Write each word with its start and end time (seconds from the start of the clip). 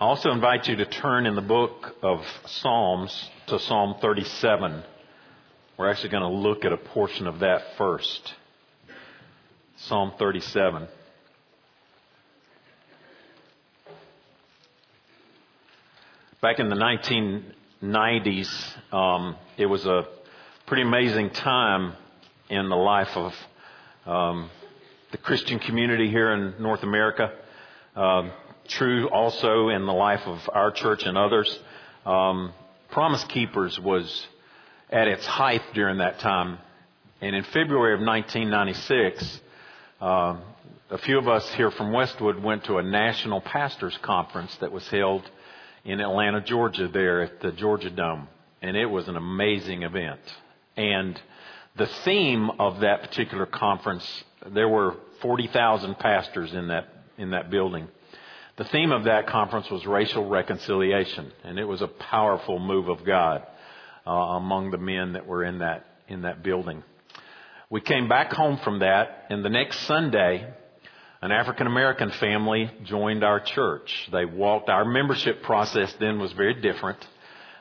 I 0.00 0.04
also 0.04 0.30
invite 0.30 0.68
you 0.68 0.76
to 0.76 0.84
turn 0.86 1.26
in 1.26 1.34
the 1.34 1.42
book 1.42 1.96
of 2.04 2.24
Psalms 2.46 3.30
to 3.48 3.58
Psalm 3.58 3.96
37. 4.00 4.84
We're 5.76 5.90
actually 5.90 6.10
going 6.10 6.22
to 6.22 6.28
look 6.28 6.64
at 6.64 6.72
a 6.72 6.76
portion 6.76 7.26
of 7.26 7.40
that 7.40 7.76
first. 7.76 8.34
Psalm 9.78 10.12
37. 10.16 10.86
Back 16.40 16.60
in 16.60 16.68
the 16.68 17.42
1990s, 17.82 18.94
um, 18.94 19.34
it 19.56 19.66
was 19.66 19.84
a 19.84 20.06
pretty 20.66 20.84
amazing 20.84 21.30
time 21.30 21.94
in 22.48 22.68
the 22.68 22.76
life 22.76 23.16
of 23.16 23.34
um, 24.06 24.48
the 25.10 25.18
Christian 25.18 25.58
community 25.58 26.08
here 26.08 26.32
in 26.34 26.54
North 26.62 26.84
America. 26.84 27.32
Um, 27.96 28.30
true 28.68 29.08
also 29.08 29.68
in 29.68 29.86
the 29.86 29.92
life 29.92 30.22
of 30.26 30.48
our 30.52 30.70
church 30.70 31.02
and 31.04 31.18
others. 31.18 31.58
Um, 32.06 32.52
Promise 32.90 33.24
Keepers 33.24 33.78
was 33.80 34.26
at 34.90 35.08
its 35.08 35.26
height 35.26 35.62
during 35.74 35.98
that 35.98 36.20
time. 36.20 36.58
And 37.20 37.34
in 37.34 37.44
February 37.44 37.94
of 37.94 38.00
1996, 38.00 39.40
uh, 40.00 40.36
a 40.90 40.98
few 40.98 41.18
of 41.18 41.28
us 41.28 41.46
here 41.54 41.70
from 41.70 41.92
Westwood 41.92 42.42
went 42.42 42.64
to 42.64 42.78
a 42.78 42.82
national 42.82 43.40
pastors 43.40 43.98
conference 44.02 44.54
that 44.56 44.72
was 44.72 44.86
held 44.88 45.28
in 45.84 46.00
Atlanta, 46.00 46.40
Georgia, 46.40 46.88
there 46.88 47.22
at 47.22 47.40
the 47.40 47.52
Georgia 47.52 47.90
Dome. 47.90 48.28
And 48.62 48.76
it 48.76 48.86
was 48.86 49.08
an 49.08 49.16
amazing 49.16 49.82
event. 49.82 50.20
And 50.76 51.20
the 51.76 51.86
theme 52.04 52.50
of 52.58 52.80
that 52.80 53.02
particular 53.02 53.46
conference, 53.46 54.24
there 54.46 54.68
were 54.68 54.96
40,000 55.20 55.98
pastors 55.98 56.52
in 56.52 56.68
that, 56.68 56.88
in 57.18 57.30
that 57.30 57.50
building. 57.50 57.88
The 58.58 58.64
theme 58.64 58.90
of 58.90 59.04
that 59.04 59.28
conference 59.28 59.70
was 59.70 59.86
racial 59.86 60.28
reconciliation, 60.28 61.30
and 61.44 61.60
it 61.60 61.64
was 61.64 61.80
a 61.80 61.86
powerful 61.86 62.58
move 62.58 62.88
of 62.88 63.04
God 63.04 63.46
uh, 64.04 64.10
among 64.10 64.72
the 64.72 64.78
men 64.78 65.12
that 65.12 65.28
were 65.28 65.44
in 65.44 65.60
that 65.60 65.86
in 66.08 66.22
that 66.22 66.42
building. 66.42 66.82
We 67.70 67.80
came 67.80 68.08
back 68.08 68.32
home 68.32 68.58
from 68.64 68.80
that, 68.80 69.26
and 69.30 69.44
the 69.44 69.48
next 69.48 69.78
Sunday, 69.86 70.52
an 71.22 71.30
African 71.30 71.68
American 71.68 72.10
family 72.10 72.68
joined 72.82 73.22
our 73.22 73.38
church. 73.38 74.08
They 74.10 74.24
walked. 74.24 74.68
Our 74.68 74.84
membership 74.84 75.44
process 75.44 75.94
then 76.00 76.18
was 76.18 76.32
very 76.32 76.60
different. 76.60 76.98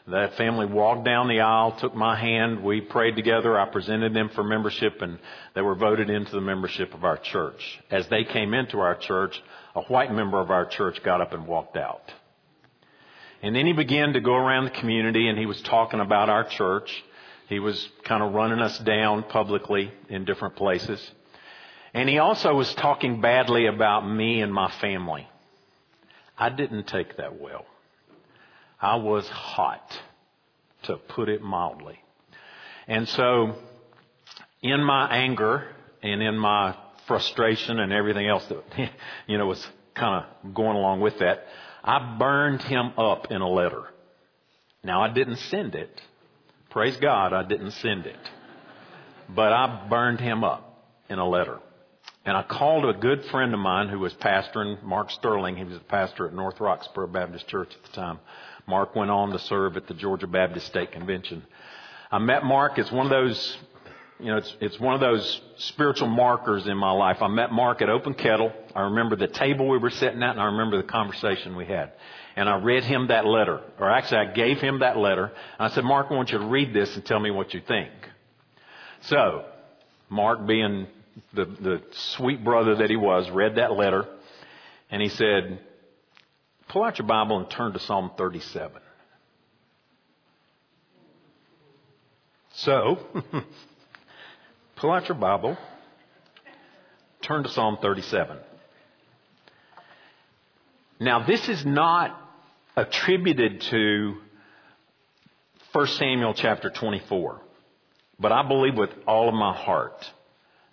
That 0.08 0.36
family 0.36 0.66
walked 0.66 1.04
down 1.04 1.28
the 1.28 1.42
aisle, 1.42 1.74
took 1.74 1.94
my 1.94 2.18
hand, 2.18 2.64
we 2.64 2.80
prayed 2.80 3.18
together, 3.18 3.60
I 3.60 3.66
presented 3.66 4.14
them 4.14 4.30
for 4.30 4.42
membership, 4.42 5.02
and 5.02 5.20
they 5.54 5.62
were 5.62 5.76
voted 5.76 6.10
into 6.10 6.32
the 6.32 6.40
membership 6.40 6.94
of 6.94 7.04
our 7.04 7.18
church. 7.18 7.62
As 7.92 8.08
they 8.08 8.24
came 8.24 8.54
into 8.54 8.80
our 8.80 8.96
church, 8.96 9.38
a 9.78 9.82
white 9.84 10.12
member 10.12 10.42
of 10.42 10.50
our 10.50 10.66
church 10.66 11.02
got 11.04 11.22
up 11.22 11.34
and 11.34 11.46
walked 11.46 11.78
out. 11.78 12.12
And 13.44 13.56
then 13.56 13.68
he 13.68 13.74
began 13.74 14.14
to 14.14 14.20
go 14.20 14.34
around 14.34 14.66
the 14.66 14.72
community 14.72 15.28
and 15.28 15.38
he 15.38 15.46
was 15.46 15.62
talking 15.62 16.00
about 16.00 16.30
our 16.30 16.44
church. 16.44 16.92
He 17.48 17.60
was 17.60 17.88
kind 18.04 18.24
of 18.24 18.34
running 18.34 18.60
us 18.60 18.78
down 18.80 19.24
publicly 19.24 19.92
in 20.10 20.26
different 20.26 20.56
places. 20.56 21.00
And 21.94 22.10
he 22.10 22.18
also 22.18 22.56
was 22.56 22.74
talking 22.74 23.22
badly 23.22 23.68
about 23.68 24.02
me 24.02 24.42
and 24.42 24.52
my 24.52 24.72
family. 24.82 25.30
I 26.38 26.50
didn't 26.50 26.88
take 26.88 27.18
that 27.18 27.40
well. 27.40 27.66
I 28.82 28.96
was 28.96 29.28
hot, 29.30 30.00
to 30.84 30.98
put 30.98 31.30
it 31.30 31.42
mildly. 31.42 32.00
And 32.88 33.08
so, 33.10 33.56
in 34.62 34.84
my 34.84 35.08
anger 35.10 35.68
and 36.02 36.22
in 36.22 36.38
my 36.38 36.76
frustration 37.08 37.80
and 37.80 37.92
everything 37.92 38.28
else 38.28 38.46
that, 38.46 38.92
you 39.28 39.38
know, 39.38 39.48
was 39.48 39.66
kind 39.96 40.24
of 40.24 40.54
going 40.54 40.76
along 40.76 41.02
with 41.02 41.20
that, 41.20 41.46
I 41.84 42.18
burned 42.20 42.62
him 42.62 42.92
up 42.98 43.32
in 43.32 43.42
a 43.42 43.50
letter. 43.50 43.84
Now, 44.84 45.02
I 45.02 45.12
didn't 45.12 45.38
send 45.38 45.76
it. 45.76 46.02
Praise 46.70 46.98
God, 46.98 47.34
I 47.34 47.44
didn't 47.44 47.72
send 47.72 48.06
it. 48.06 48.20
But 49.30 49.52
I 49.52 49.88
burned 49.90 50.20
him 50.20 50.44
up 50.44 50.86
in 51.10 51.20
a 51.20 51.28
letter. 51.28 51.60
And 52.26 52.36
I 52.36 52.44
called 52.44 52.84
a 52.86 52.94
good 52.94 53.24
friend 53.32 53.54
of 53.54 53.60
mine 53.60 53.88
who 53.88 54.00
was 54.00 54.14
pastoring, 54.16 54.84
Mark 54.84 55.12
Sterling. 55.12 55.56
He 55.56 55.64
was 55.64 55.78
a 55.78 55.80
pastor 55.80 56.28
at 56.28 56.34
North 56.34 56.58
Roxboro 56.58 57.12
Baptist 57.12 57.48
Church 57.48 57.70
at 57.74 57.90
the 57.90 57.96
time. 57.96 58.20
Mark 58.68 58.96
went 58.98 59.10
on 59.10 59.30
to 59.30 59.40
serve 59.40 59.78
at 59.78 59.88
the 59.88 59.94
Georgia 59.94 60.28
Baptist 60.28 60.68
State 60.68 60.92
Convention. 60.92 61.42
I 62.12 62.18
met 62.18 62.44
Mark. 62.44 62.78
It's 62.78 62.92
one 62.92 63.06
of 63.06 63.10
those, 63.10 63.58
you 64.20 64.28
know, 64.28 64.38
it's, 64.38 64.56
it's 64.60 64.80
one 64.80 64.96
of 64.96 65.00
those 65.00 65.42
spiritual 65.58 66.08
markers 66.08 66.66
in 66.68 66.76
my 66.76 66.92
life. 66.92 67.18
I 67.22 67.28
met 67.28 67.52
Mark 67.52 67.82
at 67.82 67.90
Open 67.90 68.16
Kettle. 68.16 68.52
I 68.76 68.82
remember 68.84 69.16
the 69.16 69.28
table 69.28 69.70
we 69.70 69.78
were 69.78 69.92
sitting 69.92 70.24
at 70.24 70.32
and 70.32 70.42
I 70.42 70.46
remember 70.46 70.78
the 70.78 70.88
conversation 70.88 71.56
we 71.56 71.66
had. 71.66 71.92
And 72.36 72.50
I 72.50 72.58
read 72.58 72.84
him 72.84 73.08
that 73.08 73.26
letter, 73.26 73.62
or 73.80 73.90
actually 73.90 74.18
I 74.18 74.34
gave 74.34 74.58
him 74.58 74.80
that 74.80 74.98
letter. 74.98 75.32
I 75.60 75.70
said, 75.70 75.84
Mark, 75.84 76.08
I 76.10 76.16
want 76.16 76.32
you 76.32 76.40
to 76.40 76.46
read 76.46 76.74
this 76.74 76.96
and 76.96 77.06
tell 77.06 77.20
me 77.20 77.32
what 77.32 77.54
you 77.54 77.62
think. 77.68 77.92
So, 79.02 79.46
Mark 80.10 80.46
being 80.48 80.88
the, 81.34 81.46
the 81.46 81.82
sweet 82.16 82.44
brother 82.44 82.76
that 82.76 82.90
he 82.90 82.96
was, 82.96 83.30
read 83.30 83.56
that 83.56 83.74
letter 83.74 84.06
and 84.90 85.02
he 85.02 85.10
said, 85.10 85.60
Pull 86.70 86.84
out 86.84 86.98
your 87.00 87.08
Bible 87.08 87.40
and 87.40 87.50
turn 87.50 87.74
to 87.74 87.80
Psalm 87.80 88.12
37. 88.18 88.82
So, 92.56 92.98
pull 94.78 94.92
out 94.92 95.10
your 95.10 95.18
Bible, 95.18 95.58
turn 97.22 97.44
to 97.44 97.50
Psalm 97.50 97.78
37. 97.82 98.38
Now, 101.00 101.26
this 101.26 101.50
is 101.50 101.66
not 101.66 102.16
attributed 102.76 103.62
to 103.62 104.18
1 105.74 105.88
Samuel 105.88 106.34
chapter 106.36 106.70
24, 106.70 107.42
but 108.20 108.32
I 108.32 108.48
believe 108.48 108.76
with 108.76 108.92
all 109.08 109.28
of 109.28 109.34
my 109.34 109.56
heart 109.56 110.06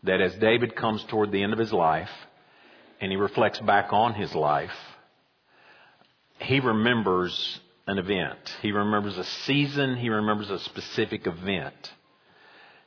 that 0.03 0.21
as 0.21 0.35
David 0.35 0.77
comes 0.77 1.03
toward 1.05 1.33
the 1.33 1.43
end 1.43 1.55
of 1.55 1.59
his 1.59 1.73
life 1.73 2.11
and 3.01 3.11
he 3.11 3.17
reflects 3.17 3.59
back 3.61 3.93
on 3.93 4.15
his 4.15 4.35
life, 4.35 4.71
he 6.39 6.61
remembers 6.61 7.61
an 7.87 7.99
event. 7.99 8.39
He 8.61 8.73
remembers 8.73 9.17
a 9.17 9.25
season. 9.25 9.97
He 9.97 10.11
remembers 10.11 10.51
a 10.51 10.59
specific 10.59 11.27
event. 11.27 11.75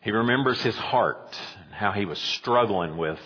He 0.08 0.12
remembers 0.12 0.62
his 0.62 0.78
heart 0.78 1.38
and 1.66 1.74
how 1.74 1.92
he 1.92 2.06
was 2.06 2.18
struggling 2.18 2.96
with 2.96 3.20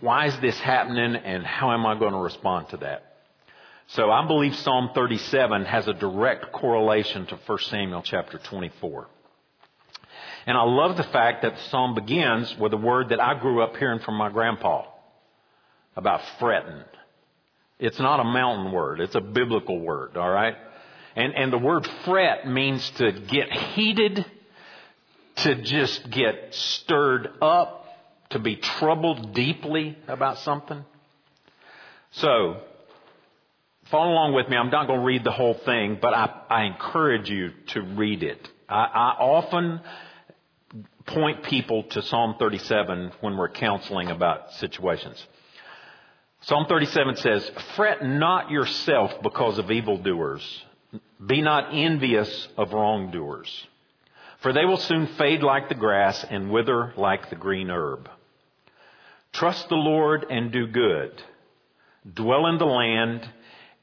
why 0.00 0.24
is 0.24 0.40
this 0.40 0.58
happening 0.58 1.16
and 1.16 1.44
how 1.44 1.70
am 1.70 1.84
I 1.84 1.98
going 1.98 2.14
to 2.14 2.18
respond 2.18 2.70
to 2.70 2.78
that? 2.78 3.16
So 3.88 4.10
I 4.10 4.26
believe 4.26 4.56
Psalm 4.56 4.92
37 4.94 5.66
has 5.66 5.86
a 5.86 5.92
direct 5.92 6.50
correlation 6.50 7.26
to 7.26 7.36
1 7.44 7.58
Samuel 7.58 8.00
chapter 8.00 8.38
24. 8.38 9.06
And 10.46 10.56
I 10.56 10.62
love 10.62 10.96
the 10.96 11.02
fact 11.02 11.42
that 11.42 11.56
the 11.56 11.62
psalm 11.64 11.94
begins 11.94 12.56
with 12.56 12.72
a 12.72 12.78
word 12.78 13.10
that 13.10 13.20
I 13.20 13.38
grew 13.38 13.62
up 13.62 13.76
hearing 13.76 14.00
from 14.00 14.14
my 14.14 14.30
grandpa 14.30 14.86
about 15.94 16.22
fretting. 16.38 16.84
It's 17.78 17.98
not 17.98 18.20
a 18.20 18.24
mountain 18.24 18.72
word. 18.72 19.02
It's 19.02 19.14
a 19.14 19.20
biblical 19.20 19.78
word, 19.78 20.16
all 20.16 20.30
right? 20.30 20.56
And, 21.16 21.34
and 21.34 21.52
the 21.52 21.58
word 21.58 21.86
fret 22.06 22.48
means 22.48 22.88
to 22.92 23.12
get 23.12 23.52
heated, 23.52 24.24
to 25.36 25.62
just 25.62 26.10
get 26.10 26.54
stirred 26.54 27.28
up, 27.42 27.84
to 28.30 28.38
be 28.38 28.56
troubled 28.56 29.34
deeply 29.34 29.96
about 30.08 30.38
something. 30.38 30.84
So, 32.12 32.60
follow 33.90 34.12
along 34.12 34.34
with 34.34 34.48
me. 34.48 34.56
I'm 34.56 34.70
not 34.70 34.86
going 34.86 35.00
to 35.00 35.04
read 35.04 35.24
the 35.24 35.32
whole 35.32 35.54
thing, 35.54 35.98
but 36.00 36.14
I, 36.14 36.42
I 36.48 36.64
encourage 36.64 37.28
you 37.28 37.50
to 37.68 37.82
read 37.82 38.22
it. 38.22 38.48
I, 38.68 38.84
I 38.84 39.16
often 39.20 39.80
point 41.06 41.44
people 41.44 41.84
to 41.84 42.02
Psalm 42.02 42.36
37 42.38 43.12
when 43.20 43.36
we're 43.36 43.48
counseling 43.48 44.10
about 44.10 44.52
situations. 44.54 45.24
Psalm 46.42 46.66
37 46.68 47.16
says, 47.16 47.50
Fret 47.76 48.04
not 48.04 48.50
yourself 48.50 49.12
because 49.22 49.58
of 49.58 49.70
evildoers. 49.70 50.64
Be 51.24 51.42
not 51.42 51.70
envious 51.72 52.48
of 52.56 52.72
wrongdoers. 52.72 53.66
For 54.38 54.52
they 54.52 54.64
will 54.64 54.76
soon 54.76 55.06
fade 55.18 55.42
like 55.42 55.68
the 55.68 55.74
grass 55.74 56.24
and 56.28 56.50
wither 56.50 56.92
like 56.96 57.30
the 57.30 57.36
green 57.36 57.70
herb. 57.70 58.08
Trust 59.32 59.68
the 59.68 59.76
Lord 59.76 60.26
and 60.30 60.52
do 60.52 60.66
good. 60.66 61.22
Dwell 62.14 62.46
in 62.46 62.58
the 62.58 62.66
land 62.66 63.28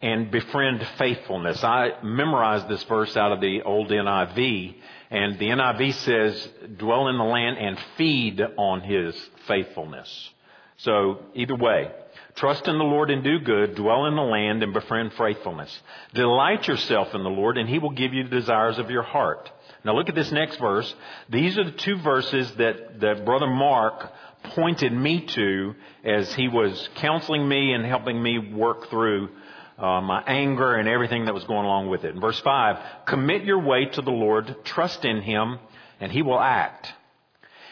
and 0.01 0.31
befriend 0.31 0.85
faithfulness. 0.97 1.63
I 1.63 1.91
memorized 2.03 2.67
this 2.67 2.83
verse 2.83 3.15
out 3.15 3.31
of 3.31 3.41
the 3.41 3.61
old 3.61 3.89
NIV, 3.89 4.75
and 5.09 5.39
the 5.39 5.49
NIV 5.49 5.93
says, 5.93 6.49
dwell 6.77 7.07
in 7.07 7.17
the 7.17 7.23
land 7.23 7.57
and 7.57 7.79
feed 7.97 8.41
on 8.57 8.81
his 8.81 9.15
faithfulness. 9.47 10.29
So 10.77 11.19
either 11.35 11.55
way, 11.55 11.91
Trust 12.35 12.67
in 12.67 12.77
the 12.77 12.83
Lord 12.83 13.11
and 13.11 13.23
do 13.23 13.39
good. 13.39 13.75
Dwell 13.75 14.05
in 14.05 14.15
the 14.15 14.21
land 14.23 14.63
and 14.63 14.73
befriend 14.73 15.13
faithfulness. 15.13 15.81
Delight 16.13 16.67
yourself 16.67 17.13
in 17.13 17.23
the 17.23 17.29
Lord 17.29 17.57
and 17.57 17.69
he 17.69 17.79
will 17.79 17.91
give 17.91 18.13
you 18.13 18.23
the 18.23 18.29
desires 18.29 18.79
of 18.79 18.89
your 18.89 19.03
heart. 19.03 19.51
Now 19.85 19.95
look 19.95 20.09
at 20.09 20.15
this 20.15 20.31
next 20.31 20.57
verse. 20.57 20.93
These 21.29 21.57
are 21.57 21.65
the 21.65 21.71
two 21.71 21.97
verses 21.97 22.51
that, 22.55 23.01
that 23.01 23.25
Brother 23.25 23.47
Mark 23.47 24.11
pointed 24.55 24.93
me 24.93 25.25
to 25.25 25.75
as 26.03 26.33
he 26.35 26.47
was 26.47 26.89
counseling 26.95 27.47
me 27.47 27.73
and 27.73 27.85
helping 27.85 28.21
me 28.21 28.37
work 28.37 28.89
through 28.89 29.29
uh, 29.77 30.01
my 30.01 30.23
anger, 30.25 30.75
and 30.75 30.87
everything 30.87 31.25
that 31.25 31.33
was 31.33 31.43
going 31.45 31.65
along 31.65 31.89
with 31.89 32.03
it. 32.03 32.13
In 32.13 32.21
verse 32.21 32.39
5, 32.39 33.05
commit 33.07 33.43
your 33.43 33.59
way 33.59 33.85
to 33.85 34.01
the 34.01 34.11
Lord, 34.11 34.55
trust 34.63 35.03
in 35.03 35.21
Him, 35.21 35.59
and 35.99 36.11
He 36.11 36.21
will 36.21 36.39
act. 36.39 36.91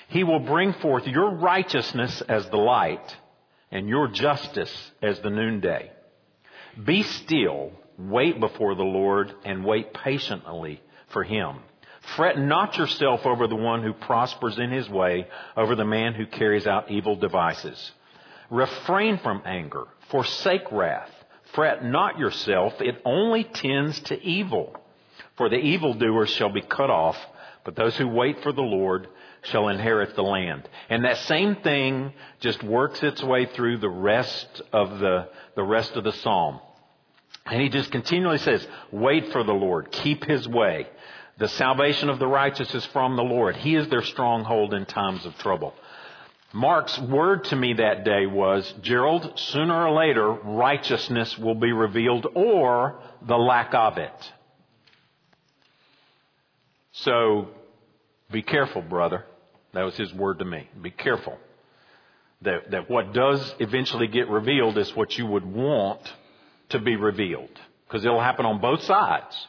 He 0.07 0.23
will 0.23 0.39
bring 0.39 0.73
forth 0.73 1.05
your 1.07 1.29
righteousness 1.35 2.21
as 2.27 2.49
the 2.49 2.57
light, 2.57 3.17
and 3.71 3.87
your 3.87 4.07
justice 4.07 4.91
as 5.01 5.19
the 5.19 5.29
noonday. 5.29 5.91
Be 6.83 7.03
still, 7.03 7.71
wait 7.97 8.39
before 8.39 8.75
the 8.75 8.83
Lord, 8.83 9.33
and 9.45 9.63
wait 9.63 9.93
patiently 9.93 10.81
for 11.09 11.23
Him. 11.23 11.57
Fret 12.01 12.37
not 12.37 12.77
yourself 12.77 13.25
over 13.25 13.47
the 13.47 13.55
one 13.55 13.83
who 13.83 13.93
prospers 13.93 14.57
in 14.57 14.71
his 14.71 14.89
way, 14.89 15.27
over 15.55 15.75
the 15.75 15.85
man 15.85 16.13
who 16.13 16.25
carries 16.25 16.67
out 16.67 16.91
evil 16.91 17.15
devices. 17.15 17.91
Refrain 18.49 19.17
from 19.19 19.41
anger, 19.45 19.85
forsake 20.09 20.71
wrath. 20.71 21.11
Fret 21.53 21.83
not 21.85 22.17
yourself, 22.17 22.73
it 22.81 23.01
only 23.05 23.43
tends 23.43 23.99
to 24.01 24.21
evil. 24.21 24.75
For 25.37 25.49
the 25.49 25.57
evildoers 25.57 26.29
shall 26.31 26.51
be 26.51 26.61
cut 26.61 26.89
off, 26.89 27.17
but 27.63 27.75
those 27.75 27.95
who 27.97 28.07
wait 28.07 28.41
for 28.41 28.51
the 28.51 28.61
Lord 28.61 29.07
shall 29.43 29.69
inherit 29.69 30.15
the 30.15 30.23
land. 30.23 30.67
And 30.89 31.05
that 31.05 31.17
same 31.17 31.55
thing 31.57 32.13
just 32.39 32.63
works 32.63 33.01
its 33.03 33.23
way 33.23 33.45
through 33.45 33.77
the 33.77 33.89
rest 33.89 34.61
of 34.73 34.99
the, 34.99 35.29
the 35.55 35.63
rest 35.63 35.95
of 35.95 36.03
the 36.03 36.11
psalm. 36.11 36.59
And 37.45 37.61
he 37.61 37.69
just 37.69 37.91
continually 37.91 38.37
says, 38.37 38.65
wait 38.91 39.31
for 39.31 39.43
the 39.43 39.53
Lord, 39.53 39.91
keep 39.91 40.25
his 40.25 40.47
way. 40.47 40.87
The 41.41 41.49
salvation 41.49 42.11
of 42.11 42.19
the 42.19 42.27
righteous 42.27 42.71
is 42.75 42.85
from 42.93 43.15
the 43.15 43.23
Lord. 43.23 43.55
He 43.55 43.75
is 43.75 43.87
their 43.87 44.03
stronghold 44.03 44.75
in 44.75 44.85
times 44.85 45.25
of 45.25 45.35
trouble. 45.39 45.73
Mark's 46.53 46.99
word 46.99 47.45
to 47.45 47.55
me 47.55 47.73
that 47.73 48.05
day 48.05 48.27
was, 48.27 48.71
Gerald, 48.83 49.39
sooner 49.39 49.87
or 49.87 49.91
later, 49.91 50.29
righteousness 50.29 51.35
will 51.39 51.55
be 51.55 51.71
revealed 51.71 52.27
or 52.35 53.01
the 53.23 53.39
lack 53.39 53.73
of 53.73 53.97
it. 53.97 54.33
So, 56.91 57.47
be 58.31 58.43
careful, 58.43 58.83
brother. 58.83 59.25
That 59.73 59.81
was 59.81 59.97
his 59.97 60.13
word 60.13 60.37
to 60.39 60.45
me. 60.45 60.69
Be 60.79 60.91
careful. 60.91 61.39
That, 62.43 62.69
that 62.69 62.87
what 62.87 63.13
does 63.15 63.55
eventually 63.57 64.05
get 64.05 64.29
revealed 64.29 64.77
is 64.77 64.95
what 64.95 65.17
you 65.17 65.25
would 65.25 65.51
want 65.51 66.01
to 66.69 66.77
be 66.77 66.97
revealed. 66.97 67.49
Because 67.87 68.05
it'll 68.05 68.21
happen 68.21 68.45
on 68.45 68.61
both 68.61 68.83
sides. 68.83 69.47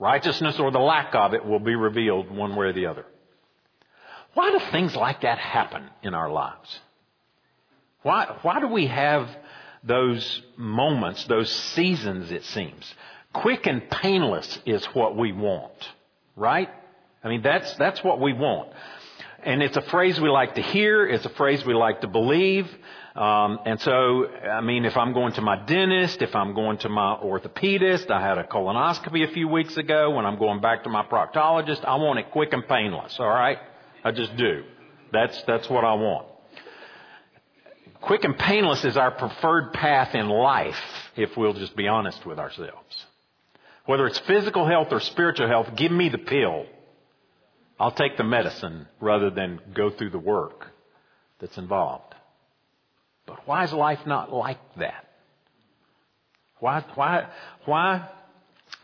Righteousness 0.00 0.58
or 0.58 0.70
the 0.70 0.78
lack 0.80 1.14
of 1.14 1.34
it 1.34 1.44
will 1.44 1.60
be 1.60 1.74
revealed 1.74 2.30
one 2.30 2.56
way 2.56 2.68
or 2.68 2.72
the 2.72 2.86
other. 2.86 3.04
Why 4.32 4.50
do 4.50 4.58
things 4.72 4.96
like 4.96 5.20
that 5.20 5.38
happen 5.38 5.90
in 6.02 6.14
our 6.14 6.30
lives? 6.30 6.80
Why, 8.02 8.38
why 8.40 8.60
do 8.60 8.68
we 8.68 8.86
have 8.86 9.28
those 9.84 10.42
moments, 10.56 11.24
those 11.24 11.50
seasons, 11.50 12.32
it 12.32 12.44
seems? 12.44 12.94
Quick 13.34 13.66
and 13.66 13.90
painless 13.90 14.58
is 14.64 14.84
what 14.86 15.16
we 15.16 15.32
want, 15.32 15.88
right? 16.34 16.70
I 17.22 17.28
mean, 17.28 17.42
that's, 17.42 17.74
that's 17.74 18.02
what 18.02 18.20
we 18.20 18.32
want. 18.32 18.72
And 19.42 19.62
it's 19.62 19.76
a 19.76 19.82
phrase 19.82 20.18
we 20.18 20.30
like 20.30 20.54
to 20.54 20.62
hear. 20.62 21.06
It's 21.06 21.26
a 21.26 21.30
phrase 21.30 21.64
we 21.64 21.74
like 21.74 22.00
to 22.00 22.08
believe. 22.08 22.66
Um, 23.14 23.58
and 23.66 23.80
so, 23.80 24.28
I 24.28 24.60
mean, 24.60 24.84
if 24.84 24.96
I'm 24.96 25.12
going 25.12 25.32
to 25.32 25.40
my 25.40 25.56
dentist, 25.56 26.22
if 26.22 26.34
I'm 26.36 26.54
going 26.54 26.78
to 26.78 26.88
my 26.88 27.16
orthopedist, 27.16 28.08
I 28.10 28.20
had 28.20 28.38
a 28.38 28.44
colonoscopy 28.44 29.28
a 29.28 29.32
few 29.32 29.48
weeks 29.48 29.76
ago. 29.76 30.10
When 30.10 30.24
I'm 30.24 30.38
going 30.38 30.60
back 30.60 30.84
to 30.84 30.90
my 30.90 31.04
proctologist, 31.04 31.84
I 31.84 31.96
want 31.96 32.20
it 32.20 32.30
quick 32.30 32.52
and 32.52 32.66
painless. 32.66 33.16
All 33.18 33.28
right, 33.28 33.58
I 34.04 34.12
just 34.12 34.36
do. 34.36 34.62
That's 35.12 35.42
that's 35.42 35.68
what 35.68 35.84
I 35.84 35.94
want. 35.94 36.28
Quick 38.00 38.24
and 38.24 38.38
painless 38.38 38.84
is 38.84 38.96
our 38.96 39.10
preferred 39.10 39.72
path 39.72 40.14
in 40.14 40.28
life, 40.28 40.80
if 41.16 41.36
we'll 41.36 41.52
just 41.52 41.76
be 41.76 41.88
honest 41.88 42.24
with 42.24 42.38
ourselves. 42.38 43.06
Whether 43.86 44.06
it's 44.06 44.20
physical 44.20 44.66
health 44.66 44.88
or 44.92 45.00
spiritual 45.00 45.48
health, 45.48 45.74
give 45.76 45.90
me 45.90 46.08
the 46.08 46.18
pill. 46.18 46.66
I'll 47.78 47.90
take 47.90 48.16
the 48.16 48.24
medicine 48.24 48.86
rather 49.00 49.30
than 49.30 49.60
go 49.74 49.90
through 49.90 50.10
the 50.10 50.18
work 50.18 50.66
that's 51.40 51.58
involved. 51.58 52.09
But 53.30 53.46
why 53.46 53.62
is 53.62 53.72
life 53.72 54.04
not 54.06 54.32
like 54.32 54.58
that? 54.78 55.04
Why, 56.58 56.84
why, 56.96 57.28
why, 57.64 58.08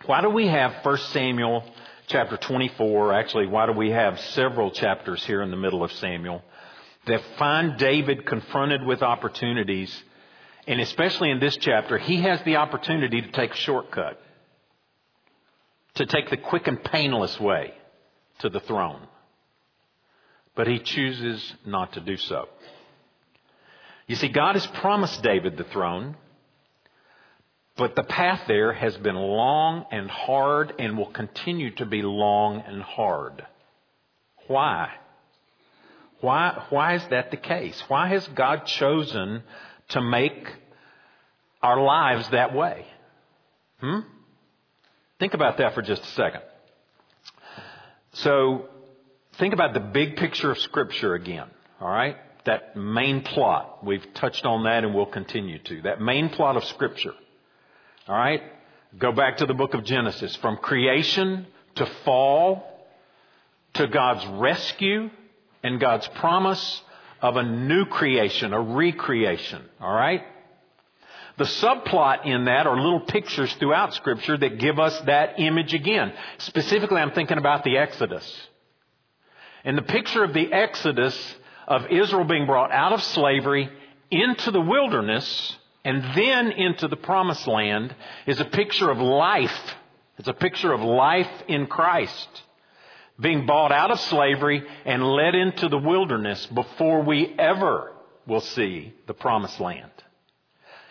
why 0.05 0.21
do 0.21 0.31
we 0.31 0.47
have 0.47 0.85
1 0.85 0.97
Samuel 0.99 1.65
chapter 2.07 2.37
24? 2.37 3.13
Actually, 3.13 3.49
why 3.49 3.67
do 3.67 3.73
we 3.73 3.91
have 3.91 4.21
several 4.21 4.71
chapters 4.71 5.25
here 5.25 5.43
in 5.43 5.51
the 5.51 5.57
middle 5.57 5.83
of 5.83 5.91
Samuel 5.95 6.43
that 7.09 7.23
find 7.39 7.77
David 7.77 8.25
confronted 8.25 8.87
with 8.87 9.03
opportunities? 9.03 9.93
And 10.69 10.81
especially 10.81 11.33
in 11.33 11.41
this 11.41 11.57
chapter, 11.57 11.99
he 11.99 12.23
has 12.23 12.41
the 12.43 12.57
opportunity 12.57 13.23
to 13.23 13.33
take 13.33 13.51
a 13.51 13.57
shortcut, 13.57 14.21
to 15.95 16.07
take 16.07 16.31
the 16.31 16.37
quick 16.37 16.69
and 16.69 16.83
painless 16.85 17.41
way 17.41 17.75
to 18.39 18.49
the 18.49 18.61
throne. 18.61 19.09
But 20.55 20.69
he 20.69 20.79
chooses 20.79 21.53
not 21.67 21.95
to 21.95 22.01
do 22.01 22.17
so. 22.17 22.49
You 24.07 24.17
see, 24.17 24.29
God 24.29 24.55
has 24.55 24.67
promised 24.67 25.23
David 25.23 25.57
the 25.57 25.65
throne, 25.65 26.17
but 27.77 27.97
the 27.97 28.05
path 28.05 28.43
there 28.47 28.73
has 28.73 28.97
been 28.97 29.17
long 29.17 29.85
and 29.91 30.11
hard 30.11 30.73
and 30.79 30.97
will 30.97 31.11
continue 31.11 31.71
to 31.73 31.87
be 31.87 32.03
long 32.03 32.63
and 32.67 32.83
hard. 32.83 33.45
Why? 34.47 34.91
Why, 36.21 36.65
why 36.71 36.95
is 36.95 37.07
that 37.09 37.31
the 37.31 37.37
case? 37.37 37.83
Why 37.89 38.09
has 38.09 38.27
God 38.29 38.65
chosen 38.67 39.43
to 39.89 40.01
make 40.01 40.49
our 41.63 41.83
lives 41.83 42.29
that 42.31 42.55
way? 42.55 42.87
Hmm? 43.81 44.01
Think 45.19 45.35
about 45.35 45.59
that 45.59 45.75
for 45.75 45.83
just 45.83 46.03
a 46.03 46.09
second. 46.09 46.43
So, 48.13 48.69
think 49.35 49.53
about 49.53 49.75
the 49.75 49.81
big 49.81 50.17
picture 50.17 50.51
of 50.51 50.59
Scripture 50.59 51.15
again, 51.15 51.49
alright? 51.83 52.17
That 52.47 52.77
main 52.77 53.23
plot. 53.23 53.85
We've 53.85 54.07
touched 54.15 54.45
on 54.45 54.65
that 54.65 54.85
and 54.85 54.95
we'll 54.95 55.07
continue 55.07 55.59
to. 55.59 55.83
That 55.83 56.01
main 56.01 56.31
plot 56.31 56.57
of 56.57 56.65
Scripture. 56.65 57.15
All 58.09 58.17
right? 58.17 58.43
Go 58.99 59.13
back 59.13 59.39
to 59.39 59.47
the 59.47 59.55
book 59.55 59.75
of 59.75 59.85
Genesis. 59.85 60.35
From 60.37 60.57
creation 60.57 61.47
to 61.77 61.87
fall 62.05 62.65
to 63.75 63.87
God's 63.87 64.27
rescue 64.39 65.11
and 65.63 65.79
God's 65.79 66.09
promise 66.09 66.83
of 67.21 67.37
a 67.37 67.43
new 67.43 67.85
creation, 67.87 68.53
a 68.53 68.61
recreation. 68.61 69.63
All 69.81 69.93
right? 69.93 70.23
The 71.39 71.45
subplot 71.45 72.25
in 72.25 72.47
that 72.47 72.67
are 72.67 72.77
little 72.81 73.01
pictures 73.01 73.53
throughout 73.55 73.93
Scripture 73.95 74.39
that 74.39 74.59
give 74.59 74.79
us 74.79 74.99
that 75.03 75.39
image 75.39 75.75
again. 75.75 76.15
Specifically, 76.39 76.99
I'm 77.01 77.13
thinking 77.13 77.37
about 77.37 77.63
the 77.63 77.77
Exodus. 77.77 78.49
And 79.65 79.77
the 79.77 79.83
picture 79.83 80.25
of 80.25 80.33
the 80.33 80.51
Exodus 80.51 81.37
of 81.67 81.87
Israel 81.91 82.25
being 82.25 82.47
brought 82.47 82.73
out 82.73 82.93
of 82.93 83.03
slavery 83.03 83.69
into 84.11 84.51
the 84.51 84.61
wilderness 84.61 85.57
and 85.85 86.03
then 86.17 86.51
into 86.53 86.89
the 86.89 86.97
promised 86.97 87.47
land 87.47 87.95
is 88.27 88.41
a 88.41 88.45
picture 88.45 88.91
of 88.91 88.99
life. 88.99 89.75
It's 90.19 90.29
a 90.29 90.35
picture 90.35 90.73
of 90.73 90.81
life 90.81 91.31
in 91.49 91.67
Christ. 91.67 92.29
Being 93.19 93.47
bought 93.47 93.73
out 93.73 93.91
of 93.91 94.01
slavery 94.01 94.63
and 94.85 95.03
led 95.03 95.35
into 95.35 95.69
the 95.69 95.79
wilderness 95.79 96.45
before 96.47 97.03
we 97.03 97.35
ever 97.39 97.93
will 98.27 98.41
see 98.41 98.93
the 99.07 99.15
promised 99.15 99.61
land. 99.61 99.91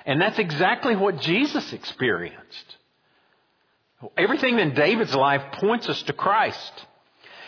And 0.06 0.22
that's 0.22 0.40
exactly 0.40 0.96
what 0.96 1.20
Jesus 1.20 1.74
experienced. 1.74 2.78
Everything 4.18 4.60
in 4.60 4.76
David's 4.76 5.16
life 5.16 5.42
points 5.54 5.90
us 5.90 6.02
to 6.04 6.14
Christ. 6.14 6.86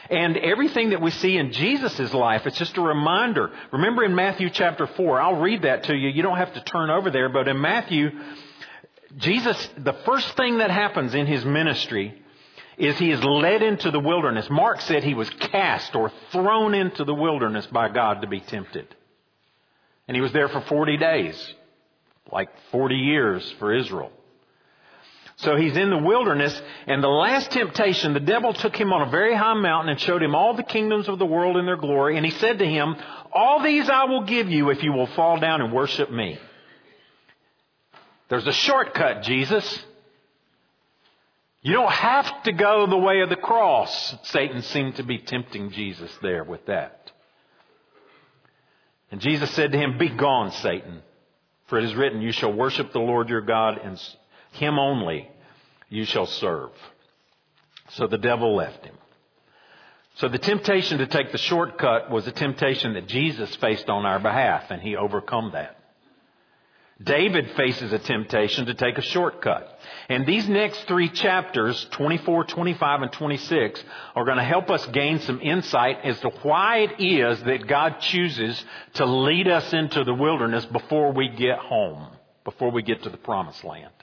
And 0.09 0.37
everything 0.37 0.91
that 0.91 1.01
we 1.01 1.11
see 1.11 1.37
in 1.37 1.51
Jesus' 1.51 2.13
life, 2.13 2.45
it's 2.45 2.57
just 2.57 2.77
a 2.77 2.81
reminder. 2.81 3.51
Remember 3.71 4.03
in 4.03 4.15
Matthew 4.15 4.49
chapter 4.49 4.87
4, 4.87 5.19
I'll 5.19 5.41
read 5.41 5.63
that 5.63 5.83
to 5.85 5.95
you. 5.95 6.09
You 6.09 6.23
don't 6.23 6.37
have 6.37 6.53
to 6.53 6.61
turn 6.61 6.89
over 6.89 7.11
there, 7.11 7.29
but 7.29 7.47
in 7.47 7.59
Matthew, 7.59 8.11
Jesus, 9.17 9.69
the 9.77 9.93
first 10.05 10.35
thing 10.37 10.59
that 10.59 10.71
happens 10.71 11.13
in 11.13 11.25
his 11.25 11.43
ministry 11.43 12.21
is 12.77 12.97
he 12.97 13.11
is 13.11 13.23
led 13.23 13.63
into 13.63 13.91
the 13.91 13.99
wilderness. 13.99 14.47
Mark 14.49 14.81
said 14.81 15.03
he 15.03 15.15
was 15.15 15.29
cast 15.29 15.95
or 15.95 16.11
thrown 16.31 16.73
into 16.73 17.03
the 17.03 17.13
wilderness 17.13 17.65
by 17.65 17.89
God 17.89 18.21
to 18.21 18.27
be 18.27 18.39
tempted. 18.39 18.93
And 20.07 20.15
he 20.15 20.21
was 20.21 20.31
there 20.31 20.47
for 20.47 20.61
40 20.61 20.97
days, 20.97 21.53
like 22.31 22.49
40 22.71 22.95
years 22.95 23.51
for 23.59 23.73
Israel. 23.73 24.11
So 25.38 25.56
he's 25.56 25.77
in 25.77 25.91
the 25.91 26.00
wilderness, 26.00 26.60
and 26.88 27.03
the 27.03 27.08
last 27.08 27.51
temptation, 27.51 28.13
the 28.13 28.20
devil 28.20 28.53
took 28.53 28.75
him 28.75 28.91
on 28.91 29.08
a 29.08 29.12
very 29.12 29.36
high 29.36 29.53
mountain 29.53 29.89
and 29.89 30.00
showed 30.00 30.24
him 30.24 30.34
all 30.34 30.56
the 30.56 30.63
kingdoms 30.63 31.08
of 31.08 31.20
the 31.20 31.27
world 31.27 31.58
in 31.58 31.67
their 31.67 31.77
glory, 31.77 32.17
and 32.17 32.25
he 32.25 32.32
said 32.32 32.58
to 32.58 32.65
him, 32.65 32.96
All 33.32 33.62
these 33.62 33.88
I 33.88 34.06
will 34.06 34.24
give 34.24 34.50
you 34.50 34.72
if 34.72 34.82
you 34.82 34.91
will 34.91 35.06
fall 35.06 35.39
down 35.39 35.62
and 35.62 35.72
worship 35.72 36.12
me. 36.12 36.39
There's 38.29 38.48
a 38.48 38.51
shortcut, 38.51 39.22
Jesus. 39.22 39.86
You 41.62 41.74
don't 41.74 41.91
have 41.91 42.44
to 42.44 42.51
go 42.51 42.88
the 42.88 42.98
way 42.98 43.22
of 43.22 43.29
the 43.29 43.36
cross. 43.36 44.15
Satan 44.24 44.63
seemed 44.63 44.96
to 44.96 45.03
be 45.03 45.20
tempting 45.20 45.70
Jesus 45.70 46.12
there 46.24 46.44
with 46.44 46.65
that. 46.65 47.12
And 49.12 49.22
Jesus 49.22 49.51
said 49.51 49.72
to 49.72 49.77
him, 49.77 50.00
Be 50.00 50.10
gone, 50.10 50.51
Satan. 50.51 51.01
For 51.67 51.77
it 51.77 51.84
is 51.84 51.96
written, 51.96 52.22
You 52.22 52.32
shall 52.32 52.53
worship 52.53 52.91
the 52.91 53.00
Lord 53.00 53.29
your 53.29 53.41
God, 53.41 53.77
and 53.77 54.01
him 54.51 54.79
only 54.79 55.29
you 55.89 56.05
shall 56.05 56.25
serve. 56.25 56.71
So 57.89 58.07
the 58.07 58.17
devil 58.17 58.55
left 58.55 58.85
him. 58.85 58.95
So 60.15 60.27
the 60.27 60.39
temptation 60.39 60.97
to 60.97 61.07
take 61.07 61.31
the 61.31 61.37
shortcut 61.37 62.09
was 62.09 62.27
a 62.27 62.31
temptation 62.31 62.93
that 62.93 63.07
Jesus 63.07 63.55
faced 63.57 63.87
on 63.87 64.05
our 64.05 64.19
behalf, 64.19 64.71
and 64.71 64.81
he 64.81 64.95
overcome 64.95 65.51
that. 65.53 65.77
David 67.03 67.51
faces 67.51 67.93
a 67.93 67.99
temptation 67.99 68.65
to 68.65 68.73
take 68.73 68.97
a 68.97 69.03
shortcut. 69.03 69.79
And 70.09 70.25
these 70.25 70.49
next 70.49 70.87
three 70.87 71.09
chapters, 71.09 71.85
24, 71.91 72.45
25, 72.45 73.01
and 73.03 73.11
26, 73.11 73.83
are 74.15 74.25
going 74.25 74.37
to 74.37 74.43
help 74.43 74.71
us 74.71 74.83
gain 74.87 75.19
some 75.19 75.39
insight 75.39 75.99
as 76.03 76.19
to 76.21 76.29
why 76.41 76.77
it 76.79 76.99
is 76.99 77.43
that 77.43 77.67
God 77.67 77.99
chooses 77.99 78.63
to 78.95 79.05
lead 79.05 79.47
us 79.47 79.71
into 79.73 80.03
the 80.03 80.13
wilderness 80.15 80.65
before 80.65 81.11
we 81.11 81.29
get 81.29 81.59
home, 81.59 82.07
before 82.43 82.71
we 82.71 82.81
get 82.81 83.03
to 83.03 83.11
the 83.11 83.17
promised 83.17 83.63
land. 83.63 83.93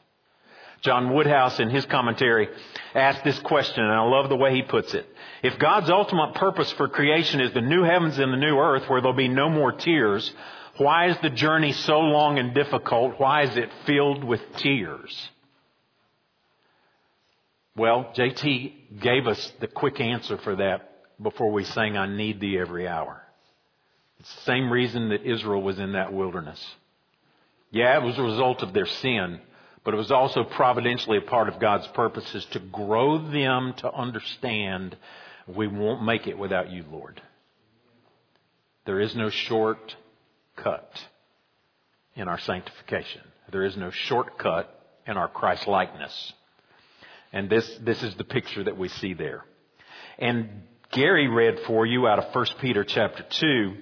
John 0.85 1.15
Woodhouse 1.15 1.61
in 1.61 1.71
his 1.71 1.87
commentary 1.87 2.49
asked 2.95 3.25
this 3.25 3.39
question, 3.39 3.83
and 3.83 3.93
I 3.93 4.03
love 4.03 4.29
the 4.29 4.37
way 4.37 4.55
he 4.55 4.63
puts 4.63 4.93
it. 4.93 5.07
If 5.43 5.59
God's 5.59 5.89
ultimate 5.89 6.35
purpose 6.35 6.71
for 6.73 6.89
creation 6.89 7.41
is 7.41 7.55
the 7.55 7.63
new 7.63 7.83
heavens 7.85 8.19
and 8.19 8.31
the 8.31 8.37
new 8.37 8.59
earth 8.59 8.89
where 8.89 9.01
there'll 9.01 9.17
be 9.17 9.29
no 9.29 9.49
more 9.49 9.73
tears, 9.73 10.31
why 10.77 11.09
is 11.09 11.17
the 11.23 11.31
journey 11.31 11.73
so 11.73 12.01
long 12.01 12.39
and 12.39 12.55
difficult? 12.55 13.19
Why 13.19 13.45
is 13.45 13.57
it 13.57 13.71
filled 13.87 14.25
with 14.25 14.41
tears? 14.59 15.31
Well, 17.77 18.13
JT 18.15 19.01
gave 19.01 19.27
us 19.27 19.53
the 19.61 19.67
quick 19.67 20.01
answer 20.01 20.37
for 20.39 20.57
that 20.57 20.91
before 21.23 21.51
we 21.51 21.65
sang, 21.65 21.97
I 21.97 22.07
need 22.07 22.41
thee 22.41 22.59
every 22.59 22.87
hour. 22.87 23.23
It's 24.21 24.35
the 24.35 24.43
same 24.43 24.71
reason 24.71 25.09
that 25.09 25.23
Israel 25.25 25.63
was 25.63 25.79
in 25.79 25.93
that 25.93 26.13
wilderness. 26.13 26.63
Yeah, 27.71 27.99
it 27.99 28.05
was 28.05 28.19
a 28.19 28.23
result 28.23 28.63
of 28.63 28.73
their 28.75 28.87
sin, 28.87 29.41
but 29.85 29.95
it 29.95 29.99
was 29.99 30.11
also 30.11 30.45
providentially 30.45 31.19
a 31.19 31.23
part 31.23 31.49
of 31.49 31.61
God's 31.61 31.87
purposes 31.89 32.47
to 32.53 32.59
grow 32.59 33.19
them 33.19 33.75
to 33.79 33.93
understand 33.93 34.97
we 35.47 35.67
won't 35.67 36.03
make 36.03 36.27
it 36.27 36.39
without 36.39 36.71
you, 36.71 36.85
Lord. 36.91 37.21
There 38.87 39.01
is 39.01 39.15
no 39.15 39.31
short 39.31 39.95
cut 40.57 40.91
in 42.17 42.29
our 42.29 42.39
sanctification. 42.39 43.23
There 43.53 43.65
is 43.65 43.77
no 43.77 43.91
shortcut 43.91 44.71
in 45.07 45.17
our 45.17 45.29
Christ 45.29 45.67
likeness. 45.67 46.33
And 47.33 47.51
this, 47.51 47.69
this 47.83 48.03
is 48.03 48.15
the 48.15 48.25
picture 48.25 48.65
that 48.65 48.79
we 48.79 48.89
see 48.89 49.13
there. 49.13 49.45
And 50.19 50.63
Gary 50.93 51.29
read 51.29 51.61
for 51.67 51.85
you 51.85 52.07
out 52.07 52.19
of 52.19 52.35
1 52.35 52.47
Peter 52.61 52.85
chapter 52.85 53.25
2, 53.29 53.75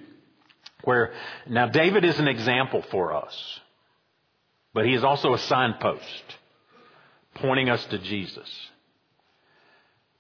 where 0.85 1.13
now 1.49 1.69
David 1.69 2.05
is 2.05 2.19
an 2.19 2.29
example 2.29 2.83
for 2.91 3.15
us, 3.15 3.61
but 4.75 4.87
he 4.87 4.95
is 4.95 5.05
also 5.05 5.35
a 5.35 5.39
signpost 5.39 6.37
pointing 7.35 7.69
us 7.69 7.85
to 7.87 7.99
Jesus. 7.99 8.49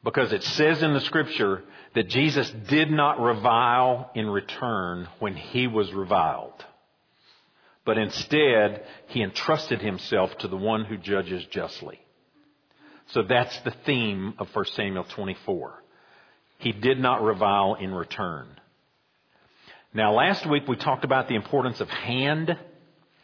Because 0.04 0.32
it 0.32 0.42
says 0.42 0.82
in 0.82 0.94
the 0.94 1.00
scripture 1.00 1.62
that 1.94 2.08
Jesus 2.08 2.50
did 2.68 2.90
not 2.90 3.20
revile 3.20 4.10
in 4.14 4.28
return 4.28 5.08
when 5.20 5.36
he 5.36 5.66
was 5.66 5.92
reviled. 5.92 6.64
But 7.84 7.98
instead, 7.98 8.84
he 9.08 9.22
entrusted 9.22 9.80
himself 9.80 10.36
to 10.38 10.48
the 10.48 10.56
one 10.56 10.84
who 10.84 10.96
judges 10.96 11.44
justly. 11.46 12.00
So 13.08 13.22
that's 13.22 13.58
the 13.60 13.74
theme 13.84 14.34
of 14.38 14.48
1 14.54 14.64
Samuel 14.66 15.04
24. 15.04 15.82
He 16.58 16.72
did 16.72 16.98
not 16.98 17.22
revile 17.22 17.74
in 17.74 17.92
return. 17.92 18.46
Now 19.92 20.14
last 20.14 20.48
week 20.48 20.66
we 20.68 20.76
talked 20.76 21.04
about 21.04 21.28
the 21.28 21.34
importance 21.34 21.80
of 21.80 21.88
hand 21.88 22.56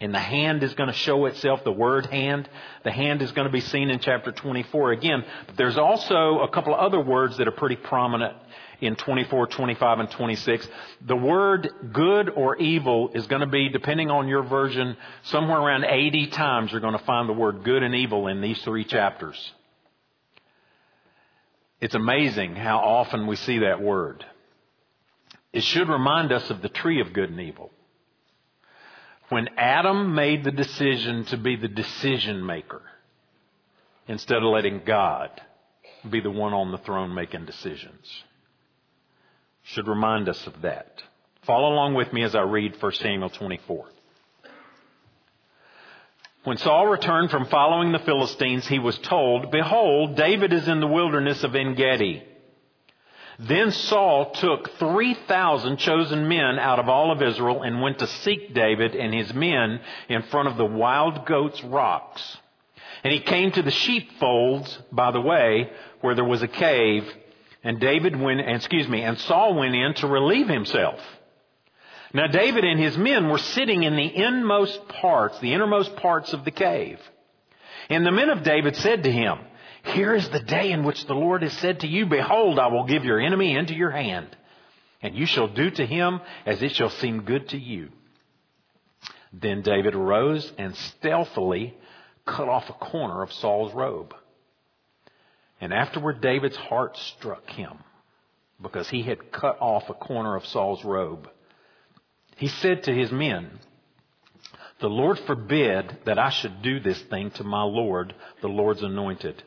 and 0.00 0.14
the 0.14 0.20
hand 0.20 0.62
is 0.62 0.74
going 0.74 0.88
to 0.88 0.94
show 0.94 1.26
itself, 1.26 1.64
the 1.64 1.72
word 1.72 2.06
hand. 2.06 2.48
The 2.84 2.92
hand 2.92 3.20
is 3.20 3.32
going 3.32 3.46
to 3.46 3.52
be 3.52 3.60
seen 3.60 3.90
in 3.90 3.98
chapter 3.98 4.30
24 4.30 4.92
again. 4.92 5.24
But 5.46 5.56
there's 5.56 5.76
also 5.76 6.40
a 6.40 6.48
couple 6.48 6.72
of 6.72 6.80
other 6.80 7.00
words 7.00 7.36
that 7.38 7.48
are 7.48 7.52
pretty 7.52 7.76
prominent 7.76 8.36
in 8.80 8.94
24, 8.94 9.48
25, 9.48 9.98
and 9.98 10.10
26. 10.10 10.68
The 11.06 11.16
word 11.16 11.68
good 11.92 12.30
or 12.30 12.56
evil 12.56 13.10
is 13.12 13.26
going 13.26 13.40
to 13.40 13.48
be, 13.48 13.70
depending 13.70 14.08
on 14.08 14.28
your 14.28 14.44
version, 14.44 14.96
somewhere 15.24 15.58
around 15.58 15.84
80 15.84 16.28
times 16.28 16.70
you're 16.70 16.80
going 16.80 16.96
to 16.96 17.04
find 17.04 17.28
the 17.28 17.32
word 17.32 17.64
good 17.64 17.82
and 17.82 17.94
evil 17.94 18.28
in 18.28 18.40
these 18.40 18.62
three 18.62 18.84
chapters. 18.84 19.52
It's 21.80 21.96
amazing 21.96 22.54
how 22.54 22.78
often 22.78 23.26
we 23.26 23.34
see 23.34 23.58
that 23.60 23.82
word. 23.82 24.24
It 25.52 25.64
should 25.64 25.88
remind 25.88 26.30
us 26.30 26.50
of 26.50 26.62
the 26.62 26.68
tree 26.68 27.00
of 27.00 27.12
good 27.12 27.30
and 27.30 27.40
evil. 27.40 27.72
When 29.28 29.48
Adam 29.56 30.14
made 30.14 30.44
the 30.44 30.50
decision 30.50 31.24
to 31.26 31.36
be 31.36 31.56
the 31.56 31.68
decision 31.68 32.44
maker 32.44 32.82
instead 34.06 34.38
of 34.38 34.44
letting 34.44 34.82
God 34.86 35.30
be 36.08 36.20
the 36.20 36.30
one 36.30 36.54
on 36.54 36.72
the 36.72 36.78
throne 36.78 37.14
making 37.14 37.44
decisions. 37.44 38.24
Should 39.64 39.88
remind 39.88 40.28
us 40.28 40.46
of 40.46 40.62
that. 40.62 41.02
Follow 41.46 41.72
along 41.72 41.94
with 41.94 42.12
me 42.12 42.24
as 42.24 42.34
I 42.34 42.42
read 42.42 42.80
1 42.80 42.92
Samuel 42.92 43.30
24. 43.30 43.86
When 46.44 46.56
Saul 46.56 46.86
returned 46.86 47.30
from 47.30 47.46
following 47.46 47.92
the 47.92 47.98
Philistines, 47.98 48.66
he 48.66 48.78
was 48.78 48.98
told, 48.98 49.50
Behold, 49.50 50.16
David 50.16 50.52
is 50.52 50.68
in 50.68 50.80
the 50.80 50.86
wilderness 50.86 51.44
of 51.44 51.54
En 51.54 51.74
Gedi. 51.74 52.22
Then 53.38 53.70
Saul 53.70 54.32
took 54.32 54.78
3,000 54.78 55.76
chosen 55.76 56.26
men 56.26 56.58
out 56.58 56.80
of 56.80 56.88
all 56.88 57.12
of 57.12 57.22
Israel 57.22 57.62
and 57.62 57.80
went 57.80 58.00
to 58.00 58.06
seek 58.06 58.52
David 58.52 58.96
and 58.96 59.14
his 59.14 59.32
men 59.32 59.80
in 60.08 60.22
front 60.22 60.48
of 60.48 60.56
the 60.56 60.64
wild 60.64 61.24
goats 61.24 61.62
rocks. 61.62 62.38
And 63.04 63.12
he 63.12 63.20
came 63.20 63.52
to 63.52 63.62
the 63.62 63.70
sheepfolds 63.70 64.76
by 64.90 65.12
the 65.12 65.20
way 65.20 65.70
where 66.00 66.16
there 66.16 66.24
was 66.24 66.42
a 66.42 66.48
cave 66.48 67.04
and 67.62 67.80
David 67.80 68.18
went, 68.18 68.40
excuse 68.40 68.88
me, 68.88 69.02
and 69.02 69.18
Saul 69.18 69.54
went 69.54 69.74
in 69.74 69.94
to 69.94 70.06
relieve 70.06 70.48
himself. 70.48 71.00
Now 72.12 72.26
David 72.26 72.64
and 72.64 72.80
his 72.80 72.96
men 72.96 73.28
were 73.28 73.38
sitting 73.38 73.82
in 73.82 73.96
the 73.96 74.16
inmost 74.16 74.88
parts, 74.88 75.38
the 75.40 75.52
innermost 75.52 75.94
parts 75.96 76.32
of 76.32 76.44
the 76.44 76.50
cave. 76.50 76.98
And 77.90 78.06
the 78.06 78.12
men 78.12 78.30
of 78.30 78.42
David 78.42 78.76
said 78.76 79.04
to 79.04 79.12
him, 79.12 79.38
here 79.88 80.14
is 80.14 80.28
the 80.28 80.40
day 80.40 80.70
in 80.72 80.84
which 80.84 81.06
the 81.06 81.14
Lord 81.14 81.42
has 81.42 81.52
said 81.58 81.80
to 81.80 81.86
you, 81.86 82.06
Behold, 82.06 82.58
I 82.58 82.68
will 82.68 82.86
give 82.86 83.04
your 83.04 83.20
enemy 83.20 83.56
into 83.56 83.74
your 83.74 83.90
hand, 83.90 84.36
and 85.02 85.14
you 85.14 85.26
shall 85.26 85.48
do 85.48 85.70
to 85.70 85.86
him 85.86 86.20
as 86.46 86.62
it 86.62 86.72
shall 86.72 86.90
seem 86.90 87.22
good 87.22 87.48
to 87.50 87.58
you. 87.58 87.88
Then 89.32 89.62
David 89.62 89.94
arose 89.94 90.50
and 90.58 90.74
stealthily 90.74 91.76
cut 92.26 92.48
off 92.48 92.68
a 92.68 92.72
corner 92.72 93.22
of 93.22 93.32
Saul's 93.32 93.74
robe. 93.74 94.14
And 95.60 95.72
afterward, 95.72 96.20
David's 96.20 96.56
heart 96.56 96.96
struck 96.96 97.48
him 97.50 97.78
because 98.62 98.88
he 98.88 99.02
had 99.02 99.32
cut 99.32 99.58
off 99.60 99.88
a 99.88 99.94
corner 99.94 100.36
of 100.36 100.46
Saul's 100.46 100.84
robe. 100.84 101.28
He 102.36 102.48
said 102.48 102.84
to 102.84 102.94
his 102.94 103.10
men, 103.10 103.58
The 104.80 104.88
Lord 104.88 105.18
forbid 105.20 105.98
that 106.04 106.18
I 106.18 106.30
should 106.30 106.62
do 106.62 106.80
this 106.80 107.00
thing 107.02 107.32
to 107.32 107.44
my 107.44 107.62
Lord, 107.62 108.14
the 108.40 108.48
Lord's 108.48 108.82
anointed 108.82 109.42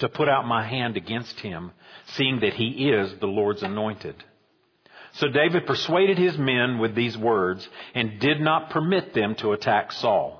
to 0.00 0.08
put 0.08 0.28
out 0.28 0.46
my 0.46 0.66
hand 0.66 0.96
against 0.96 1.40
him, 1.40 1.72
seeing 2.14 2.40
that 2.40 2.54
he 2.54 2.90
is 2.90 3.14
the 3.20 3.26
Lord's 3.26 3.62
anointed. 3.62 4.16
So 5.12 5.28
David 5.28 5.66
persuaded 5.66 6.18
his 6.18 6.38
men 6.38 6.78
with 6.78 6.94
these 6.94 7.16
words 7.16 7.68
and 7.94 8.20
did 8.20 8.40
not 8.40 8.70
permit 8.70 9.14
them 9.14 9.34
to 9.36 9.52
attack 9.52 9.92
Saul. 9.92 10.36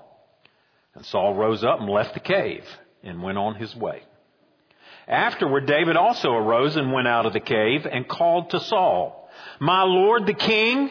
And 0.95 1.05
Saul 1.07 1.35
rose 1.35 1.65
up 1.65 1.81
and 1.81 1.89
left 1.89 2.15
the 2.15 2.21
cave 2.21 2.65
and 3.03 3.23
went 3.23 3.39
on 3.39 3.55
his 3.55 3.75
way. 3.75 4.03
Afterward, 5.09 5.67
David 5.67 5.97
also 5.97 6.31
arose 6.31 6.77
and 6.77 6.93
went 6.93 7.09
out 7.09 7.27
of 7.27 7.33
the 7.33 7.41
cave 7.41 7.87
and 7.91 8.09
called 8.09 8.51
to 8.51 8.61
Saul, 8.61 9.29
My 9.59 9.83
Lord 9.83 10.27
the 10.27 10.35
king. 10.35 10.91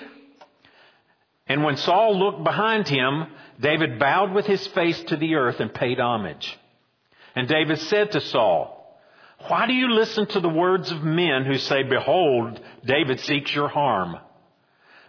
And 1.47 1.63
when 1.63 1.77
Saul 1.77 2.19
looked 2.19 2.43
behind 2.43 2.87
him, 2.87 3.27
David 3.59 3.97
bowed 3.97 4.33
with 4.33 4.45
his 4.45 4.65
face 4.67 5.01
to 5.03 5.15
the 5.15 5.35
earth 5.35 5.59
and 5.59 5.73
paid 5.73 5.99
homage. 5.99 6.57
And 7.35 7.47
David 7.47 7.79
said 7.79 8.11
to 8.11 8.21
Saul, 8.21 8.99
Why 9.47 9.67
do 9.67 9.73
you 9.73 9.93
listen 9.93 10.27
to 10.27 10.39
the 10.39 10.49
words 10.49 10.91
of 10.91 11.03
men 11.03 11.45
who 11.45 11.57
say, 11.57 11.83
Behold, 11.83 12.59
David 12.85 13.19
seeks 13.19 13.53
your 13.53 13.67
harm? 13.67 14.17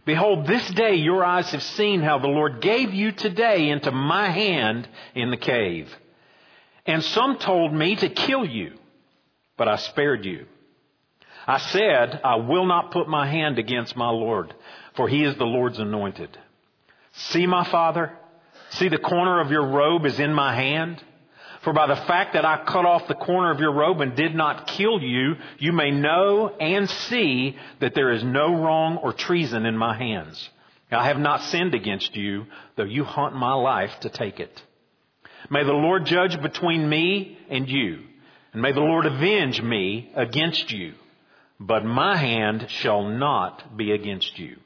Behold, 0.05 0.47
this 0.47 0.69
day 0.71 0.95
your 0.95 1.25
eyes 1.25 1.51
have 1.51 1.63
seen 1.63 2.01
how 2.01 2.19
the 2.19 2.27
Lord 2.27 2.61
gave 2.61 2.93
you 2.93 3.13
today 3.13 3.69
into 3.69 3.93
my 3.93 4.31
hand 4.31 4.89
in 5.15 5.31
the 5.31 5.37
cave. 5.37 5.95
And 6.87 7.05
some 7.05 7.39
told 7.39 7.73
me 7.73 7.97
to 7.97 8.09
kill 8.09 8.45
you, 8.45 8.73
but 9.57 9.69
I 9.69 9.77
spared 9.77 10.25
you. 10.25 10.47
I 11.47 11.59
said, 11.59 12.21
I 12.25 12.37
will 12.37 12.67
not 12.67 12.93
put 12.93 13.09
my 13.09 13.27
hand 13.27 13.59
against 13.59 13.97
my 13.97 14.09
Lord, 14.09 14.55
for 14.95 15.09
he 15.09 15.25
is 15.25 15.37
the 15.37 15.45
Lord's 15.45 15.79
anointed. 15.79 16.37
See, 17.13 17.47
my 17.47 17.65
father, 17.65 18.13
see 18.71 18.89
the 18.89 18.99
corner 18.99 19.41
of 19.41 19.51
your 19.51 19.67
robe 19.67 20.07
is 20.07 20.19
in 20.21 20.33
my 20.33 20.55
hand. 20.55 21.03
For 21.63 21.75
by 21.75 21.87
the 21.87 21.97
fact 21.97 22.33
that 22.33 22.45
I 22.47 22.65
cut 22.65 22.87
off 22.87 23.07
the 23.07 23.15
corner 23.15 23.51
of 23.51 23.61
your 23.61 23.73
robe 23.73 24.01
and 24.01 24.17
did 24.17 24.35
not 24.35 24.67
kill 24.67 25.01
you, 25.03 25.37
you 25.59 25.73
may 25.73 25.91
know 25.91 26.49
and 26.49 26.89
see 26.89 27.57
that 27.81 27.95
there 27.95 28.13
is 28.13 28.25
no 28.25 28.55
wrong 28.55 28.97
or 28.97 29.13
treason 29.13 29.67
in 29.67 29.77
my 29.77 29.97
hands. 29.97 30.49
I 30.91 31.07
have 31.07 31.19
not 31.19 31.43
sinned 31.45 31.75
against 31.75 32.17
you, 32.17 32.47
though 32.77 32.85
you 32.85 33.05
haunt 33.05 33.37
my 33.37 33.53
life 33.53 33.93
to 34.01 34.09
take 34.09 34.41
it. 34.41 34.63
May 35.51 35.63
the 35.65 35.73
Lord 35.73 36.07
judge 36.07 36.41
between 36.41 36.89
me 36.89 37.39
and 37.49 37.69
you, 37.69 38.01
and 38.53 38.63
may 38.63 38.73
the 38.73 38.81
Lord 38.81 39.07
avenge 39.07 39.63
me 39.63 40.11
against 40.17 40.71
you, 40.73 40.95
but 41.61 41.85
my 41.85 42.17
hand 42.17 42.67
shall 42.69 43.03
not 43.03 43.77
be 43.77 43.93
against 43.93 44.39
you. 44.39 44.57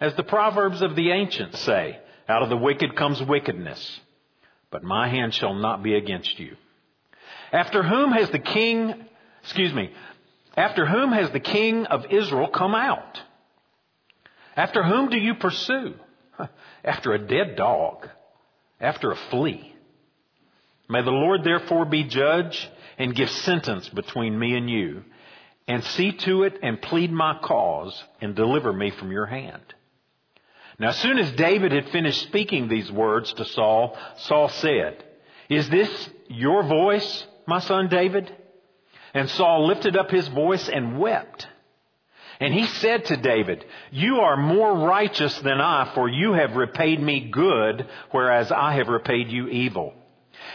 As 0.00 0.14
the 0.14 0.24
Proverbs 0.24 0.82
of 0.82 0.96
the 0.96 1.12
ancients 1.12 1.60
say, 1.60 1.98
out 2.28 2.42
of 2.42 2.50
the 2.50 2.56
wicked 2.56 2.96
comes 2.96 3.22
wickedness, 3.22 4.00
but 4.70 4.82
my 4.82 5.08
hand 5.08 5.34
shall 5.34 5.54
not 5.54 5.82
be 5.82 5.94
against 5.94 6.38
you. 6.38 6.56
After 7.52 7.82
whom 7.82 8.12
has 8.12 8.30
the 8.30 8.38
king, 8.38 9.06
excuse 9.42 9.72
me, 9.72 9.92
after 10.56 10.86
whom 10.86 11.12
has 11.12 11.30
the 11.30 11.40
king 11.40 11.86
of 11.86 12.06
Israel 12.10 12.48
come 12.48 12.74
out? 12.74 13.20
After 14.56 14.82
whom 14.82 15.10
do 15.10 15.18
you 15.18 15.34
pursue? 15.34 15.94
After 16.84 17.12
a 17.12 17.18
dead 17.18 17.56
dog, 17.56 18.08
after 18.80 19.10
a 19.10 19.16
flea. 19.30 19.74
May 20.88 21.02
the 21.02 21.10
Lord 21.10 21.42
therefore 21.42 21.84
be 21.84 22.04
judge 22.04 22.68
and 22.98 23.14
give 23.14 23.28
sentence 23.28 23.88
between 23.88 24.38
me 24.38 24.56
and 24.56 24.70
you, 24.70 25.02
and 25.66 25.82
see 25.82 26.12
to 26.12 26.44
it 26.44 26.58
and 26.62 26.80
plead 26.80 27.10
my 27.10 27.38
cause 27.42 28.00
and 28.20 28.36
deliver 28.36 28.72
me 28.72 28.92
from 28.92 29.10
your 29.10 29.26
hand. 29.26 29.74
Now 30.78 30.88
as 30.88 30.98
soon 30.98 31.18
as 31.18 31.32
David 31.32 31.72
had 31.72 31.88
finished 31.88 32.22
speaking 32.22 32.68
these 32.68 32.90
words 32.92 33.32
to 33.34 33.44
Saul, 33.44 33.96
Saul 34.18 34.48
said, 34.48 35.02
Is 35.48 35.68
this 35.70 36.10
your 36.28 36.62
voice, 36.64 37.26
my 37.46 37.60
son 37.60 37.88
David? 37.88 38.34
And 39.14 39.30
Saul 39.30 39.66
lifted 39.66 39.96
up 39.96 40.10
his 40.10 40.28
voice 40.28 40.68
and 40.68 40.98
wept. 40.98 41.46
And 42.38 42.52
he 42.52 42.66
said 42.66 43.06
to 43.06 43.16
David, 43.16 43.64
You 43.90 44.16
are 44.20 44.36
more 44.36 44.76
righteous 44.86 45.38
than 45.40 45.60
I, 45.60 45.90
for 45.94 46.08
you 46.08 46.34
have 46.34 46.54
repaid 46.54 47.00
me 47.00 47.30
good, 47.30 47.86
whereas 48.10 48.52
I 48.52 48.74
have 48.74 48.88
repaid 48.88 49.30
you 49.30 49.48
evil. 49.48 49.94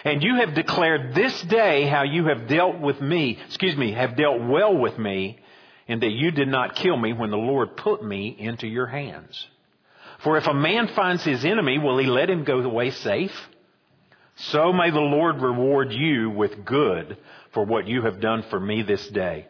And 0.04 0.22
you 0.22 0.36
have 0.36 0.54
declared 0.54 1.16
this 1.16 1.42
day 1.44 1.88
how 1.88 2.04
you 2.04 2.28
have 2.28 2.48
dealt 2.48 2.80
with 2.80 3.02
me, 3.02 3.40
excuse 3.48 3.76
me, 3.76 3.94
have 3.94 4.16
dealt 4.16 4.42
well 4.42 4.78
with 4.78 4.98
me, 5.00 5.40
and 5.88 6.02
that 6.04 6.12
you 6.12 6.30
did 6.30 6.48
not 6.48 6.76
kill 6.76 6.98
me 6.98 7.14
when 7.14 7.32
the 7.32 7.38
Lord 7.38 7.76
put 7.78 8.04
me 8.04 8.36
into 8.38 8.68
your 8.68 8.86
hands. 8.88 9.48
For 10.24 10.38
if 10.38 10.48
a 10.48 10.54
man 10.54 10.90
finds 10.90 11.24
his 11.24 11.44
enemy, 11.46 11.80
will 11.80 11.98
he 11.98 12.06
let 12.06 12.30
him 12.30 12.44
go 12.44 12.60
away 12.60 12.92
safe? 12.92 13.34
So 14.36 14.72
may 14.72 14.92
the 14.92 15.00
Lord 15.00 15.42
reward 15.42 15.92
you 15.92 16.30
with 16.30 16.64
good 16.64 17.18
for 17.54 17.66
what 17.66 17.88
you 17.88 18.04
have 18.04 18.22
done 18.22 18.44
for 18.50 18.60
me 18.60 18.82
this 18.84 19.08
day. 19.10 19.48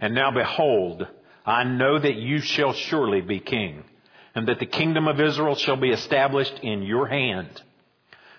And 0.00 0.14
now 0.14 0.30
behold, 0.30 1.06
I 1.44 1.64
know 1.64 1.98
that 1.98 2.16
you 2.16 2.40
shall 2.40 2.72
surely 2.72 3.20
be 3.20 3.40
king, 3.40 3.84
and 4.34 4.48
that 4.48 4.58
the 4.58 4.66
kingdom 4.66 5.08
of 5.08 5.20
Israel 5.20 5.54
shall 5.54 5.76
be 5.76 5.90
established 5.90 6.58
in 6.62 6.82
your 6.82 7.06
hand. 7.06 7.62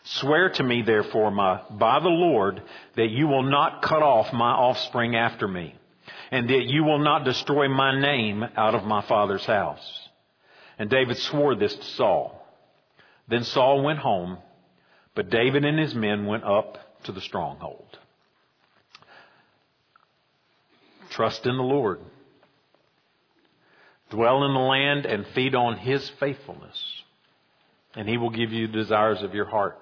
Swear 0.03 0.49
to 0.51 0.63
me, 0.63 0.83
therefore, 0.83 1.31
my, 1.31 1.61
by 1.71 1.99
the 1.99 2.09
Lord, 2.09 2.61
that 2.95 3.09
you 3.09 3.27
will 3.27 3.43
not 3.43 3.81
cut 3.81 4.03
off 4.03 4.31
my 4.31 4.51
offspring 4.51 5.15
after 5.15 5.47
me, 5.47 5.75
and 6.31 6.49
that 6.49 6.65
you 6.65 6.83
will 6.83 6.99
not 6.99 7.25
destroy 7.25 7.67
my 7.67 7.99
name 7.99 8.43
out 8.55 8.75
of 8.75 8.83
my 8.83 9.01
father's 9.07 9.45
house. 9.45 10.06
And 10.77 10.89
David 10.89 11.17
swore 11.17 11.55
this 11.55 11.75
to 11.75 11.83
Saul. 11.83 12.45
Then 13.27 13.43
Saul 13.43 13.83
went 13.83 13.99
home, 13.99 14.37
but 15.15 15.29
David 15.29 15.65
and 15.65 15.79
his 15.79 15.95
men 15.95 16.25
went 16.25 16.43
up 16.43 17.03
to 17.03 17.11
the 17.11 17.21
stronghold. 17.21 17.97
Trust 21.09 21.45
in 21.45 21.57
the 21.57 21.63
Lord. 21.63 21.99
Dwell 24.09 24.43
in 24.45 24.53
the 24.53 24.59
land 24.59 25.05
and 25.05 25.25
feed 25.27 25.55
on 25.55 25.77
His 25.77 26.07
faithfulness. 26.19 27.03
And 27.95 28.07
He 28.07 28.17
will 28.17 28.29
give 28.29 28.51
you 28.51 28.67
the 28.67 28.73
desires 28.73 29.21
of 29.21 29.33
your 29.33 29.45
heart. 29.45 29.77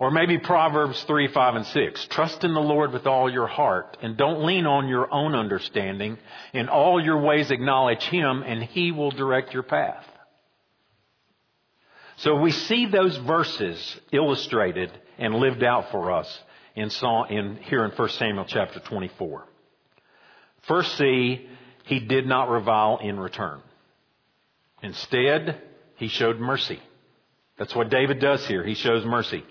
Or 0.00 0.12
maybe 0.12 0.38
Proverbs 0.38 1.02
3, 1.04 1.28
5, 1.28 1.54
and 1.56 1.66
6. 1.66 2.06
Trust 2.10 2.44
in 2.44 2.54
the 2.54 2.60
Lord 2.60 2.92
with 2.92 3.06
all 3.06 3.30
your 3.30 3.48
heart 3.48 3.96
and 4.00 4.16
don't 4.16 4.44
lean 4.44 4.64
on 4.64 4.86
your 4.86 5.12
own 5.12 5.34
understanding. 5.34 6.18
In 6.52 6.68
all 6.68 7.02
your 7.02 7.20
ways 7.20 7.50
acknowledge 7.50 8.02
Him 8.02 8.44
and 8.46 8.62
He 8.62 8.92
will 8.92 9.10
direct 9.10 9.52
your 9.52 9.64
path. 9.64 10.04
So 12.18 12.36
we 12.36 12.52
see 12.52 12.86
those 12.86 13.16
verses 13.16 14.00
illustrated 14.12 14.90
and 15.18 15.34
lived 15.34 15.64
out 15.64 15.90
for 15.90 16.12
us 16.12 16.38
in, 16.76 16.90
in 17.30 17.56
here 17.62 17.84
in 17.84 17.90
1 17.90 18.08
Samuel 18.10 18.44
chapter 18.46 18.80
24. 18.80 19.46
First 20.66 20.96
see 20.96 21.48
he 21.84 22.00
did 22.00 22.26
not 22.26 22.50
revile 22.50 22.98
in 22.98 23.18
return. 23.18 23.60
Instead, 24.82 25.60
he 25.96 26.08
showed 26.08 26.38
mercy. 26.38 26.80
That's 27.58 27.74
what 27.74 27.90
David 27.90 28.20
does 28.20 28.46
here. 28.46 28.64
He 28.64 28.74
shows 28.74 29.04
mercy. 29.04 29.44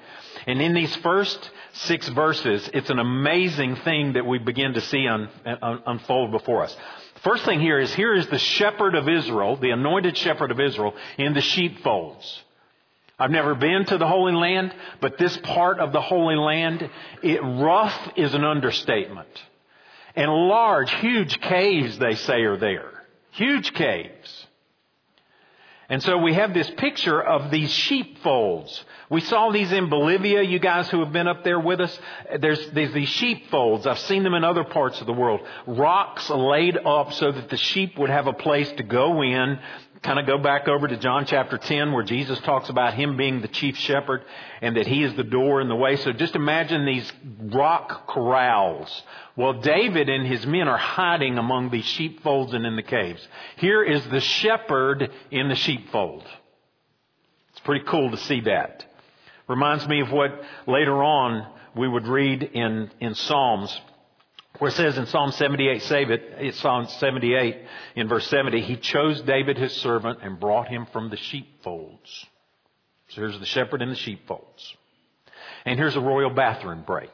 And 0.45 0.61
in 0.61 0.73
these 0.73 0.95
first 0.97 1.51
six 1.73 2.07
verses, 2.09 2.69
it's 2.73 2.89
an 2.89 2.99
amazing 2.99 3.75
thing 3.77 4.13
that 4.13 4.25
we 4.25 4.39
begin 4.39 4.73
to 4.73 4.81
see 4.81 5.07
un, 5.07 5.29
un, 5.45 5.81
unfold 5.85 6.31
before 6.31 6.63
us. 6.63 6.75
First 7.23 7.43
thing 7.43 7.59
here 7.59 7.79
is 7.79 7.93
here 7.93 8.15
is 8.15 8.27
the 8.27 8.37
shepherd 8.37 8.95
of 8.95 9.09
Israel, 9.09 9.57
the 9.57 9.71
anointed 9.71 10.17
shepherd 10.17 10.51
of 10.51 10.59
Israel, 10.59 10.93
in 11.17 11.33
the 11.33 11.41
sheepfolds. 11.41 12.43
I've 13.19 13.31
never 13.31 13.55
been 13.55 13.83
to 13.85 13.97
the 13.97 14.07
Holy 14.07 14.33
Land, 14.33 14.73
but 15.01 15.17
this 15.17 15.35
part 15.37 15.79
of 15.79 15.91
the 15.91 16.01
Holy 16.01 16.35
Land, 16.35 16.87
it, 17.23 17.41
rough 17.41 18.11
is 18.15 18.33
an 18.33 18.43
understatement. 18.43 19.27
And 20.15 20.31
large, 20.31 20.91
huge 20.93 21.41
caves, 21.41 21.97
they 21.97 22.15
say, 22.15 22.41
are 22.41 22.57
there. 22.57 22.91
Huge 23.31 23.73
caves. 23.73 24.47
And 25.89 26.04
so 26.04 26.17
we 26.17 26.34
have 26.34 26.54
this 26.54 26.69
picture 26.71 27.21
of 27.21 27.50
these 27.50 27.71
sheepfolds. 27.71 28.84
We 29.10 29.21
saw 29.21 29.52
these 29.52 29.71
in 29.71 29.89
Bolivia, 29.89 30.41
you 30.41 30.60
guys 30.60 30.89
who 30.89 31.00
have 31.00 31.13
been 31.13 31.30
up 31.30 31.45
there 31.45 31.62
with 31.62 31.80
us. 31.80 31.97
There's, 32.41 32.71
there's 32.71 32.93
these 32.93 33.08
sheepfolds. 33.08 33.88
I've 33.88 34.00
seen 34.00 34.23
them 34.23 34.34
in 34.34 34.43
other 34.43 34.65
parts 34.65 35.00
of 35.00 35.08
the 35.08 35.13
world. 35.13 35.39
Rocks 35.65 36.30
laid 36.30 36.78
up 36.78 37.13
so 37.13 37.32
that 37.32 37.50
the 37.50 37.56
sheep 37.56 37.97
would 37.97 38.10
have 38.10 38.28
a 38.28 38.34
place 38.34 38.69
to 38.73 38.84
go 38.84 39.23
in 39.23 39.60
kind 40.01 40.19
of 40.19 40.25
go 40.25 40.38
back 40.38 40.67
over 40.67 40.88
to 40.88 40.97
John 40.97 41.25
chapter 41.25 41.57
10 41.57 41.91
where 41.91 42.03
Jesus 42.03 42.39
talks 42.39 42.69
about 42.69 42.93
him 42.93 43.17
being 43.17 43.41
the 43.41 43.47
chief 43.47 43.77
shepherd 43.77 44.23
and 44.62 44.77
that 44.77 44.88
he 44.88 45.03
is 45.03 45.15
the 45.15 45.23
door 45.23 45.62
and 45.62 45.69
the 45.69 45.75
way. 45.75 45.95
So 45.97 46.12
just 46.12 46.36
imagine 46.36 46.86
these 46.86 47.12
rock 47.39 48.07
corrals. 48.07 49.03
Well, 49.36 49.53
David 49.53 50.10
and 50.10 50.27
his 50.27 50.45
men 50.45 50.67
are 50.67 50.77
hiding 50.77 51.38
among 51.38 51.69
these 51.69 51.86
sheepfolds 51.86 52.53
and 52.53 52.65
in 52.65 52.75
the 52.75 52.83
caves. 52.83 53.25
Here 53.57 53.83
is 53.83 54.05
the 54.07 54.21
shepherd 54.21 55.12
in 55.31 55.49
the 55.49 55.55
sheepfold. 55.55 56.23
It's 57.51 57.62
pretty 57.62 57.86
cool 57.86 58.12
to 58.12 58.17
see 58.17 58.41
that. 58.41 58.86
Reminds 59.47 59.88
me 59.88 60.01
of 60.01 60.12
what 60.12 60.41
later 60.67 61.03
on 61.03 61.47
we 61.75 61.88
would 61.88 62.07
read 62.07 62.43
in, 62.43 62.91
in 62.99 63.15
Psalms 63.15 63.79
where 64.59 64.69
it 64.69 64.75
says 64.75 64.97
in 64.97 65.05
Psalm 65.07 65.31
78, 65.31 65.83
save 65.83 66.09
it, 66.09 66.23
it's 66.37 66.59
Psalm 66.59 66.87
78 66.87 67.57
in 67.95 68.07
verse 68.07 68.27
70, 68.27 68.61
he 68.61 68.75
chose 68.75 69.21
David 69.21 69.57
his 69.57 69.73
servant 69.73 70.19
and 70.23 70.39
brought 70.39 70.67
him 70.67 70.87
from 70.91 71.09
the 71.09 71.17
sheepfolds. 71.17 72.25
So 73.09 73.21
here's 73.21 73.39
the 73.39 73.45
shepherd 73.45 73.81
in 73.81 73.89
the 73.89 73.95
sheepfolds. 73.95 74.75
And 75.65 75.77
here's 75.77 75.95
a 75.95 76.01
royal 76.01 76.31
bathroom 76.31 76.83
break. 76.85 77.11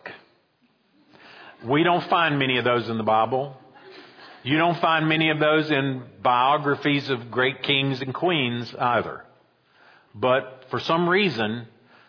We 1.65 1.83
don't 1.83 2.07
find 2.09 2.39
many 2.39 2.57
of 2.57 2.65
those 2.65 2.89
in 2.89 2.97
the 2.97 3.03
Bible. 3.03 3.57
You 4.43 4.57
don't 4.57 4.79
find 4.79 5.07
many 5.07 5.29
of 5.29 5.39
those 5.39 5.71
in 5.71 6.03
biographies 6.21 7.09
of 7.09 7.31
great 7.31 7.63
kings 7.63 8.01
and 8.01 8.13
queens 8.13 8.73
either. 8.77 9.23
But 10.15 10.65
for 10.69 10.79
some 10.79 11.07
reason, 11.07 11.67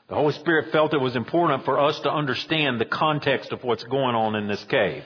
the 0.08 0.14
Holy 0.16 0.32
Spirit 0.34 0.72
felt 0.72 0.92
it 0.92 1.00
was 1.00 1.16
important 1.16 1.64
for 1.64 1.78
us 1.78 1.98
to 2.00 2.10
understand 2.10 2.80
the 2.80 2.84
context 2.84 3.52
of 3.52 3.62
what's 3.62 3.84
going 3.84 4.14
on 4.14 4.34
in 4.34 4.48
this 4.48 4.62
cave. 4.64 5.04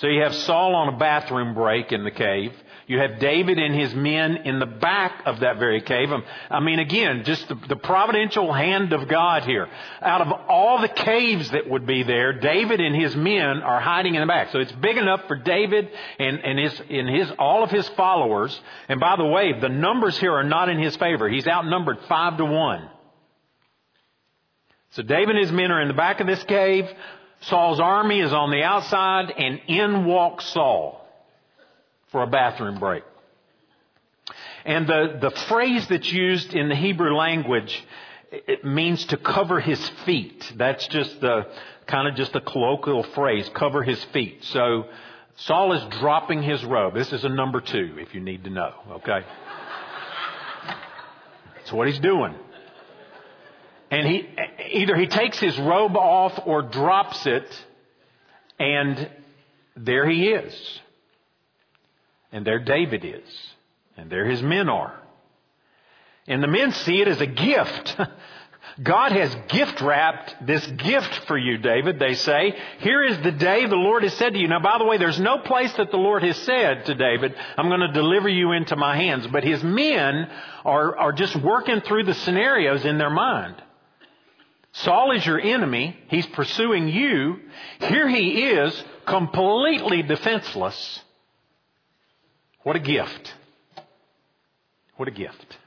So 0.00 0.06
you 0.06 0.22
have 0.22 0.34
Saul 0.34 0.74
on 0.74 0.94
a 0.94 0.96
bathroom 0.96 1.52
break 1.52 1.92
in 1.92 2.04
the 2.04 2.10
cave. 2.10 2.54
You 2.86 2.98
have 2.98 3.18
David 3.20 3.58
and 3.58 3.78
his 3.78 3.94
men 3.94 4.38
in 4.46 4.58
the 4.58 4.64
back 4.64 5.22
of 5.26 5.40
that 5.40 5.58
very 5.58 5.82
cave. 5.82 6.10
Um, 6.10 6.24
I 6.50 6.60
mean, 6.60 6.78
again, 6.78 7.22
just 7.24 7.46
the, 7.48 7.54
the, 7.68 7.76
providential 7.76 8.50
hand 8.50 8.94
of 8.94 9.08
God 9.08 9.44
here. 9.44 9.68
Out 10.00 10.22
of 10.22 10.32
all 10.48 10.80
the 10.80 10.88
caves 10.88 11.50
that 11.50 11.68
would 11.68 11.86
be 11.86 12.02
there, 12.02 12.32
David 12.32 12.80
and 12.80 12.96
his 12.96 13.14
men 13.14 13.58
are 13.62 13.78
hiding 13.78 14.14
in 14.14 14.22
the 14.22 14.26
back. 14.26 14.52
So 14.52 14.58
it's 14.58 14.72
big 14.72 14.96
enough 14.96 15.28
for 15.28 15.36
David 15.36 15.90
and, 16.18 16.38
and 16.38 16.58
his, 16.58 16.80
and 16.88 17.08
his, 17.08 17.30
all 17.38 17.62
of 17.62 17.70
his 17.70 17.86
followers. 17.90 18.58
And 18.88 19.00
by 19.00 19.16
the 19.16 19.26
way, 19.26 19.52
the 19.60 19.68
numbers 19.68 20.18
here 20.18 20.32
are 20.32 20.44
not 20.44 20.70
in 20.70 20.78
his 20.78 20.96
favor. 20.96 21.28
He's 21.28 21.46
outnumbered 21.46 21.98
five 22.08 22.38
to 22.38 22.46
one. 22.46 22.88
So 24.92 25.02
David 25.02 25.36
and 25.36 25.44
his 25.44 25.52
men 25.52 25.70
are 25.70 25.80
in 25.82 25.88
the 25.88 25.94
back 25.94 26.20
of 26.20 26.26
this 26.26 26.42
cave. 26.44 26.88
Saul's 27.40 27.80
army 27.80 28.20
is 28.20 28.32
on 28.32 28.50
the 28.50 28.62
outside, 28.62 29.30
and 29.30 29.60
in 29.66 30.04
walks 30.04 30.46
Saul 30.52 31.06
for 32.12 32.22
a 32.22 32.26
bathroom 32.26 32.78
break. 32.78 33.02
And 34.64 34.86
the, 34.86 35.18
the 35.20 35.30
phrase 35.48 35.86
that's 35.88 36.10
used 36.10 36.52
in 36.52 36.68
the 36.68 36.76
Hebrew 36.76 37.14
language, 37.14 37.82
it 38.30 38.64
means 38.64 39.06
to 39.06 39.16
cover 39.16 39.58
his 39.58 39.90
feet. 40.04 40.52
That's 40.56 40.86
just 40.88 41.20
the, 41.20 41.46
kind 41.86 42.08
of 42.08 42.14
just 42.14 42.36
a 42.36 42.40
colloquial 42.40 43.04
phrase, 43.14 43.50
cover 43.54 43.82
his 43.82 44.02
feet. 44.12 44.44
So, 44.44 44.84
Saul 45.36 45.72
is 45.72 45.98
dropping 45.98 46.42
his 46.42 46.62
robe. 46.64 46.92
This 46.92 47.12
is 47.12 47.24
a 47.24 47.28
number 47.28 47.62
two, 47.62 47.96
if 47.96 48.14
you 48.14 48.20
need 48.20 48.44
to 48.44 48.50
know, 48.50 48.74
okay? 48.90 49.20
That's 51.56 51.72
what 51.72 51.88
he's 51.88 52.00
doing. 52.00 52.34
And 53.90 54.06
he, 54.06 54.28
either 54.70 54.96
he 54.96 55.06
takes 55.06 55.38
his 55.38 55.58
robe 55.58 55.96
off 55.96 56.38
or 56.46 56.62
drops 56.62 57.26
it, 57.26 57.46
and 58.58 59.10
there 59.76 60.08
he 60.08 60.28
is. 60.28 60.80
And 62.32 62.46
there 62.46 62.60
David 62.60 63.04
is. 63.04 63.52
And 63.96 64.10
there 64.10 64.26
his 64.26 64.42
men 64.42 64.68
are. 64.68 64.98
And 66.26 66.42
the 66.42 66.48
men 66.48 66.72
see 66.72 67.00
it 67.00 67.08
as 67.08 67.20
a 67.20 67.26
gift. 67.26 67.96
God 68.82 69.12
has 69.12 69.34
gift 69.48 69.80
wrapped 69.80 70.46
this 70.46 70.64
gift 70.66 71.26
for 71.26 71.36
you, 71.36 71.58
David, 71.58 71.98
they 71.98 72.14
say. 72.14 72.54
Here 72.78 73.02
is 73.02 73.20
the 73.22 73.32
day 73.32 73.66
the 73.66 73.74
Lord 73.74 74.04
has 74.04 74.14
said 74.14 74.32
to 74.32 74.38
you. 74.38 74.48
Now, 74.48 74.60
by 74.60 74.78
the 74.78 74.84
way, 74.84 74.96
there's 74.96 75.18
no 75.18 75.38
place 75.38 75.72
that 75.74 75.90
the 75.90 75.96
Lord 75.96 76.22
has 76.22 76.36
said 76.38 76.86
to 76.86 76.94
David, 76.94 77.34
I'm 77.56 77.68
going 77.68 77.80
to 77.80 77.92
deliver 77.92 78.28
you 78.28 78.52
into 78.52 78.76
my 78.76 78.96
hands. 78.96 79.26
But 79.26 79.44
his 79.44 79.62
men 79.62 80.30
are, 80.64 80.96
are 80.96 81.12
just 81.12 81.34
working 81.36 81.80
through 81.80 82.04
the 82.04 82.14
scenarios 82.14 82.84
in 82.84 82.96
their 82.96 83.10
mind. 83.10 83.60
Saul 84.72 85.12
is 85.12 85.26
your 85.26 85.40
enemy. 85.40 85.96
He's 86.08 86.26
pursuing 86.26 86.88
you. 86.88 87.40
Here 87.80 88.08
he 88.08 88.44
is, 88.44 88.84
completely 89.06 90.02
defenseless. 90.02 91.00
What 92.62 92.76
a 92.76 92.80
gift. 92.80 93.34
What 94.96 95.08
a 95.08 95.12
gift. 95.12 95.58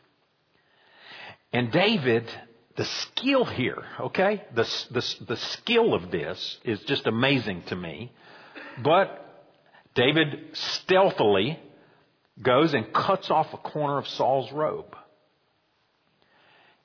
And 1.51 1.71
David, 1.71 2.29
the 2.75 2.85
skill 2.85 3.45
here, 3.45 3.83
okay? 3.99 4.43
The, 4.55 4.63
the, 4.91 5.15
the 5.27 5.37
skill 5.37 5.93
of 5.93 6.09
this 6.09 6.57
is 6.63 6.79
just 6.81 7.05
amazing 7.05 7.63
to 7.63 7.75
me. 7.75 8.11
But 8.81 9.19
David 9.95 10.49
stealthily 10.53 11.59
goes 12.41 12.73
and 12.73 12.91
cuts 12.93 13.29
off 13.29 13.53
a 13.53 13.57
corner 13.57 13.97
of 13.97 14.07
Saul's 14.07 14.51
robe. 14.51 14.95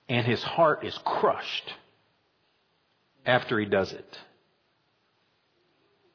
And 0.09 0.27
his 0.27 0.43
heart 0.43 0.85
is 0.85 0.99
crushed 1.05 1.73
after 3.29 3.61
he 3.61 3.67
does 3.67 3.93
it. 3.93 4.19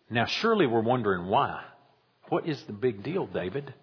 Now, 0.09 0.25
surely 0.25 0.65
we're 0.65 0.81
wondering 0.81 1.27
why. 1.27 1.63
What 2.29 2.47
is 2.47 2.61
the 2.63 2.73
big 2.73 3.03
deal, 3.03 3.27
David? 3.27 3.73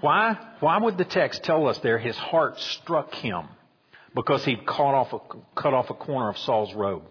Why, 0.00 0.38
why 0.60 0.78
would 0.78 0.96
the 0.96 1.04
text 1.04 1.42
tell 1.42 1.66
us 1.66 1.76
there 1.78 1.98
his 1.98 2.16
heart 2.16 2.58
struck 2.60 3.12
him 3.14 3.48
because 4.14 4.44
he'd 4.44 4.64
cut 4.64 4.94
off, 4.94 5.12
a, 5.12 5.18
cut 5.60 5.74
off 5.74 5.90
a 5.90 5.94
corner 5.94 6.28
of 6.28 6.38
Saul's 6.38 6.72
robe? 6.72 7.02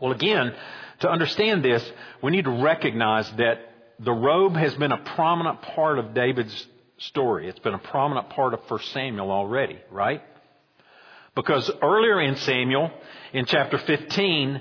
Well, 0.00 0.12
again, 0.12 0.54
to 1.00 1.10
understand 1.10 1.64
this, 1.64 1.82
we 2.22 2.30
need 2.30 2.44
to 2.44 2.62
recognize 2.62 3.30
that 3.38 3.58
the 4.00 4.12
robe 4.12 4.54
has 4.54 4.74
been 4.74 4.92
a 4.92 4.98
prominent 4.98 5.62
part 5.62 5.98
of 5.98 6.12
David's 6.12 6.66
story. 6.98 7.48
It's 7.48 7.58
been 7.58 7.74
a 7.74 7.78
prominent 7.78 8.28
part 8.30 8.52
of 8.52 8.60
1 8.68 8.80
Samuel 8.92 9.30
already, 9.30 9.78
right? 9.90 10.22
Because 11.34 11.70
earlier 11.82 12.20
in 12.20 12.36
Samuel, 12.36 12.90
in 13.32 13.44
chapter 13.46 13.78
15, 13.78 14.60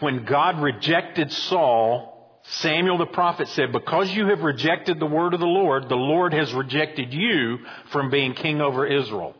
when 0.00 0.24
God 0.24 0.60
rejected 0.60 1.32
Saul, 1.32 2.40
Samuel 2.44 2.98
the 2.98 3.06
prophet 3.06 3.48
said, 3.48 3.72
Because 3.72 4.12
you 4.12 4.26
have 4.28 4.40
rejected 4.40 5.00
the 5.00 5.06
word 5.06 5.34
of 5.34 5.40
the 5.40 5.46
Lord, 5.46 5.88
the 5.88 5.96
Lord 5.96 6.32
has 6.32 6.52
rejected 6.52 7.12
you 7.12 7.58
from 7.90 8.10
being 8.10 8.34
king 8.34 8.60
over 8.60 8.86
Israel. 8.86 9.34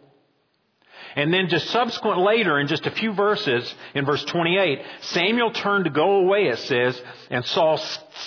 And 1.17 1.33
then 1.33 1.49
just 1.49 1.71
subsequent 1.71 2.19
later, 2.19 2.59
in 2.59 2.67
just 2.67 2.87
a 2.87 2.91
few 2.91 3.13
verses, 3.13 3.73
in 3.95 4.05
verse 4.05 4.25
28, 4.25 4.81
Samuel 5.03 5.53
turned 5.53 5.85
to 5.85 5.91
go 5.91 6.17
away, 6.17 6.49
it 6.49 6.59
says, 6.59 7.01
and 7.31 7.45
Saul 7.45 7.77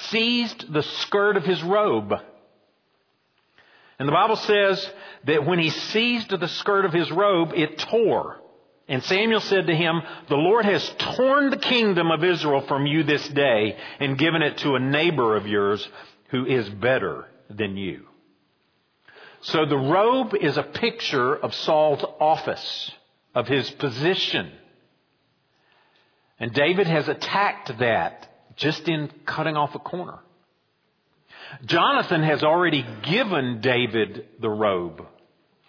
seized 0.10 0.72
the 0.72 0.84
skirt 0.84 1.36
of 1.36 1.44
his 1.44 1.62
robe. 1.64 2.14
And 4.00 4.08
the 4.08 4.14
Bible 4.14 4.36
says 4.36 4.92
that 5.26 5.46
when 5.46 5.60
he 5.60 5.70
seized 5.70 6.30
the 6.30 6.48
skirt 6.48 6.86
of 6.86 6.94
his 6.94 7.12
robe, 7.12 7.52
it 7.56 7.80
tore. 7.80 8.40
And 8.88 9.04
Samuel 9.04 9.42
said 9.42 9.68
to 9.68 9.76
him, 9.76 10.02
The 10.30 10.36
Lord 10.36 10.66
has 10.66 10.88
torn 11.00 11.50
the 11.50 11.58
kingdom 11.58 12.12
of 12.12 12.24
Israel 12.24 12.62
from 12.68 12.86
you 12.86 13.04
this 13.04 13.28
day 13.30 13.78
and 14.00 14.18
given 14.18 14.42
it 14.42 14.60
to 14.60 14.76
a 14.76 14.80
neighbor 14.80 15.36
of 15.36 15.48
yours 15.48 15.88
who 16.30 16.46
is 16.46 16.70
better 16.70 17.26
than 17.50 17.76
you. 17.76 18.06
So 19.42 19.66
the 19.66 19.78
robe 19.78 20.34
is 20.36 20.58
a 20.58 20.64
picture 20.64 21.36
of 21.36 21.54
Saul's 21.54 22.04
office, 22.20 22.92
of 23.36 23.48
his 23.48 23.70
position. 23.72 24.52
And 26.40 26.54
David 26.54 26.88
has 26.88 27.08
attacked 27.08 27.78
that 27.80 28.56
just 28.56 28.88
in 28.88 29.12
cutting 29.26 29.56
off 29.56 29.76
a 29.76 29.80
corner. 29.80 30.20
Jonathan 31.66 32.24
has 32.24 32.44
already 32.44 32.86
given 33.04 33.62
David 33.62 34.26
the 34.42 34.50
robe 34.50 35.06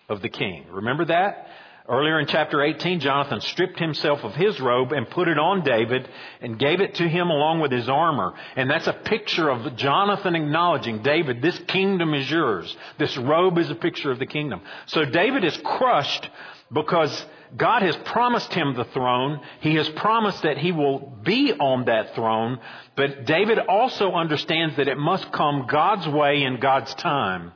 of 0.09 0.23
the 0.23 0.29
king. 0.29 0.67
Remember 0.71 1.05
that? 1.07 1.47
Earlier 1.89 2.21
in 2.21 2.27
chapter 2.27 2.63
18, 2.63 3.01
Jonathan 3.01 3.41
stripped 3.41 3.79
himself 3.79 4.23
of 4.23 4.35
his 4.35 4.61
robe 4.61 4.93
and 4.93 5.09
put 5.09 5.27
it 5.27 5.39
on 5.39 5.65
David 5.65 6.07
and 6.43 6.59
gave 6.59 6.83
it 6.83 6.97
to 6.97 7.09
him 7.09 7.31
along 7.31 7.61
with 7.61 7.73
his 7.73 7.89
armor. 7.89 8.35
And 8.57 8.71
that's 8.71 8.87
a 8.87 8.93
picture 8.93 9.49
of 9.49 9.75
Jonathan 9.77 10.35
acknowledging, 10.35 11.03
David, 11.03 11.41
this 11.41 11.59
kingdom 11.61 12.13
is 12.13 12.31
yours. 12.31 12.77
This 12.99 13.17
robe 13.17 13.57
is 13.57 13.71
a 13.71 13.75
picture 13.75 14.11
of 14.11 14.19
the 14.19 14.27
kingdom. 14.27 14.61
So 14.87 15.07
David 15.07 15.45
is 15.45 15.59
crushed 15.65 16.29
because 16.71 17.25
God 17.57 17.83
has 17.83 17.97
promised 17.97 18.53
him 18.53 18.75
the 18.75 18.85
throne. 18.85 19.41
He 19.61 19.75
has 19.77 19.89
promised 19.89 20.43
that 20.43 20.59
he 20.59 20.73
will 20.73 20.99
be 21.23 21.53
on 21.53 21.87
that 21.87 22.15
throne. 22.15 22.61
But 22.97 23.25
David 23.25 23.59
also 23.59 24.13
understands 24.13 24.77
that 24.77 24.89
it 24.89 24.99
must 24.99 25.33
come 25.33 25.67
God's 25.69 26.07
way 26.07 26.43
in 26.43 26.61
God's 26.61 26.95
time. 26.95 27.53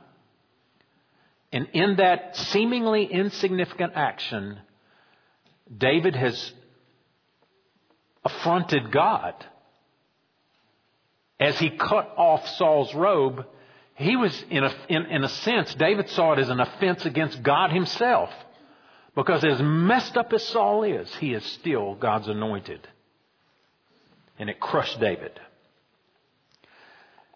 And 1.51 1.67
in 1.73 1.97
that 1.97 2.35
seemingly 2.35 3.05
insignificant 3.05 3.93
action, 3.95 4.59
David 5.75 6.15
has 6.15 6.51
affronted 8.25 8.91
God. 8.91 9.33
As 11.39 11.59
he 11.59 11.69
cut 11.69 12.13
off 12.17 12.47
Saul's 12.57 12.93
robe, 12.95 13.45
he 13.95 14.15
was, 14.15 14.43
in 14.49 14.63
a, 14.63 14.75
in, 14.89 15.05
in 15.05 15.23
a 15.23 15.29
sense, 15.29 15.73
David 15.75 16.09
saw 16.09 16.33
it 16.33 16.39
as 16.39 16.49
an 16.49 16.59
offense 16.59 17.05
against 17.05 17.43
God 17.43 17.71
himself. 17.71 18.29
Because 19.15 19.43
as 19.43 19.61
messed 19.61 20.17
up 20.17 20.33
as 20.33 20.43
Saul 20.43 20.83
is, 20.83 21.13
he 21.15 21.33
is 21.33 21.45
still 21.45 21.95
God's 21.95 22.27
anointed. 22.27 22.87
And 24.39 24.49
it 24.49 24.59
crushed 24.59 24.99
David. 24.99 25.39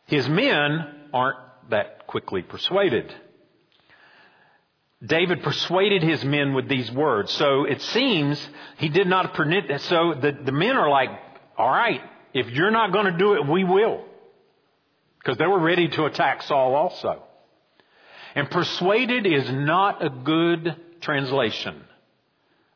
His 0.06 0.28
men 0.28 1.10
aren't 1.14 1.38
that 1.70 2.08
quickly 2.08 2.42
persuaded. 2.42 3.14
David 5.06 5.44
persuaded 5.44 6.02
his 6.02 6.24
men 6.24 6.56
with 6.56 6.68
these 6.68 6.92
words. 6.92 7.32
So 7.34 7.66
it 7.66 7.82
seems 7.82 8.50
he 8.78 8.90
did 8.90 9.06
not 9.06 9.36
permit. 9.36 9.68
That. 9.68 9.82
So 9.82 10.16
the, 10.20 10.32
the 10.32 10.52
men 10.52 10.76
are 10.76 10.90
like, 10.90 11.10
all 11.58 11.70
right, 11.70 12.02
if 12.34 12.50
you're 12.50 12.72
not 12.72 12.92
going 12.92 13.06
to 13.06 13.18
do 13.18 13.36
it, 13.36 13.48
we 13.48 13.64
will. 13.64 14.04
Because 15.20 15.38
they 15.38 15.46
were 15.46 15.60
ready 15.60 15.90
to 15.90 16.06
attack 16.06 16.42
Saul 16.44 16.74
also. 16.74 17.22
And 18.34 18.50
persuaded 18.50 19.28
is 19.28 19.52
not 19.52 20.04
a 20.04 20.10
good 20.10 20.76
translation 21.08 21.82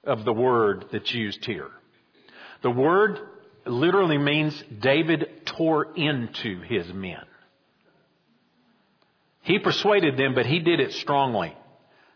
of 0.05 0.23
the 0.23 0.31
word 0.31 0.85
that's 0.93 1.13
used 1.13 1.43
here. 1.43 1.69
The 2.63 2.71
word 2.71 3.19
literally 3.65 4.17
means 4.17 4.63
David 4.79 5.45
tore 5.45 5.93
into 5.97 6.61
his 6.61 6.87
men. 6.93 7.25
He 9.41 9.59
persuaded 9.59 10.15
them, 10.15 10.33
but 10.33 10.45
he 10.45 10.59
did 10.59 10.79
it 10.79 10.93
strongly. 10.93 11.53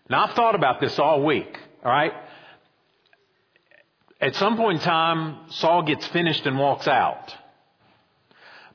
Now, 0.09 0.23
I've 0.23 0.35
thought 0.35 0.55
about 0.55 0.79
this 0.79 0.97
all 0.97 1.21
week, 1.21 1.59
all 1.83 1.91
right? 1.91 2.13
At 4.21 4.35
some 4.35 4.55
point 4.55 4.77
in 4.77 4.83
time, 4.85 5.49
Saul 5.49 5.81
gets 5.81 6.07
finished 6.07 6.45
and 6.45 6.57
walks 6.57 6.87
out. 6.87 7.35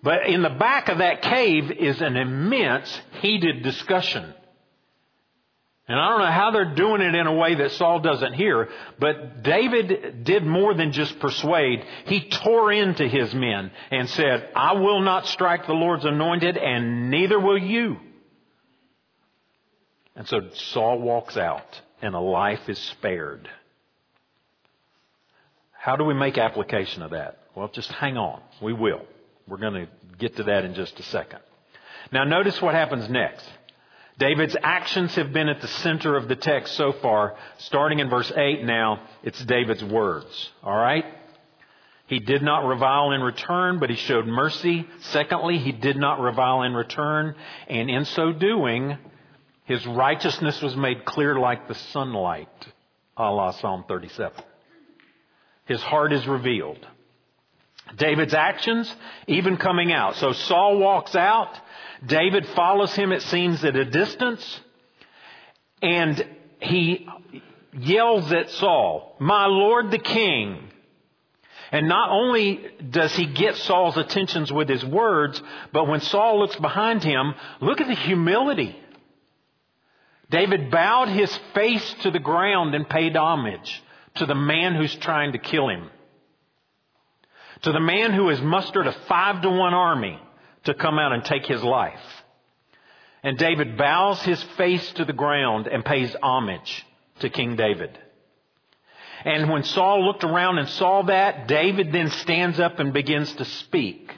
But 0.02 0.26
in 0.26 0.42
the 0.42 0.50
back 0.50 0.90
of 0.90 0.98
that 0.98 1.22
cave 1.22 1.70
is 1.70 2.02
an 2.02 2.18
immense 2.18 3.00
heated 3.22 3.62
discussion. 3.62 4.34
And 5.90 5.98
I 5.98 6.08
don't 6.08 6.20
know 6.20 6.30
how 6.30 6.52
they're 6.52 6.76
doing 6.76 7.00
it 7.00 7.16
in 7.16 7.26
a 7.26 7.34
way 7.34 7.56
that 7.56 7.72
Saul 7.72 7.98
doesn't 7.98 8.34
hear, 8.34 8.68
but 9.00 9.42
David 9.42 10.22
did 10.22 10.46
more 10.46 10.72
than 10.72 10.92
just 10.92 11.18
persuade. 11.18 11.84
He 12.04 12.30
tore 12.30 12.72
into 12.72 13.08
his 13.08 13.34
men 13.34 13.72
and 13.90 14.08
said, 14.08 14.50
I 14.54 14.74
will 14.74 15.00
not 15.00 15.26
strike 15.26 15.66
the 15.66 15.72
Lord's 15.72 16.04
anointed 16.04 16.56
and 16.56 17.10
neither 17.10 17.40
will 17.40 17.58
you. 17.58 17.96
And 20.14 20.28
so 20.28 20.50
Saul 20.54 21.00
walks 21.00 21.36
out 21.36 21.80
and 22.00 22.14
a 22.14 22.20
life 22.20 22.68
is 22.68 22.78
spared. 22.78 23.50
How 25.72 25.96
do 25.96 26.04
we 26.04 26.14
make 26.14 26.38
application 26.38 27.02
of 27.02 27.10
that? 27.10 27.40
Well, 27.56 27.66
just 27.66 27.90
hang 27.90 28.16
on. 28.16 28.40
We 28.62 28.74
will. 28.74 29.04
We're 29.48 29.56
going 29.56 29.74
to 29.74 29.88
get 30.20 30.36
to 30.36 30.44
that 30.44 30.64
in 30.64 30.74
just 30.74 31.00
a 31.00 31.02
second. 31.02 31.40
Now 32.12 32.22
notice 32.22 32.62
what 32.62 32.74
happens 32.74 33.10
next. 33.10 33.44
David's 34.18 34.56
actions 34.62 35.14
have 35.14 35.32
been 35.32 35.48
at 35.48 35.60
the 35.60 35.68
center 35.68 36.16
of 36.16 36.28
the 36.28 36.36
text 36.36 36.74
so 36.74 36.92
far. 36.92 37.36
Starting 37.58 38.00
in 38.00 38.10
verse 38.10 38.30
8 38.34 38.64
now, 38.64 39.02
it's 39.22 39.42
David's 39.44 39.84
words. 39.84 40.50
Alright? 40.62 41.04
He 42.06 42.18
did 42.18 42.42
not 42.42 42.66
revile 42.66 43.12
in 43.12 43.22
return, 43.22 43.78
but 43.78 43.88
he 43.88 43.96
showed 43.96 44.26
mercy. 44.26 44.84
Secondly, 45.00 45.58
he 45.58 45.70
did 45.70 45.96
not 45.96 46.20
revile 46.20 46.62
in 46.62 46.74
return, 46.74 47.36
and 47.68 47.88
in 47.88 48.04
so 48.04 48.32
doing, 48.32 48.98
His 49.64 49.86
righteousness 49.86 50.60
was 50.60 50.74
made 50.74 51.04
clear 51.04 51.38
like 51.38 51.68
the 51.68 51.76
sunlight, 51.76 52.48
a 53.16 53.54
Psalm 53.60 53.84
37. 53.86 54.42
His 55.66 55.80
heart 55.80 56.12
is 56.12 56.26
revealed. 56.26 56.84
David's 57.96 58.34
actions, 58.34 58.92
even 59.26 59.56
coming 59.56 59.92
out. 59.92 60.16
So 60.16 60.32
Saul 60.32 60.78
walks 60.78 61.14
out. 61.14 61.58
David 62.04 62.46
follows 62.48 62.94
him, 62.94 63.12
it 63.12 63.22
seems, 63.22 63.64
at 63.64 63.76
a 63.76 63.84
distance. 63.84 64.60
And 65.82 66.24
he 66.60 67.08
yells 67.72 68.32
at 68.32 68.50
Saul, 68.50 69.16
My 69.18 69.46
Lord 69.46 69.90
the 69.90 69.98
King. 69.98 70.70
And 71.72 71.88
not 71.88 72.10
only 72.10 72.64
does 72.90 73.14
he 73.14 73.26
get 73.26 73.56
Saul's 73.56 73.96
attentions 73.96 74.52
with 74.52 74.68
his 74.68 74.84
words, 74.84 75.40
but 75.72 75.86
when 75.86 76.00
Saul 76.00 76.40
looks 76.40 76.56
behind 76.56 77.04
him, 77.04 77.34
look 77.60 77.80
at 77.80 77.86
the 77.86 77.94
humility. 77.94 78.76
David 80.30 80.70
bowed 80.70 81.08
his 81.08 81.36
face 81.54 81.94
to 82.02 82.10
the 82.10 82.18
ground 82.18 82.74
and 82.74 82.88
paid 82.88 83.16
homage 83.16 83.82
to 84.16 84.26
the 84.26 84.34
man 84.34 84.74
who's 84.74 84.94
trying 84.96 85.32
to 85.32 85.38
kill 85.38 85.68
him. 85.68 85.90
To 87.62 87.72
the 87.72 87.80
man 87.80 88.12
who 88.12 88.28
has 88.28 88.40
mustered 88.40 88.86
a 88.86 88.92
five 89.06 89.42
to 89.42 89.50
one 89.50 89.74
army 89.74 90.18
to 90.64 90.74
come 90.74 90.98
out 90.98 91.12
and 91.12 91.24
take 91.24 91.46
his 91.46 91.62
life. 91.62 92.00
And 93.22 93.36
David 93.36 93.76
bows 93.76 94.22
his 94.22 94.42
face 94.56 94.92
to 94.92 95.04
the 95.04 95.12
ground 95.12 95.66
and 95.66 95.84
pays 95.84 96.14
homage 96.22 96.86
to 97.20 97.28
King 97.28 97.56
David. 97.56 97.98
And 99.24 99.50
when 99.50 99.64
Saul 99.64 100.06
looked 100.06 100.24
around 100.24 100.58
and 100.58 100.68
saw 100.68 101.02
that, 101.02 101.46
David 101.46 101.92
then 101.92 102.10
stands 102.10 102.58
up 102.58 102.78
and 102.78 102.94
begins 102.94 103.32
to 103.34 103.44
speak. 103.44 104.10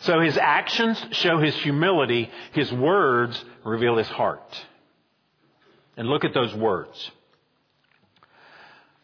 So 0.00 0.20
his 0.20 0.36
actions 0.36 1.02
show 1.12 1.38
his 1.38 1.56
humility, 1.56 2.30
his 2.52 2.70
words 2.72 3.42
reveal 3.64 3.96
his 3.96 4.08
heart. 4.08 4.66
And 5.96 6.08
look 6.08 6.24
at 6.24 6.34
those 6.34 6.54
words. 6.54 7.10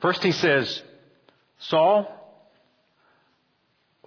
First 0.00 0.22
he 0.22 0.32
says, 0.32 0.82
Saul, 1.60 2.17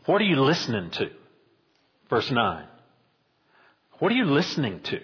what 0.06 0.22
are 0.22 0.26
you 0.26 0.42
listening 0.42 0.92
to? 0.92 1.10
Verse 2.10 2.30
9. 2.30 2.66
What 4.00 4.12
are 4.12 4.16
you 4.16 4.26
listening 4.26 4.82
to? 4.82 5.00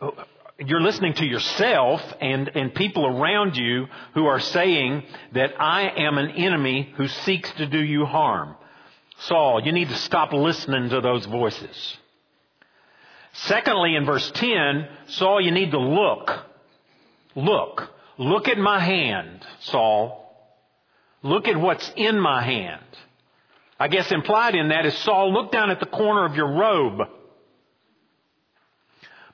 Oh, 0.00 0.12
you're 0.58 0.80
listening 0.80 1.12
to 1.14 1.26
yourself 1.26 2.00
and, 2.20 2.48
and 2.48 2.74
people 2.74 3.06
around 3.06 3.56
you 3.56 3.86
who 4.14 4.26
are 4.26 4.40
saying 4.40 5.04
that 5.34 5.60
I 5.60 5.90
am 5.90 6.16
an 6.16 6.30
enemy 6.30 6.92
who 6.96 7.08
seeks 7.08 7.52
to 7.52 7.66
do 7.66 7.78
you 7.78 8.06
harm. 8.06 8.56
Saul, 9.18 9.62
you 9.64 9.72
need 9.72 9.88
to 9.88 9.96
stop 9.96 10.32
listening 10.32 10.90
to 10.90 11.00
those 11.00 11.26
voices. 11.26 11.96
Secondly, 13.32 13.96
in 13.96 14.06
verse 14.06 14.30
10, 14.34 14.88
Saul, 15.08 15.42
you 15.42 15.50
need 15.50 15.72
to 15.72 15.78
look. 15.78 16.30
Look. 17.34 17.90
Look 18.18 18.48
at 18.48 18.56
my 18.56 18.80
hand, 18.80 19.44
Saul. 19.60 20.22
Look 21.22 21.48
at 21.48 21.56
what's 21.56 21.90
in 21.96 22.18
my 22.18 22.42
hand. 22.42 22.82
I 23.78 23.88
guess 23.88 24.10
implied 24.10 24.54
in 24.54 24.68
that 24.68 24.86
is 24.86 24.96
Saul, 24.98 25.32
look 25.32 25.52
down 25.52 25.70
at 25.70 25.80
the 25.80 25.86
corner 25.86 26.24
of 26.24 26.34
your 26.34 26.52
robe. 26.52 27.08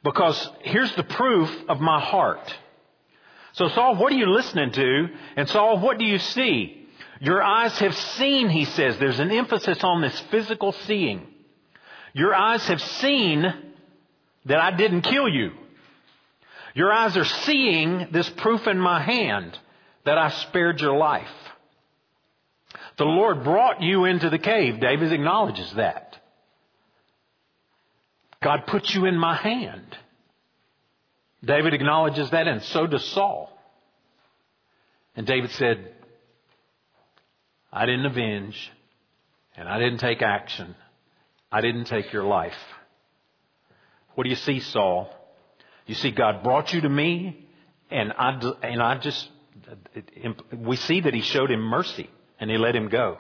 Because 0.03 0.51
here's 0.63 0.95
the 0.97 1.05
proof 1.05 1.51
of 1.69 1.81
my 1.81 2.01
heart. 2.01 2.53
So 3.53 3.69
Saul, 3.69 3.97
what 3.97 4.13
are 4.13 4.17
you 4.17 4.31
listening 4.31 4.73
to? 4.73 5.09
And 5.37 5.49
Saul, 5.49 5.79
what 5.79 5.99
do 5.99 6.05
you 6.05 6.19
see? 6.19 6.89
Your 7.21 7.41
eyes 7.41 7.79
have 7.79 7.95
seen, 7.95 8.49
he 8.49 8.65
says. 8.65 8.99
There's 8.99 9.21
an 9.21 9.31
emphasis 9.31 9.85
on 9.85 10.01
this 10.01 10.19
physical 10.31 10.73
seeing. 10.73 11.27
Your 12.15 12.35
eyes 12.35 12.67
have 12.67 12.81
seen 12.81 13.43
that 14.47 14.59
I 14.59 14.73
didn't 14.73 15.03
kill 15.03 15.29
you. 15.29 15.53
Your 16.75 16.93
eyes 16.93 17.17
are 17.17 17.25
seeing 17.25 18.09
this 18.11 18.29
proof 18.29 18.67
in 18.67 18.79
my 18.79 19.01
hand 19.01 19.57
that 20.05 20.19
I 20.19 20.31
spared 20.31 20.81
your 20.81 20.97
life. 20.97 21.31
The 23.03 23.09
Lord 23.09 23.43
brought 23.43 23.83
you 23.83 24.05
into 24.05 24.31
the 24.31 24.39
cave. 24.39 24.79
David 24.79 25.13
acknowledges 25.13 25.73
that. 25.73 26.17
God 28.41 28.69
put 28.69 28.91
you 28.91 29.07
in 29.07 29.19
my 29.19 29.35
hand. 29.35 29.99
David 31.45 31.75
acknowledges 31.75 32.31
that, 32.31 32.47
and 32.47 32.63
so 32.63 32.87
does 32.87 33.05
Saul. 33.07 33.59
And 35.17 35.27
David 35.27 35.51
said, 35.51 35.93
I 37.73 37.87
didn't 37.87 38.07
avenge, 38.07 38.71
and 39.57 39.69
I 39.69 39.81
didn't 39.81 39.99
take 39.99 40.23
action. 40.23 40.77
I 41.51 41.61
didn't 41.61 41.87
take 41.87 42.13
your 42.13 42.23
life. 42.23 42.55
What 44.15 44.23
do 44.23 44.31
you 44.31 44.37
see, 44.37 44.61
Saul? 44.61 45.11
You 45.89 45.97
see, 45.97 46.13
God 46.13 46.45
brought 46.45 46.73
you 46.73 46.83
to 46.83 46.89
me, 46.89 47.49
and 47.91 48.13
I, 48.13 48.39
and 48.63 48.81
I 48.81 48.99
just, 48.99 49.29
we 50.57 50.77
see 50.77 51.01
that 51.01 51.15
He 51.15 51.23
showed 51.23 51.51
him 51.51 51.63
mercy 51.63 52.09
and 52.43 52.51
he 52.51 52.59
let 52.59 52.75
him 52.75 52.89
go. 52.89 53.19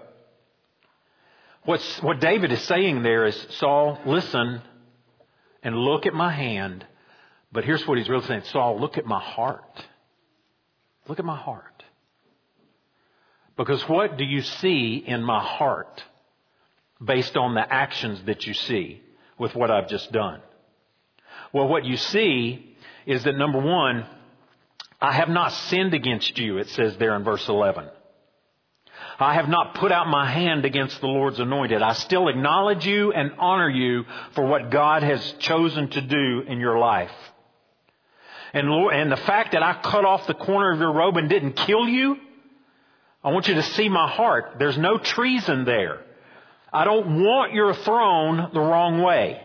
What's, 1.62 2.02
what 2.02 2.18
David 2.18 2.50
is 2.50 2.60
saying 2.62 3.04
there 3.04 3.24
is, 3.24 3.46
Saul, 3.50 3.96
listen 4.04 4.60
and 5.62 5.76
look 5.76 6.06
at 6.06 6.12
my 6.12 6.32
hand. 6.32 6.84
But 7.52 7.64
here's 7.64 7.86
what 7.86 7.98
he's 7.98 8.08
really 8.08 8.26
saying 8.26 8.42
Saul, 8.46 8.80
look 8.80 8.98
at 8.98 9.06
my 9.06 9.20
heart. 9.20 9.86
Look 11.06 11.20
at 11.20 11.24
my 11.24 11.36
heart. 11.36 11.84
Because 13.56 13.88
what 13.88 14.16
do 14.16 14.24
you 14.24 14.42
see 14.42 15.04
in 15.06 15.22
my 15.22 15.40
heart 15.40 16.02
based 17.00 17.36
on 17.36 17.54
the 17.54 17.72
actions 17.72 18.20
that 18.26 18.44
you 18.44 18.54
see 18.54 19.00
with 19.38 19.54
what 19.54 19.70
I've 19.70 19.88
just 19.88 20.10
done? 20.10 20.40
Well, 21.52 21.68
what 21.68 21.84
you 21.84 21.96
see 21.96 22.76
is 23.06 23.22
that 23.22 23.36
number 23.36 23.60
one, 23.60 24.04
I 25.00 25.12
have 25.12 25.28
not 25.28 25.52
sinned 25.52 25.94
against 25.94 26.36
you, 26.38 26.58
it 26.58 26.68
says 26.70 26.96
there 26.96 27.14
in 27.14 27.22
verse 27.22 27.48
11. 27.48 27.88
I 29.18 29.34
have 29.34 29.48
not 29.48 29.74
put 29.74 29.92
out 29.92 30.08
my 30.08 30.30
hand 30.30 30.64
against 30.64 31.00
the 31.00 31.06
Lord's 31.06 31.38
anointed. 31.38 31.82
I 31.82 31.92
still 31.92 32.28
acknowledge 32.28 32.86
you 32.86 33.12
and 33.12 33.32
honor 33.38 33.68
you 33.68 34.04
for 34.34 34.46
what 34.46 34.70
God 34.70 35.02
has 35.02 35.34
chosen 35.38 35.88
to 35.90 36.00
do 36.00 36.42
in 36.46 36.58
your 36.58 36.78
life. 36.78 37.12
And, 38.52 38.68
Lord, 38.68 38.94
and 38.94 39.10
the 39.10 39.16
fact 39.16 39.52
that 39.52 39.62
I 39.62 39.80
cut 39.82 40.04
off 40.04 40.26
the 40.26 40.34
corner 40.34 40.72
of 40.72 40.78
your 40.78 40.92
robe 40.92 41.16
and 41.16 41.28
didn't 41.28 41.54
kill 41.54 41.88
you, 41.88 42.16
I 43.24 43.30
want 43.30 43.48
you 43.48 43.54
to 43.54 43.62
see 43.62 43.88
my 43.88 44.10
heart. 44.10 44.56
There's 44.58 44.76
no 44.76 44.98
treason 44.98 45.64
there. 45.64 46.02
I 46.72 46.84
don't 46.84 47.22
want 47.22 47.52
your 47.52 47.74
throne 47.74 48.50
the 48.52 48.60
wrong 48.60 49.02
way. 49.02 49.40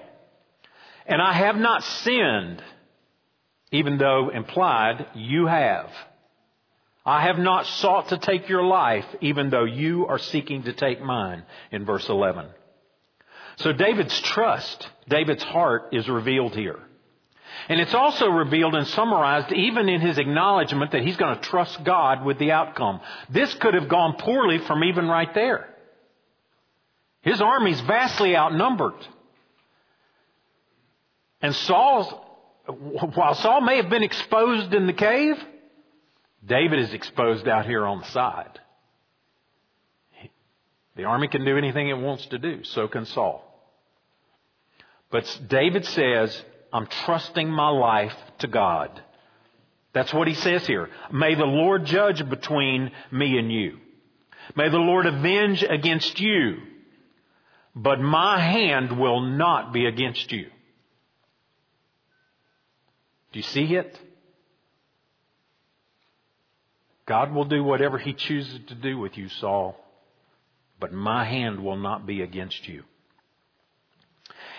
And 1.05 1.21
I 1.21 1.33
have 1.33 1.55
not 1.55 1.83
sinned, 1.83 2.61
even 3.71 3.97
though 3.97 4.29
implied 4.29 5.07
you 5.15 5.45
have. 5.45 5.89
I 7.07 7.21
have 7.21 7.39
not 7.39 7.65
sought 7.65 8.09
to 8.09 8.17
take 8.17 8.49
your 8.49 8.63
life, 8.63 9.05
even 9.21 9.49
though 9.49 9.63
you 9.63 10.07
are 10.07 10.19
seeking 10.19 10.63
to 10.63 10.73
take 10.73 11.01
mine, 11.01 11.43
in 11.71 11.85
verse 11.85 12.09
11. 12.09 12.47
So 13.55 13.71
David's 13.71 14.19
trust, 14.19 14.89
David's 15.07 15.41
heart 15.41 15.93
is 15.93 16.09
revealed 16.09 16.53
here. 16.53 16.77
And 17.69 17.79
it's 17.79 17.93
also 17.93 18.27
revealed 18.27 18.75
and 18.75 18.85
summarized 18.87 19.53
even 19.53 19.87
in 19.87 20.01
his 20.01 20.17
acknowledgement 20.17 20.91
that 20.91 21.01
he's 21.01 21.15
going 21.15 21.35
to 21.35 21.41
trust 21.41 21.81
God 21.85 22.25
with 22.25 22.39
the 22.39 22.51
outcome. 22.51 22.99
This 23.29 23.53
could 23.55 23.73
have 23.73 23.87
gone 23.87 24.17
poorly 24.19 24.57
from 24.59 24.83
even 24.83 25.07
right 25.07 25.33
there. 25.33 25.73
His 27.21 27.39
army's 27.39 27.79
vastly 27.81 28.35
outnumbered. 28.35 29.07
And 31.41 31.55
Saul's, 31.55 32.13
while 32.67 33.35
Saul 33.35 33.61
may 33.61 33.77
have 33.77 33.89
been 33.89 34.03
exposed 34.03 34.73
in 34.73 34.87
the 34.87 34.93
cave, 34.93 35.37
David 36.47 36.79
is 36.79 36.93
exposed 36.93 37.47
out 37.47 37.65
here 37.65 37.85
on 37.85 37.99
the 37.99 38.05
side. 38.05 38.59
The 40.95 41.03
army 41.03 41.27
can 41.27 41.45
do 41.45 41.57
anything 41.57 41.89
it 41.89 41.97
wants 41.97 42.25
to 42.27 42.39
do. 42.39 42.63
So 42.63 42.87
can 42.87 43.05
Saul. 43.05 43.43
But 45.11 45.41
David 45.47 45.85
says, 45.85 46.41
I'm 46.73 46.87
trusting 46.87 47.49
my 47.49 47.69
life 47.69 48.15
to 48.39 48.47
God. 48.47 49.01
That's 49.93 50.13
what 50.13 50.27
he 50.27 50.33
says 50.33 50.65
here. 50.65 50.89
May 51.11 51.35
the 51.35 51.45
Lord 51.45 51.85
judge 51.85 52.27
between 52.27 52.91
me 53.11 53.37
and 53.37 53.51
you. 53.51 53.77
May 54.55 54.69
the 54.69 54.77
Lord 54.77 55.05
avenge 55.05 55.63
against 55.67 56.19
you. 56.19 56.57
But 57.75 57.99
my 57.99 58.39
hand 58.39 58.99
will 58.99 59.21
not 59.21 59.71
be 59.71 59.85
against 59.85 60.31
you. 60.31 60.45
Do 63.31 63.39
you 63.39 63.43
see 63.43 63.75
it? 63.75 63.99
God 67.07 67.33
will 67.33 67.45
do 67.45 67.63
whatever 67.63 67.97
He 67.97 68.13
chooses 68.13 68.59
to 68.67 68.75
do 68.75 68.99
with 68.99 69.17
you, 69.17 69.29
Saul, 69.29 69.75
but 70.79 70.93
my 70.93 71.25
hand 71.25 71.63
will 71.63 71.77
not 71.77 72.05
be 72.05 72.21
against 72.21 72.67
you. 72.67 72.83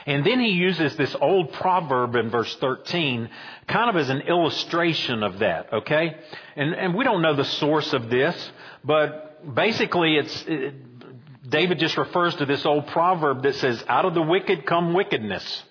And 0.06 0.24
then 0.24 0.40
he 0.40 0.52
uses 0.52 0.96
this 0.96 1.14
old 1.20 1.52
proverb 1.52 2.14
in 2.14 2.30
verse 2.30 2.56
13 2.56 3.28
kind 3.66 3.90
of 3.90 3.96
as 3.96 4.08
an 4.08 4.22
illustration 4.22 5.22
of 5.22 5.40
that, 5.40 5.70
okay? 5.70 6.16
And, 6.56 6.72
and 6.72 6.94
we 6.94 7.04
don't 7.04 7.20
know 7.20 7.36
the 7.36 7.44
source 7.44 7.92
of 7.92 8.08
this, 8.08 8.50
but 8.82 9.54
basically 9.54 10.16
it's, 10.16 10.44
it, 10.46 11.50
David 11.50 11.78
just 11.78 11.98
refers 11.98 12.34
to 12.36 12.46
this 12.46 12.64
old 12.64 12.86
proverb 12.86 13.42
that 13.42 13.56
says, 13.56 13.84
out 13.86 14.06
of 14.06 14.14
the 14.14 14.22
wicked 14.22 14.64
come 14.64 14.94
wickedness. 14.94 15.62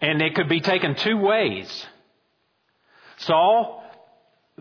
And 0.00 0.22
it 0.22 0.36
could 0.36 0.48
be 0.48 0.60
taken 0.60 0.94
two 0.94 1.16
ways. 1.16 1.86
Saul, 3.18 3.79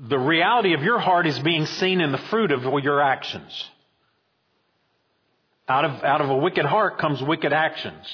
the 0.08 0.20
reality 0.20 0.74
of 0.74 0.82
your 0.82 1.00
heart 1.00 1.28
is 1.28 1.38
being 1.40 1.66
seen 1.66 2.02
in 2.02 2.12
the 2.12 2.18
fruit 2.18 2.52
of 2.52 2.64
your 2.84 3.02
actions. 3.02 3.70
Out 5.68 5.86
of, 5.86 6.04
out 6.04 6.22
of 6.22 6.30
a 6.30 6.38
wicked 6.38 6.66
heart 6.66 6.98
comes 6.98 7.22
wicked 7.22 7.54
actions. 7.54 8.06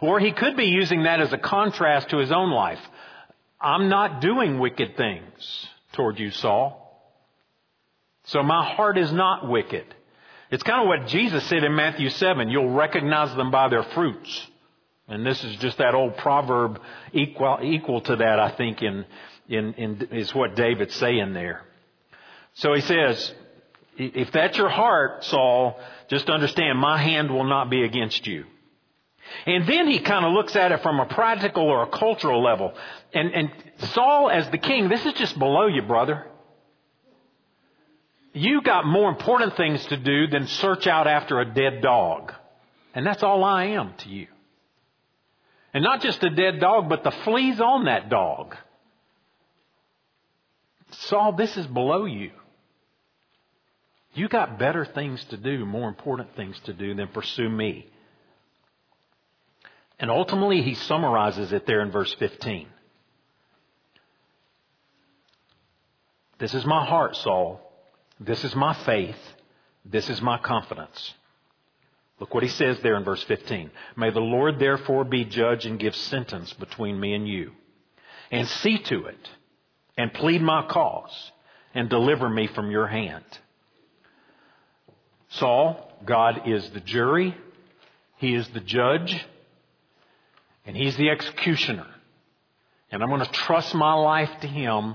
Or 0.00 0.18
he 0.18 0.32
could 0.32 0.56
be 0.56 0.66
using 0.66 1.04
that 1.04 1.20
as 1.20 1.32
a 1.32 1.38
contrast 1.38 2.10
to 2.10 2.18
his 2.18 2.32
own 2.32 2.50
life. 2.50 2.80
I'm 3.60 3.88
not 3.88 4.20
doing 4.20 4.58
wicked 4.58 4.96
things 4.96 5.66
toward 5.92 6.18
you, 6.18 6.30
Saul. 6.30 6.82
So 8.24 8.42
my 8.42 8.64
heart 8.74 8.98
is 8.98 9.12
not 9.12 9.48
wicked. 9.48 9.84
It's 10.50 10.62
kind 10.62 10.80
of 10.80 10.88
what 10.88 11.08
Jesus 11.08 11.44
said 11.48 11.64
in 11.64 11.74
Matthew 11.74 12.08
7. 12.08 12.48
You'll 12.48 12.70
recognize 12.70 13.34
them 13.36 13.50
by 13.50 13.68
their 13.68 13.82
fruits. 13.82 14.46
And 15.08 15.24
this 15.24 15.42
is 15.44 15.56
just 15.56 15.78
that 15.78 15.94
old 15.94 16.16
proverb 16.16 16.80
equal, 17.12 17.58
equal 17.62 18.00
to 18.02 18.16
that, 18.16 18.40
I 18.40 18.50
think, 18.50 18.82
in, 18.82 19.04
in, 19.48 19.74
in, 19.74 20.08
is 20.12 20.34
what 20.34 20.56
David's 20.56 20.94
saying 20.94 21.32
there. 21.32 21.62
So 22.54 22.74
he 22.74 22.80
says, 22.80 23.32
if 23.96 24.32
that's 24.32 24.56
your 24.56 24.68
heart, 24.68 25.24
Saul, 25.24 25.78
just 26.08 26.28
understand 26.28 26.78
my 26.78 26.98
hand 26.98 27.30
will 27.30 27.44
not 27.44 27.70
be 27.70 27.82
against 27.82 28.26
you. 28.26 28.44
And 29.44 29.66
then 29.66 29.88
he 29.88 29.98
kind 30.00 30.24
of 30.24 30.32
looks 30.32 30.54
at 30.54 30.72
it 30.72 30.82
from 30.82 31.00
a 31.00 31.06
practical 31.06 31.64
or 31.64 31.82
a 31.82 31.88
cultural 31.88 32.42
level. 32.42 32.72
And, 33.12 33.32
and 33.34 33.50
Saul, 33.90 34.30
as 34.30 34.48
the 34.50 34.58
king, 34.58 34.88
this 34.88 35.04
is 35.04 35.14
just 35.14 35.38
below 35.38 35.66
you, 35.66 35.82
brother. 35.82 36.26
You 38.32 38.62
got 38.62 38.86
more 38.86 39.08
important 39.08 39.56
things 39.56 39.84
to 39.86 39.96
do 39.96 40.26
than 40.26 40.46
search 40.46 40.86
out 40.86 41.06
after 41.06 41.40
a 41.40 41.44
dead 41.44 41.80
dog. 41.82 42.32
And 42.94 43.06
that's 43.06 43.22
all 43.22 43.42
I 43.44 43.64
am 43.68 43.94
to 43.98 44.08
you. 44.08 44.28
And 45.74 45.82
not 45.82 46.00
just 46.00 46.22
a 46.22 46.30
dead 46.30 46.60
dog, 46.60 46.88
but 46.88 47.02
the 47.02 47.10
fleas 47.10 47.60
on 47.60 47.84
that 47.84 48.08
dog. 48.08 48.56
Saul, 51.08 51.32
this 51.32 51.56
is 51.56 51.66
below 51.66 52.04
you. 52.04 52.30
You 54.14 54.28
got 54.28 54.58
better 54.58 54.84
things 54.84 55.22
to 55.26 55.36
do, 55.36 55.66
more 55.66 55.88
important 55.88 56.34
things 56.36 56.58
to 56.64 56.72
do 56.72 56.94
than 56.94 57.08
pursue 57.08 57.48
me. 57.48 57.86
And 59.98 60.10
ultimately, 60.10 60.62
he 60.62 60.74
summarizes 60.74 61.52
it 61.52 61.66
there 61.66 61.80
in 61.80 61.90
verse 61.90 62.14
15. 62.14 62.68
This 66.38 66.54
is 66.54 66.66
my 66.66 66.84
heart, 66.84 67.16
Saul. 67.16 67.60
This 68.20 68.44
is 68.44 68.54
my 68.54 68.74
faith. 68.74 69.18
This 69.84 70.10
is 70.10 70.20
my 70.20 70.38
confidence. 70.38 71.14
Look 72.18 72.34
what 72.34 72.42
he 72.42 72.48
says 72.48 72.78
there 72.80 72.96
in 72.96 73.04
verse 73.04 73.22
15. 73.24 73.70
May 73.96 74.10
the 74.10 74.20
Lord 74.20 74.58
therefore 74.58 75.04
be 75.04 75.24
judge 75.24 75.66
and 75.66 75.78
give 75.78 75.94
sentence 75.94 76.52
between 76.54 76.98
me 76.98 77.14
and 77.14 77.28
you. 77.28 77.52
And 78.30 78.48
see 78.48 78.78
to 78.78 79.06
it 79.06 79.28
and 79.96 80.12
plead 80.12 80.42
my 80.42 80.66
cause 80.66 81.32
and 81.74 81.88
deliver 81.88 82.28
me 82.28 82.46
from 82.48 82.70
your 82.70 82.86
hand. 82.86 83.24
Saul, 85.30 85.92
God 86.04 86.42
is 86.46 86.68
the 86.70 86.80
jury. 86.80 87.36
He 88.16 88.34
is 88.34 88.48
the 88.48 88.60
judge. 88.60 89.26
And 90.64 90.76
He's 90.76 90.96
the 90.96 91.10
executioner. 91.10 91.86
And 92.90 93.02
I'm 93.02 93.08
going 93.08 93.24
to 93.24 93.30
trust 93.30 93.74
my 93.74 93.94
life 93.94 94.30
to 94.40 94.46
Him, 94.46 94.94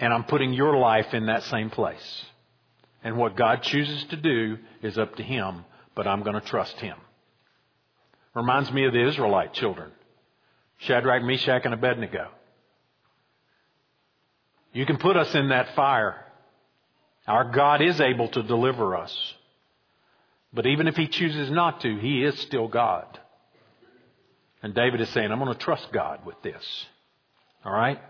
and 0.00 0.12
I'm 0.12 0.24
putting 0.24 0.52
your 0.52 0.76
life 0.76 1.14
in 1.14 1.26
that 1.26 1.44
same 1.44 1.70
place. 1.70 2.24
And 3.04 3.16
what 3.16 3.36
God 3.36 3.62
chooses 3.62 4.04
to 4.04 4.16
do 4.16 4.58
is 4.82 4.98
up 4.98 5.16
to 5.16 5.22
Him, 5.22 5.64
but 5.94 6.06
I'm 6.06 6.22
going 6.22 6.40
to 6.40 6.46
trust 6.46 6.78
Him. 6.80 6.96
Reminds 8.34 8.72
me 8.72 8.86
of 8.86 8.92
the 8.92 9.06
Israelite 9.06 9.52
children 9.54 9.92
Shadrach, 10.78 11.22
Meshach, 11.22 11.62
and 11.64 11.74
Abednego. 11.74 12.28
You 14.72 14.86
can 14.86 14.96
put 14.96 15.16
us 15.16 15.34
in 15.34 15.48
that 15.48 15.74
fire. 15.74 16.24
Our 17.26 17.50
God 17.50 17.82
is 17.82 18.00
able 18.00 18.28
to 18.28 18.42
deliver 18.42 18.96
us. 18.96 19.34
But 20.52 20.66
even 20.66 20.88
if 20.88 20.96
He 20.96 21.08
chooses 21.08 21.50
not 21.50 21.80
to, 21.82 21.98
He 21.98 22.24
is 22.24 22.38
still 22.40 22.68
God. 22.68 23.18
And 24.62 24.74
David 24.74 25.00
is 25.00 25.08
saying, 25.10 25.30
I'm 25.30 25.38
going 25.38 25.52
to 25.52 25.58
trust 25.58 25.92
God 25.92 26.24
with 26.24 26.40
this. 26.42 26.86
All 27.64 27.72
right? 27.72 28.00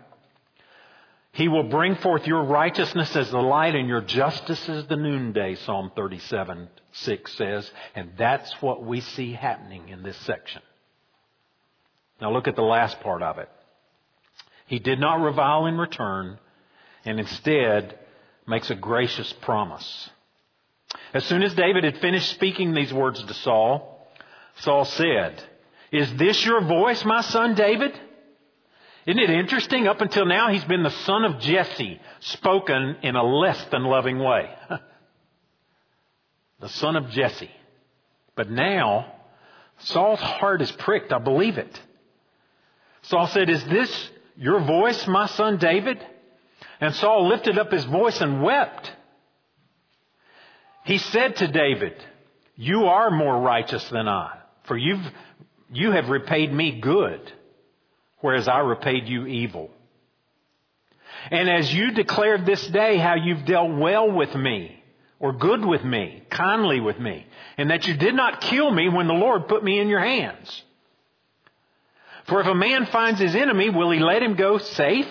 He 1.31 1.47
will 1.47 1.63
bring 1.63 1.95
forth 1.95 2.27
your 2.27 2.43
righteousness 2.43 3.15
as 3.15 3.31
the 3.31 3.41
light 3.41 3.75
and 3.75 3.87
your 3.87 4.01
justice 4.01 4.69
as 4.69 4.85
the 4.85 4.95
noonday, 4.95 5.55
Psalm 5.55 5.91
37 5.95 6.69
6 6.91 7.33
says. 7.33 7.71
And 7.95 8.11
that's 8.17 8.53
what 8.61 8.83
we 8.83 9.01
see 9.01 9.33
happening 9.33 9.89
in 9.89 10.03
this 10.03 10.17
section. 10.17 10.61
Now 12.21 12.31
look 12.31 12.47
at 12.47 12.55
the 12.55 12.61
last 12.61 12.99
part 12.99 13.23
of 13.23 13.39
it. 13.39 13.49
He 14.67 14.77
did 14.77 14.99
not 14.99 15.21
revile 15.21 15.65
in 15.65 15.77
return 15.77 16.37
and 17.05 17.19
instead 17.19 17.97
makes 18.47 18.69
a 18.69 18.75
gracious 18.75 19.31
promise. 19.41 20.09
As 21.13 21.23
soon 21.25 21.43
as 21.43 21.53
David 21.53 21.83
had 21.83 21.97
finished 21.97 22.29
speaking 22.31 22.73
these 22.73 22.93
words 22.93 23.23
to 23.23 23.33
Saul, 23.33 24.09
Saul 24.57 24.85
said, 24.85 25.41
is 25.93 26.11
this 26.15 26.43
your 26.43 26.61
voice, 26.61 27.05
my 27.05 27.21
son 27.21 27.53
David? 27.53 27.97
Isn't 29.05 29.21
it 29.21 29.29
interesting? 29.29 29.87
Up 29.87 30.01
until 30.01 30.25
now, 30.25 30.49
he's 30.49 30.63
been 30.63 30.81
the 30.81 30.89
son 30.89 31.23
of 31.23 31.39
Jesse, 31.39 32.01
spoken 32.19 32.97
in 33.03 33.15
a 33.15 33.23
less 33.23 33.63
than 33.65 33.83
loving 33.83 34.17
way. 34.17 34.49
the 36.59 36.69
son 36.69 36.95
of 36.95 37.11
Jesse. 37.11 37.51
But 38.35 38.49
now, 38.49 39.13
Saul's 39.77 40.19
heart 40.19 40.63
is 40.63 40.71
pricked. 40.71 41.13
I 41.13 41.19
believe 41.19 41.59
it. 41.59 41.79
Saul 43.03 43.27
said, 43.27 43.49
Is 43.51 43.63
this 43.65 44.09
your 44.35 44.61
voice, 44.61 45.05
my 45.05 45.27
son 45.27 45.57
David? 45.57 46.03
And 46.83 46.93
Saul 46.95 47.29
lifted 47.29 47.57
up 47.57 47.71
his 47.71 47.85
voice 47.85 48.19
and 48.19 48.43
wept. 48.43 48.91
He 50.83 50.97
said 50.97 51.37
to 51.37 51.47
David, 51.47 51.93
You 52.57 52.87
are 52.87 53.09
more 53.09 53.39
righteous 53.39 53.87
than 53.87 54.09
I, 54.09 54.37
for 54.65 54.75
you've 54.75 54.99
you 55.71 55.91
have 55.91 56.09
repaid 56.09 56.51
me 56.51 56.81
good, 56.81 57.31
whereas 58.19 58.49
I 58.49 58.59
repaid 58.59 59.07
you 59.07 59.25
evil. 59.25 59.71
And 61.31 61.49
as 61.49 61.73
you 61.73 61.91
declared 61.91 62.45
this 62.45 62.67
day 62.67 62.97
how 62.97 63.15
you've 63.15 63.45
dealt 63.45 63.77
well 63.77 64.11
with 64.11 64.35
me, 64.35 64.83
or 65.21 65.31
good 65.31 65.63
with 65.63 65.85
me, 65.85 66.23
kindly 66.29 66.81
with 66.81 66.99
me, 66.99 67.25
and 67.57 67.71
that 67.71 67.87
you 67.87 67.95
did 67.95 68.13
not 68.13 68.41
kill 68.41 68.69
me 68.69 68.89
when 68.89 69.07
the 69.07 69.13
Lord 69.13 69.47
put 69.47 69.63
me 69.63 69.79
in 69.79 69.87
your 69.87 70.01
hands. 70.01 70.63
For 72.27 72.41
if 72.41 72.47
a 72.47 72.53
man 72.53 72.87
finds 72.87 73.21
his 73.21 73.37
enemy, 73.37 73.69
will 73.69 73.89
he 73.89 73.99
let 73.99 74.21
him 74.21 74.35
go 74.35 74.57
safe? 74.57 75.07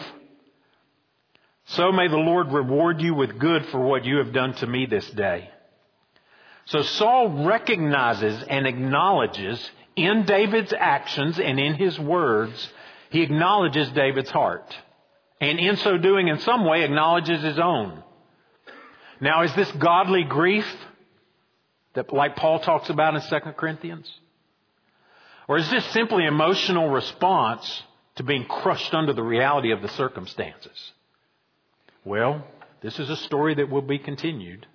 So 1.67 1.93
may 1.93 2.09
the 2.09 2.17
Lord 2.17 2.53
reward 2.53 3.01
you 3.01 3.15
with 3.15 3.39
good 3.39 3.67
for 3.67 3.81
what 3.81 4.05
you 4.05 4.19
have 4.19 4.33
done 4.33 4.55
to 4.55 4.67
me 4.67 4.87
this 4.87 5.09
day. 5.11 5.49
So 6.67 6.83
Saul 6.83 7.45
recognizes 7.47 8.43
and 8.45 8.67
acknowledges 8.67 9.71
in 9.97 10.25
David's 10.25 10.73
actions 10.73 11.39
and 11.39 11.59
in 11.59 11.75
his 11.75 11.99
words, 11.99 12.69
he 13.11 13.23
acknowledges 13.23 13.91
David's 13.91 14.31
heart. 14.31 14.75
And 15.41 15.59
in 15.59 15.77
so 15.77 15.99
doing, 15.99 16.29
in 16.29 16.39
some 16.41 16.65
way, 16.65 16.85
acknowledges 16.85 17.43
his 17.43 17.59
own. 17.59 18.03
Now, 19.21 19.43
is 19.43 19.55
this 19.55 19.71
godly 19.73 20.25
grief 20.25 20.67
that, 21.95 22.13
like 22.13 22.37
Paul 22.37 22.61
talks 22.61 22.91
about 22.91 23.15
in 23.15 23.23
2 23.23 23.53
Corinthians? 23.53 24.11
Or 25.49 25.59
is 25.59 25.69
this 25.69 25.85
simply 25.87 26.25
emotional 26.25 26.89
response 26.89 27.83
to 28.17 28.23
being 28.23 28.45
crushed 28.45 28.95
under 28.95 29.13
the 29.13 29.23
reality 29.23 29.73
of 29.73 29.83
the 29.83 29.89
circumstances? 29.89 30.93
Well, 32.05 32.45
this 32.81 32.99
is 32.99 33.09
a 33.09 33.17
story 33.17 33.55
that 33.55 33.71
will 33.71 33.83
be 33.83 33.99
continued. 33.99 34.67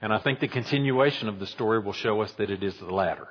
And 0.00 0.12
I 0.12 0.18
think 0.18 0.40
the 0.40 0.48
continuation 0.48 1.28
of 1.28 1.38
the 1.38 1.46
story 1.46 1.80
will 1.80 1.92
show 1.92 2.20
us 2.22 2.32
that 2.32 2.50
it 2.50 2.62
is 2.62 2.76
the 2.78 2.94
latter. 2.94 3.28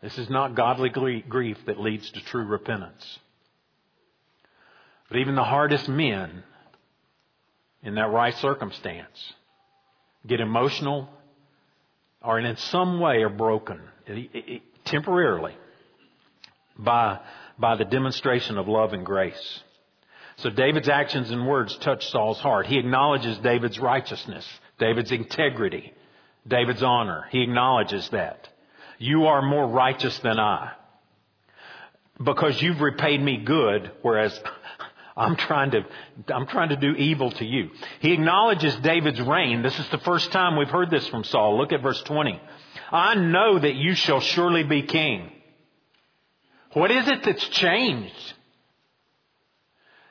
This 0.00 0.18
is 0.18 0.28
not 0.28 0.56
godly 0.56 0.88
grief 0.88 1.58
that 1.66 1.78
leads 1.78 2.10
to 2.10 2.20
true 2.24 2.44
repentance. 2.44 3.18
But 5.08 5.18
even 5.18 5.36
the 5.36 5.44
hardest 5.44 5.88
men 5.88 6.42
in 7.82 7.94
that 7.96 8.10
right 8.10 8.34
circumstance 8.38 9.34
get 10.26 10.40
emotional 10.40 11.08
or 12.22 12.38
in 12.38 12.56
some 12.56 13.00
way 13.00 13.22
are 13.22 13.28
broken 13.28 13.80
eh, 14.06 14.24
eh, 14.34 14.58
temporarily 14.84 15.54
by, 16.78 17.20
by 17.58 17.76
the 17.76 17.84
demonstration 17.84 18.58
of 18.58 18.68
love 18.68 18.92
and 18.92 19.04
grace. 19.04 19.62
So 20.36 20.50
David's 20.50 20.88
actions 20.88 21.30
and 21.30 21.46
words 21.46 21.76
touch 21.78 22.08
Saul's 22.10 22.38
heart. 22.38 22.66
He 22.66 22.78
acknowledges 22.78 23.38
David's 23.38 23.78
righteousness, 23.78 24.46
David's 24.78 25.12
integrity, 25.12 25.92
David's 26.46 26.82
honor. 26.82 27.26
He 27.30 27.42
acknowledges 27.42 28.08
that. 28.10 28.48
You 28.98 29.26
are 29.26 29.42
more 29.42 29.66
righteous 29.66 30.18
than 30.20 30.38
I. 30.38 30.72
Because 32.22 32.60
you've 32.60 32.80
repaid 32.80 33.20
me 33.20 33.38
good, 33.38 33.90
whereas 34.02 34.38
I'm 35.16 35.36
trying 35.36 35.72
to, 35.72 35.84
I'm 36.28 36.46
trying 36.46 36.70
to 36.70 36.76
do 36.76 36.92
evil 36.92 37.30
to 37.32 37.44
you. 37.44 37.70
He 38.00 38.12
acknowledges 38.12 38.74
David's 38.76 39.20
reign. 39.20 39.62
This 39.62 39.78
is 39.78 39.88
the 39.90 39.98
first 39.98 40.32
time 40.32 40.56
we've 40.56 40.68
heard 40.68 40.90
this 40.90 41.06
from 41.08 41.24
Saul. 41.24 41.58
Look 41.58 41.72
at 41.72 41.82
verse 41.82 42.00
20. 42.02 42.40
I 42.90 43.14
know 43.14 43.58
that 43.58 43.74
you 43.74 43.94
shall 43.94 44.20
surely 44.20 44.62
be 44.62 44.82
king. 44.82 45.30
What 46.72 46.90
is 46.90 47.06
it 47.08 47.22
that's 47.24 47.46
changed? 47.48 48.34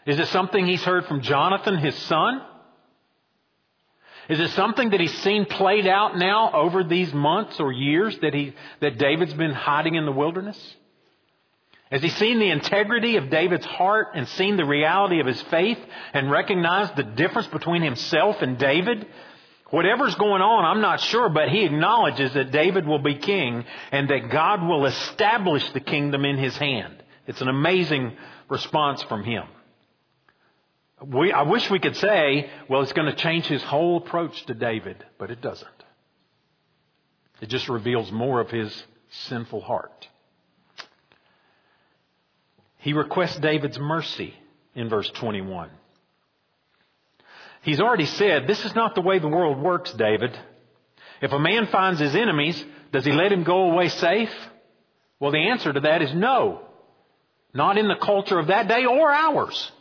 Is 0.06 0.20
it 0.20 0.28
something 0.30 0.66
he's 0.66 0.84
heard 0.84 1.06
from 1.06 1.22
Jonathan, 1.22 1.78
his 1.78 1.96
son? 1.96 2.42
Is 4.30 4.40
it 4.40 4.52
something 4.52 4.92
that 4.92 5.00
he's 5.00 5.18
seen 5.20 5.46
played 5.46 5.86
out 5.86 6.18
now 6.18 6.52
over 6.54 6.84
these 6.84 7.14
months 7.14 7.60
or 7.60 7.72
years 7.72 8.18
that 8.20 8.34
he, 8.34 8.54
that 8.80 8.98
David's 8.98 9.34
been 9.34 9.52
hiding 9.52 9.96
in 9.96 10.06
the 10.06 10.12
wilderness? 10.12 10.58
Has 11.92 12.02
he 12.02 12.10
seen 12.10 12.40
the 12.40 12.50
integrity 12.50 13.18
of 13.18 13.30
David's 13.30 13.66
heart 13.66 14.10
and 14.16 14.28
seen 14.30 14.56
the 14.56 14.64
reality 14.64 15.20
of 15.20 15.28
his 15.28 15.42
faith 15.44 15.78
and 16.14 16.32
recognized 16.32 16.96
the 16.96 17.04
difference 17.04 17.48
between 17.48 17.82
himself 17.82 18.38
and 18.42 18.58
David? 18.58 19.06
Whatever's 19.72 20.16
going 20.16 20.42
on, 20.42 20.64
I'm 20.64 20.82
not 20.82 21.02
sure, 21.02 21.28
but 21.28 21.50
he 21.50 21.66
acknowledges 21.66 22.34
that 22.34 22.52
David 22.52 22.88
will 22.88 23.00
be 23.00 23.16
king 23.16 23.66
and 23.92 24.10
that 24.10 24.30
God 24.32 24.66
will 24.66 24.86
establish 24.86 25.70
the 25.72 25.80
kingdom 25.82 26.24
in 26.24 26.38
his 26.38 26.56
hand. 26.56 27.04
It's 27.28 27.42
an 27.42 27.50
amazing 27.50 28.16
response 28.50 29.04
from 29.04 29.26
him. 29.26 29.44
We, 31.06 31.32
I 31.32 31.44
wish 31.44 31.70
we 31.70 31.80
could 31.80 31.96
say, 31.98 32.50
well, 32.70 32.82
it's 32.82 32.94
going 32.94 33.08
to 33.08 33.16
change 33.16 33.46
his 33.46 33.64
whole 33.64 33.98
approach 33.98 34.46
to 34.46 34.54
David, 34.54 35.04
but 35.18 35.32
it 35.32 35.42
doesn't. 35.42 35.70
It 37.42 37.50
just 37.50 37.70
reveals 37.70 38.12
more 38.12 38.40
of 38.40 38.52
his 38.52 38.84
sinful 39.10 39.62
heart. 39.62 40.08
He 42.78 42.94
requests 42.94 43.38
David's 43.40 43.80
mercy 43.80 44.34
in 44.76 44.90
verse 44.90 45.10
21. 45.12 45.70
He's 47.64 47.80
already 47.80 48.06
said, 48.06 48.48
this 48.48 48.64
is 48.66 48.76
not 48.76 48.96
the 48.96 49.02
way 49.02 49.20
the 49.20 49.28
world 49.28 49.60
works, 49.60 49.92
David. 49.94 50.38
If 51.22 51.32
a 51.32 51.40
man 51.40 51.68
finds 51.68 52.00
his 52.00 52.16
enemies, 52.16 52.64
does 52.92 53.06
he 53.06 53.12
let 53.12 53.32
him 53.32 53.44
go 53.44 53.72
away 53.72 53.90
safe? 53.90 54.34
Well, 55.20 55.32
the 55.32 55.50
answer 55.50 55.72
to 55.72 55.80
that 55.82 56.02
is 56.02 56.14
no. 56.14 56.62
Not 57.54 57.78
in 57.78 57.88
the 57.88 57.96
culture 57.96 58.40
of 58.40 58.48
that 58.48 58.68
day 58.68 58.86
or 58.86 59.12
ours. 59.12 59.72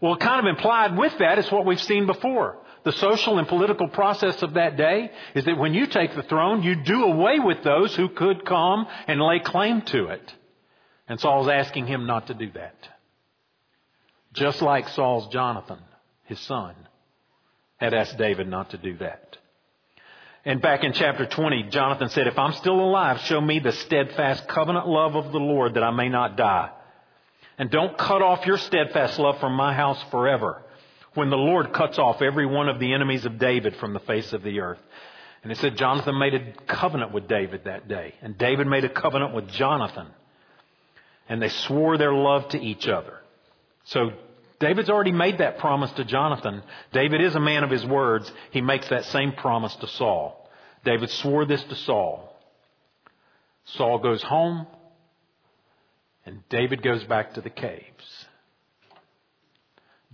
Well, 0.00 0.16
kind 0.16 0.46
of 0.46 0.50
implied 0.54 0.96
with 0.96 1.18
that 1.18 1.38
is 1.38 1.50
what 1.52 1.66
we've 1.66 1.80
seen 1.80 2.06
before. 2.06 2.56
The 2.84 2.92
social 2.92 3.38
and 3.38 3.46
political 3.46 3.88
process 3.88 4.42
of 4.42 4.54
that 4.54 4.76
day 4.76 5.10
is 5.34 5.44
that 5.44 5.58
when 5.58 5.74
you 5.74 5.86
take 5.86 6.14
the 6.14 6.22
throne, 6.22 6.62
you 6.62 6.76
do 6.82 7.04
away 7.04 7.38
with 7.38 7.62
those 7.62 7.94
who 7.94 8.08
could 8.08 8.46
come 8.46 8.86
and 9.06 9.20
lay 9.20 9.40
claim 9.40 9.82
to 9.82 10.06
it. 10.06 10.32
And 11.06 11.20
Saul's 11.20 11.48
asking 11.48 11.86
him 11.86 12.06
not 12.06 12.28
to 12.28 12.34
do 12.34 12.50
that. 12.52 12.76
Just 14.32 14.62
like 14.62 14.88
Saul's 14.88 15.30
Jonathan, 15.32 15.80
his 16.24 16.40
son, 16.40 16.74
had 17.76 17.92
asked 17.92 18.16
David 18.16 18.48
not 18.48 18.70
to 18.70 18.78
do 18.78 18.96
that. 18.98 19.36
And 20.44 20.62
back 20.62 20.84
in 20.84 20.94
chapter 20.94 21.26
20, 21.26 21.64
Jonathan 21.64 22.08
said, 22.08 22.26
If 22.26 22.38
I'm 22.38 22.52
still 22.52 22.80
alive, 22.80 23.20
show 23.20 23.40
me 23.40 23.58
the 23.58 23.72
steadfast 23.72 24.48
covenant 24.48 24.88
love 24.88 25.14
of 25.14 25.32
the 25.32 25.38
Lord 25.38 25.74
that 25.74 25.82
I 25.82 25.90
may 25.90 26.08
not 26.08 26.36
die. 26.36 26.70
And 27.60 27.70
don't 27.70 27.98
cut 27.98 28.22
off 28.22 28.46
your 28.46 28.56
steadfast 28.56 29.18
love 29.18 29.38
from 29.38 29.52
my 29.52 29.74
house 29.74 30.02
forever 30.10 30.62
when 31.12 31.28
the 31.28 31.36
Lord 31.36 31.74
cuts 31.74 31.98
off 31.98 32.22
every 32.22 32.46
one 32.46 32.70
of 32.70 32.80
the 32.80 32.94
enemies 32.94 33.26
of 33.26 33.38
David 33.38 33.76
from 33.76 33.92
the 33.92 34.00
face 34.00 34.32
of 34.32 34.42
the 34.42 34.60
earth. 34.60 34.78
And 35.42 35.52
it 35.52 35.58
said 35.58 35.76
Jonathan 35.76 36.18
made 36.18 36.32
a 36.32 36.54
covenant 36.66 37.12
with 37.12 37.28
David 37.28 37.64
that 37.64 37.86
day. 37.86 38.14
And 38.22 38.38
David 38.38 38.66
made 38.66 38.86
a 38.86 38.88
covenant 38.88 39.34
with 39.34 39.46
Jonathan. 39.48 40.06
And 41.28 41.42
they 41.42 41.50
swore 41.50 41.98
their 41.98 42.14
love 42.14 42.48
to 42.48 42.58
each 42.58 42.88
other. 42.88 43.18
So 43.84 44.12
David's 44.58 44.88
already 44.88 45.12
made 45.12 45.36
that 45.36 45.58
promise 45.58 45.92
to 45.92 46.04
Jonathan. 46.06 46.62
David 46.94 47.20
is 47.20 47.34
a 47.34 47.40
man 47.40 47.62
of 47.62 47.68
his 47.68 47.84
words. 47.84 48.32
He 48.52 48.62
makes 48.62 48.88
that 48.88 49.04
same 49.04 49.32
promise 49.32 49.76
to 49.76 49.86
Saul. 49.86 50.48
David 50.86 51.10
swore 51.10 51.44
this 51.44 51.62
to 51.64 51.74
Saul. 51.74 52.34
Saul 53.66 53.98
goes 53.98 54.22
home. 54.22 54.66
And 56.30 56.48
David 56.48 56.80
goes 56.84 57.02
back 57.02 57.34
to 57.34 57.40
the 57.40 57.50
caves. 57.50 58.26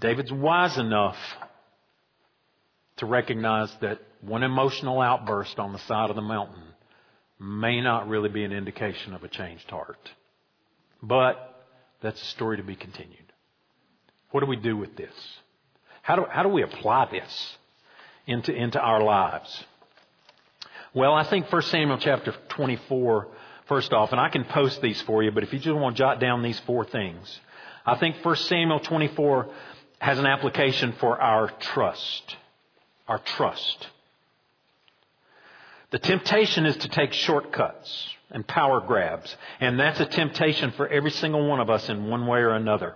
David's 0.00 0.32
wise 0.32 0.78
enough 0.78 1.18
to 2.96 3.04
recognize 3.04 3.70
that 3.82 4.00
one 4.22 4.42
emotional 4.42 5.02
outburst 5.02 5.58
on 5.58 5.74
the 5.74 5.78
side 5.80 6.08
of 6.08 6.16
the 6.16 6.22
mountain 6.22 6.62
may 7.38 7.82
not 7.82 8.08
really 8.08 8.30
be 8.30 8.44
an 8.44 8.52
indication 8.52 9.12
of 9.12 9.24
a 9.24 9.28
changed 9.28 9.68
heart. 9.68 9.98
But 11.02 11.66
that's 12.00 12.22
a 12.22 12.26
story 12.26 12.56
to 12.56 12.62
be 12.62 12.76
continued. 12.76 13.30
What 14.30 14.40
do 14.40 14.46
we 14.46 14.56
do 14.56 14.74
with 14.74 14.96
this? 14.96 15.12
How 16.00 16.16
do, 16.16 16.24
how 16.30 16.44
do 16.44 16.48
we 16.48 16.62
apply 16.62 17.10
this 17.10 17.56
into, 18.26 18.54
into 18.54 18.80
our 18.80 19.02
lives? 19.02 19.64
Well, 20.94 21.12
I 21.12 21.28
think 21.28 21.52
1 21.52 21.60
Samuel 21.60 21.98
chapter 22.00 22.34
24 22.48 23.28
first 23.66 23.92
off, 23.92 24.12
and 24.12 24.20
I 24.20 24.28
can 24.28 24.44
post 24.44 24.80
these 24.80 25.00
for 25.02 25.22
you, 25.22 25.30
but 25.30 25.42
if 25.42 25.52
you 25.52 25.58
just 25.58 25.76
want 25.76 25.96
to 25.96 26.00
jot 26.00 26.20
down 26.20 26.42
these 26.42 26.58
four 26.60 26.84
things, 26.84 27.40
I 27.84 27.96
think 27.96 28.24
1 28.24 28.36
Samuel 28.36 28.80
24 28.80 29.48
has 29.98 30.18
an 30.18 30.26
application 30.26 30.92
for 30.98 31.20
our 31.20 31.48
trust. 31.48 32.36
Our 33.08 33.18
trust. 33.18 33.86
The 35.90 35.98
temptation 35.98 36.66
is 36.66 36.76
to 36.78 36.88
take 36.88 37.12
shortcuts 37.12 38.08
and 38.30 38.46
power 38.46 38.80
grabs, 38.80 39.34
and 39.60 39.78
that's 39.78 40.00
a 40.00 40.06
temptation 40.06 40.72
for 40.72 40.88
every 40.88 41.12
single 41.12 41.48
one 41.48 41.60
of 41.60 41.70
us 41.70 41.88
in 41.88 42.08
one 42.08 42.26
way 42.26 42.40
or 42.40 42.50
another. 42.50 42.94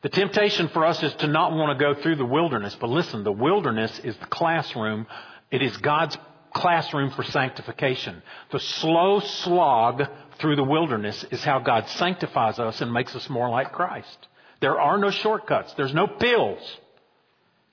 The 0.00 0.08
temptation 0.08 0.68
for 0.68 0.86
us 0.86 1.02
is 1.02 1.12
to 1.14 1.26
not 1.26 1.52
want 1.52 1.76
to 1.76 1.84
go 1.84 2.00
through 2.00 2.16
the 2.16 2.24
wilderness, 2.24 2.76
but 2.80 2.88
listen, 2.88 3.24
the 3.24 3.32
wilderness 3.32 3.98
is 4.00 4.16
the 4.16 4.26
classroom. 4.26 5.06
It 5.50 5.60
is 5.60 5.76
God's 5.78 6.16
classroom 6.52 7.10
for 7.10 7.22
sanctification. 7.24 8.22
The 8.50 8.60
slow 8.60 9.20
slog 9.20 10.02
through 10.38 10.56
the 10.56 10.64
wilderness 10.64 11.24
is 11.30 11.42
how 11.44 11.58
God 11.58 11.88
sanctifies 11.88 12.58
us 12.58 12.80
and 12.80 12.92
makes 12.92 13.14
us 13.14 13.28
more 13.28 13.48
like 13.48 13.72
Christ. 13.72 14.28
There 14.60 14.80
are 14.80 14.98
no 14.98 15.10
shortcuts. 15.10 15.74
There's 15.74 15.94
no 15.94 16.06
pills 16.06 16.60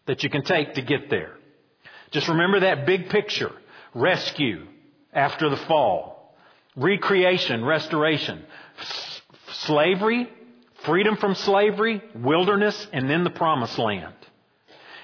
that 0.06 0.24
you 0.24 0.30
can 0.30 0.44
take 0.44 0.76
to 0.76 0.82
get 0.82 1.10
there. 1.10 1.38
Just 2.12 2.28
remember 2.28 2.62
that 2.62 2.86
big 2.86 3.10
picture. 3.10 3.52
Rescue 3.94 4.68
after 5.14 5.50
the 5.50 5.58
fall. 5.58 6.36
Recreation, 6.76 7.64
restoration. 7.64 8.44
S- 8.80 9.22
slavery, 9.52 10.30
freedom 10.84 11.18
from 11.18 11.36
slavery, 11.36 12.04
wilderness, 12.14 12.88
and 12.94 13.10
then 13.10 13.24
the 13.24 13.30
promised 13.30 13.80
land. 13.80 14.14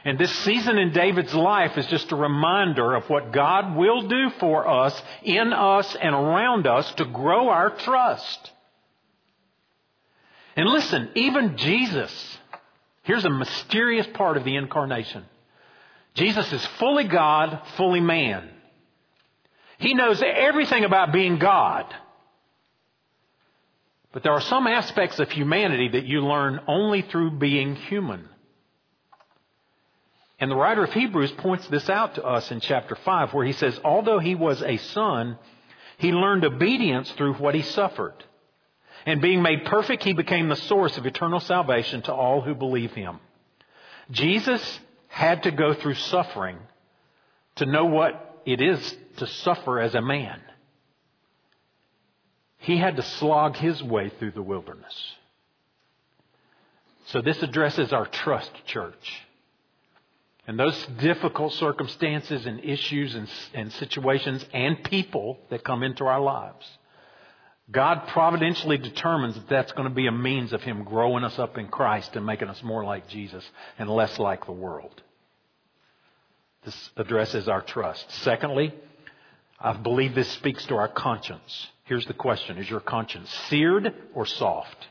And 0.03 0.17
this 0.17 0.31
season 0.39 0.77
in 0.79 0.93
David's 0.93 1.33
life 1.33 1.77
is 1.77 1.85
just 1.87 2.11
a 2.11 2.15
reminder 2.15 2.95
of 2.95 3.07
what 3.09 3.31
God 3.31 3.75
will 3.75 4.07
do 4.07 4.31
for 4.39 4.67
us, 4.67 4.99
in 5.21 5.53
us, 5.53 5.95
and 5.95 6.15
around 6.15 6.65
us 6.65 6.91
to 6.93 7.05
grow 7.05 7.49
our 7.49 7.69
trust. 7.69 8.51
And 10.55 10.67
listen, 10.67 11.09
even 11.15 11.55
Jesus, 11.57 12.37
here's 13.03 13.25
a 13.25 13.29
mysterious 13.29 14.07
part 14.13 14.37
of 14.37 14.43
the 14.43 14.55
incarnation. 14.55 15.23
Jesus 16.15 16.51
is 16.51 16.65
fully 16.77 17.05
God, 17.05 17.61
fully 17.77 18.01
man. 18.01 18.49
He 19.77 19.93
knows 19.93 20.21
everything 20.21 20.83
about 20.83 21.13
being 21.13 21.37
God. 21.37 21.85
But 24.11 24.23
there 24.23 24.33
are 24.33 24.41
some 24.41 24.67
aspects 24.67 25.19
of 25.19 25.31
humanity 25.31 25.89
that 25.89 26.05
you 26.05 26.21
learn 26.21 26.59
only 26.67 27.01
through 27.03 27.31
being 27.39 27.75
human. 27.75 28.27
And 30.41 30.49
the 30.49 30.55
writer 30.55 30.83
of 30.83 30.91
Hebrews 30.91 31.31
points 31.33 31.67
this 31.67 31.87
out 31.87 32.15
to 32.15 32.25
us 32.25 32.49
in 32.49 32.61
chapter 32.61 32.95
5, 32.95 33.31
where 33.31 33.45
he 33.45 33.53
says, 33.53 33.79
although 33.83 34.17
he 34.17 34.33
was 34.33 34.61
a 34.63 34.77
son, 34.77 35.37
he 35.99 36.11
learned 36.11 36.43
obedience 36.43 37.11
through 37.11 37.35
what 37.35 37.53
he 37.53 37.61
suffered. 37.61 38.15
And 39.05 39.21
being 39.21 39.43
made 39.43 39.65
perfect, 39.65 40.03
he 40.03 40.13
became 40.13 40.49
the 40.49 40.55
source 40.55 40.97
of 40.97 41.05
eternal 41.05 41.39
salvation 41.39 42.01
to 42.03 42.13
all 42.13 42.41
who 42.41 42.55
believe 42.55 42.91
him. 42.93 43.19
Jesus 44.09 44.79
had 45.09 45.43
to 45.43 45.51
go 45.51 45.75
through 45.75 45.93
suffering 45.93 46.57
to 47.57 47.67
know 47.67 47.85
what 47.85 48.41
it 48.43 48.61
is 48.61 48.97
to 49.17 49.27
suffer 49.27 49.79
as 49.79 49.93
a 49.93 50.01
man. 50.01 50.41
He 52.57 52.77
had 52.77 52.95
to 52.95 53.03
slog 53.03 53.57
his 53.57 53.81
way 53.83 54.09
through 54.17 54.31
the 54.31 54.41
wilderness. 54.41 55.15
So 57.07 57.21
this 57.21 57.43
addresses 57.43 57.93
our 57.93 58.07
trust, 58.07 58.51
church. 58.65 59.21
And 60.47 60.59
those 60.59 60.85
difficult 60.99 61.53
circumstances 61.53 62.45
and 62.45 62.63
issues 62.63 63.13
and, 63.13 63.29
and, 63.53 63.71
situations 63.73 64.43
and 64.53 64.83
people 64.83 65.39
that 65.49 65.63
come 65.63 65.83
into 65.83 66.05
our 66.05 66.19
lives, 66.19 66.65
God 67.69 68.07
providentially 68.07 68.77
determines 68.77 69.35
that 69.35 69.47
that's 69.47 69.71
going 69.73 69.87
to 69.87 69.93
be 69.93 70.07
a 70.07 70.11
means 70.11 70.51
of 70.51 70.63
Him 70.63 70.83
growing 70.83 71.23
us 71.23 71.37
up 71.37 71.57
in 71.57 71.67
Christ 71.67 72.15
and 72.15 72.25
making 72.25 72.49
us 72.49 72.61
more 72.63 72.83
like 72.83 73.07
Jesus 73.07 73.49
and 73.77 73.89
less 73.89 74.17
like 74.17 74.45
the 74.45 74.51
world. 74.51 75.01
This 76.65 76.89
addresses 76.97 77.47
our 77.47 77.61
trust. 77.61 78.05
Secondly, 78.23 78.73
I 79.59 79.73
believe 79.73 80.15
this 80.15 80.29
speaks 80.31 80.65
to 80.67 80.75
our 80.75 80.87
conscience. 80.87 81.67
Here's 81.83 82.05
the 82.05 82.13
question 82.13 82.57
Is 82.57 82.69
your 82.69 82.79
conscience 82.79 83.29
seared 83.49 83.93
or 84.13 84.25
soft? 84.25 84.87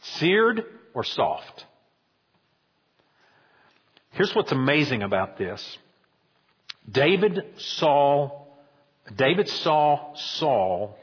Seared 0.00 0.64
or 0.94 1.02
soft? 1.02 1.64
Here's 4.12 4.34
what's 4.34 4.52
amazing 4.52 5.02
about 5.02 5.38
this 5.38 5.78
David, 6.90 7.44
Saul, 7.56 8.48
David 9.14 9.48
saw 9.48 10.14
Saul 10.14 10.98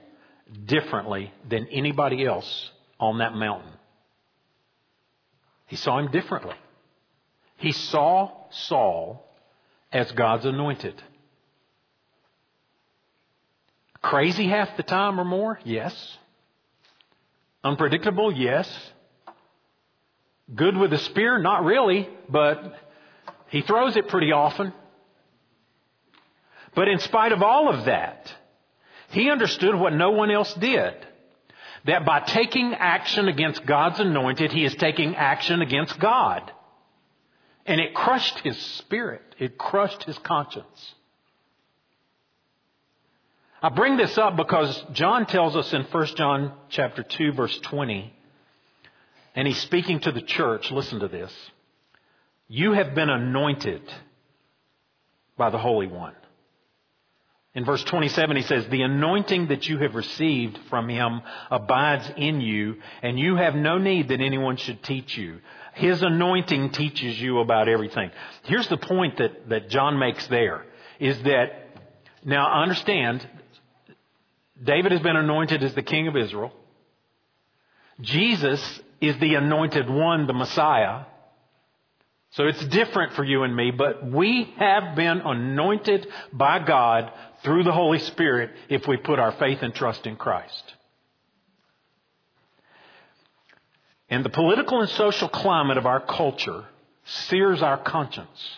differently 0.66 1.32
than 1.48 1.68
anybody 1.68 2.26
else 2.26 2.72
on 3.00 3.20
that 3.20 3.34
mountain. 3.34 3.72
He 5.68 5.76
saw 5.76 6.00
him 6.00 6.12
differently. 6.12 6.56
He 7.58 7.72
saw 7.72 8.32
Saul 8.52 9.26
as 9.92 10.12
God's 10.12 10.46
anointed. 10.46 10.96
Crazy 14.02 14.48
half 14.48 14.78
the 14.78 14.84
time 14.84 15.20
or 15.20 15.26
more? 15.26 15.60
Yes. 15.64 16.18
Unpredictable? 17.64 18.32
Yes. 18.32 18.68
Good 20.56 20.78
with 20.78 20.94
a 20.94 20.98
spear? 20.98 21.38
Not 21.38 21.64
really, 21.64 22.10
but 22.30 22.74
he 23.50 23.62
throws 23.62 23.96
it 23.96 24.08
pretty 24.08 24.32
often. 24.32 24.74
But 26.76 26.88
in 26.88 27.00
spite 27.00 27.32
of 27.32 27.42
all 27.42 27.70
of 27.70 27.86
that, 27.86 28.34
he 29.10 29.30
understood 29.30 29.76
what 29.76 29.94
no 29.94 30.12
one 30.12 30.32
else 30.32 30.54
did. 30.54 30.94
That 31.86 32.06
by 32.06 32.20
taking 32.20 32.74
action 32.74 33.28
against 33.28 33.66
God's 33.66 34.00
anointed, 34.00 34.52
he 34.52 34.66
is 34.66 34.76
taking 34.76 35.16
action 35.16 35.62
against 35.62 36.00
God. 36.00 36.52
And 37.66 37.80
it 37.80 37.94
crushed 37.94 38.40
his 38.40 38.58
spirit. 38.58 39.24
It 39.40 39.58
crushed 39.58 40.04
his 40.04 40.18
conscience. 40.20 40.94
I 43.62 43.70
bring 43.70 43.98
this 43.98 44.18
up 44.18 44.38
because 44.38 44.84
John 44.94 45.26
tells 45.26 45.56
us 45.56 45.74
in 45.74 45.84
1 45.84 46.06
John 46.16 46.54
chapter 46.70 47.04
2 47.04 47.34
verse 47.34 47.58
20, 47.60 48.14
and 49.36 49.48
he's 49.48 49.60
speaking 49.60 50.00
to 50.02 50.12
the 50.12 50.22
church, 50.22 50.72
listen 50.72 51.00
to 51.02 51.10
this. 51.10 51.34
You 52.50 52.74
have 52.74 52.96
been 52.96 53.10
anointed 53.10 53.84
by 55.38 55.52
the 55.52 55.60
Holy 55.60 55.88
One. 55.88 56.16
In 57.56 57.64
verse 57.64 57.84
27, 57.84 58.38
he 58.38 58.42
says, 58.44 58.68
The 58.68 58.82
anointing 58.82 59.48
that 59.48 59.68
you 59.68 59.78
have 59.80 59.96
received 59.96 60.58
from 60.70 60.90
him 60.90 61.22
abides 61.52 62.12
in 62.18 62.42
you, 62.42 62.78
and 63.02 63.20
you 63.20 63.36
have 63.36 63.56
no 63.56 63.78
need 63.78 64.10
that 64.10 64.20
anyone 64.22 64.58
should 64.58 64.84
teach 64.84 65.18
you. 65.18 65.40
His 65.74 66.02
anointing 66.02 66.72
teaches 66.72 67.20
you 67.20 67.40
about 67.40 67.68
everything. 67.68 68.12
Here's 68.44 68.68
the 68.68 68.78
point 68.78 69.18
that, 69.18 69.50
that 69.50 69.70
John 69.70 70.00
makes 70.00 70.26
there, 70.28 70.66
is 71.00 71.22
that, 71.24 71.68
now 72.24 72.62
understand, 72.62 73.28
David 74.64 74.92
has 74.92 75.02
been 75.02 75.16
anointed 75.16 75.64
as 75.64 75.74
the 75.74 75.84
king 75.84 76.08
of 76.08 76.16
Israel. 76.16 76.52
Jesus 78.02 78.82
is 79.02 79.18
the 79.20 79.36
anointed 79.36 79.90
one, 79.90 80.28
the 80.28 80.34
Messiah. 80.34 81.06
So 82.32 82.46
it's 82.46 82.64
different 82.68 83.14
for 83.14 83.24
you 83.24 83.44
and 83.44 83.56
me, 83.56 83.72
but 83.72 84.06
we 84.06 84.54
have 84.58 84.96
been 84.96 85.22
anointed 85.22 86.08
by 86.32 86.60
God 86.60 87.12
through 87.44 87.64
the 87.64 87.72
Holy 87.72 88.00
Spirit 88.00 88.52
if 88.70 88.88
we 88.88 88.98
put 88.98 89.20
our 89.20 89.32
faith 89.34 89.60
and 89.62 89.74
trust 89.74 90.06
in 90.06 90.16
Christ. 90.16 90.74
And 94.10 94.24
the 94.24 94.30
political 94.30 94.82
and 94.82 94.90
social 94.90 95.30
climate 95.30 95.78
of 95.78 95.86
our 95.86 96.00
culture 96.00 96.66
sears 97.06 97.62
our 97.62 97.78
conscience. 97.78 98.58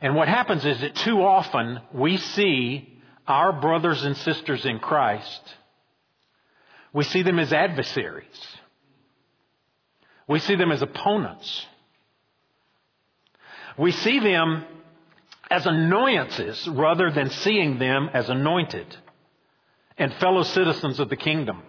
And 0.00 0.14
what 0.14 0.28
happens 0.28 0.64
is 0.64 0.80
that 0.80 0.94
too 0.96 1.22
often 1.22 1.80
we 1.92 2.16
see 2.18 3.00
our 3.26 3.52
brothers 3.52 4.04
and 4.04 4.16
sisters 4.18 4.64
in 4.64 4.78
Christ, 4.78 5.40
we 6.92 7.04
see 7.04 7.22
them 7.22 7.38
as 7.38 7.52
adversaries. 7.52 8.53
We 10.26 10.38
see 10.38 10.54
them 10.56 10.72
as 10.72 10.82
opponents. 10.82 11.66
We 13.76 13.92
see 13.92 14.20
them 14.20 14.64
as 15.50 15.66
annoyances 15.66 16.66
rather 16.68 17.10
than 17.10 17.30
seeing 17.30 17.78
them 17.78 18.08
as 18.12 18.28
anointed 18.28 18.96
and 19.98 20.12
fellow 20.14 20.42
citizens 20.42 20.98
of 21.00 21.08
the 21.08 21.16
kingdom 21.16 21.62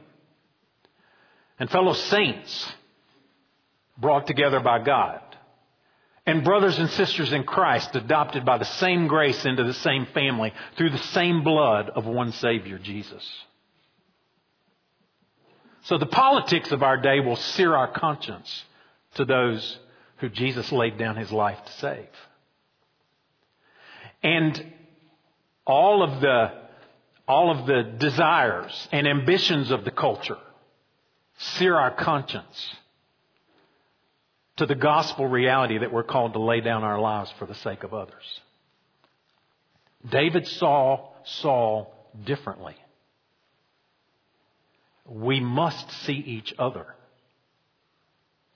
and 1.60 1.70
fellow 1.70 1.94
saints 1.94 2.74
brought 3.98 4.28
together 4.28 4.60
by 4.60 4.80
God 4.84 5.22
and 6.26 6.44
brothers 6.44 6.78
and 6.80 6.90
sisters 6.90 7.32
in 7.34 7.44
Christ 7.44 7.96
adopted 7.96 8.46
by 8.46 8.58
the 8.58 8.66
same 8.66 9.08
grace 9.08 9.46
into 9.46 9.64
the 9.64 9.74
same 9.74 10.08
family 10.08 10.54
through 10.78 10.90
the 10.90 10.98
same 10.98 11.44
blood 11.44 11.90
of 11.90 12.06
one 12.06 12.32
Savior, 12.32 12.80
Jesus. 12.80 13.28
So 15.86 16.00
the 16.00 16.08
politics 16.08 16.72
of 16.72 16.82
our 16.82 16.98
day 16.98 17.20
will 17.20 17.36
sear 17.36 17.76
our 17.76 17.92
conscience 17.92 18.66
to 19.16 19.26
those 19.26 19.78
who 20.18 20.30
Jesus 20.30 20.72
laid 20.72 20.98
down 20.98 21.16
his 21.16 21.32
life 21.32 21.64
to 21.64 21.72
save. 21.74 22.08
And 24.24 24.74
all 25.68 26.02
of 26.02 26.22
the, 26.22 26.54
all 27.28 27.52
of 27.52 27.68
the 27.68 27.84
desires 28.00 28.88
and 28.92 29.08
ambitions 29.08 29.70
of 29.70 29.86
the 29.86 29.92
culture 29.92 30.40
sear 31.38 31.76
our 31.76 31.92
conscience 31.92 32.76
to 34.58 34.66
the 34.66 34.74
gospel 34.74 35.28
reality 35.28 35.78
that 35.78 35.94
we're 35.94 36.04
called 36.04 36.34
to 36.34 36.40
lay 36.40 36.62
down 36.62 36.84
our 36.84 37.00
lives 37.00 37.32
for 37.38 37.46
the 37.46 37.54
sake 37.54 37.84
of 37.84 37.94
others. 37.94 38.42
David 40.10 40.48
saw 40.48 41.10
Saul 41.26 41.94
differently. 42.24 42.76
We 45.08 45.40
must 45.40 45.92
see 46.04 46.14
each 46.14 46.54
other 46.58 46.96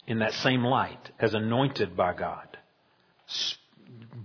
in 0.07 0.19
that 0.19 0.33
same 0.33 0.63
light 0.63 1.11
as 1.19 1.35
anointed 1.35 1.95
by 1.95 2.13
God, 2.13 2.57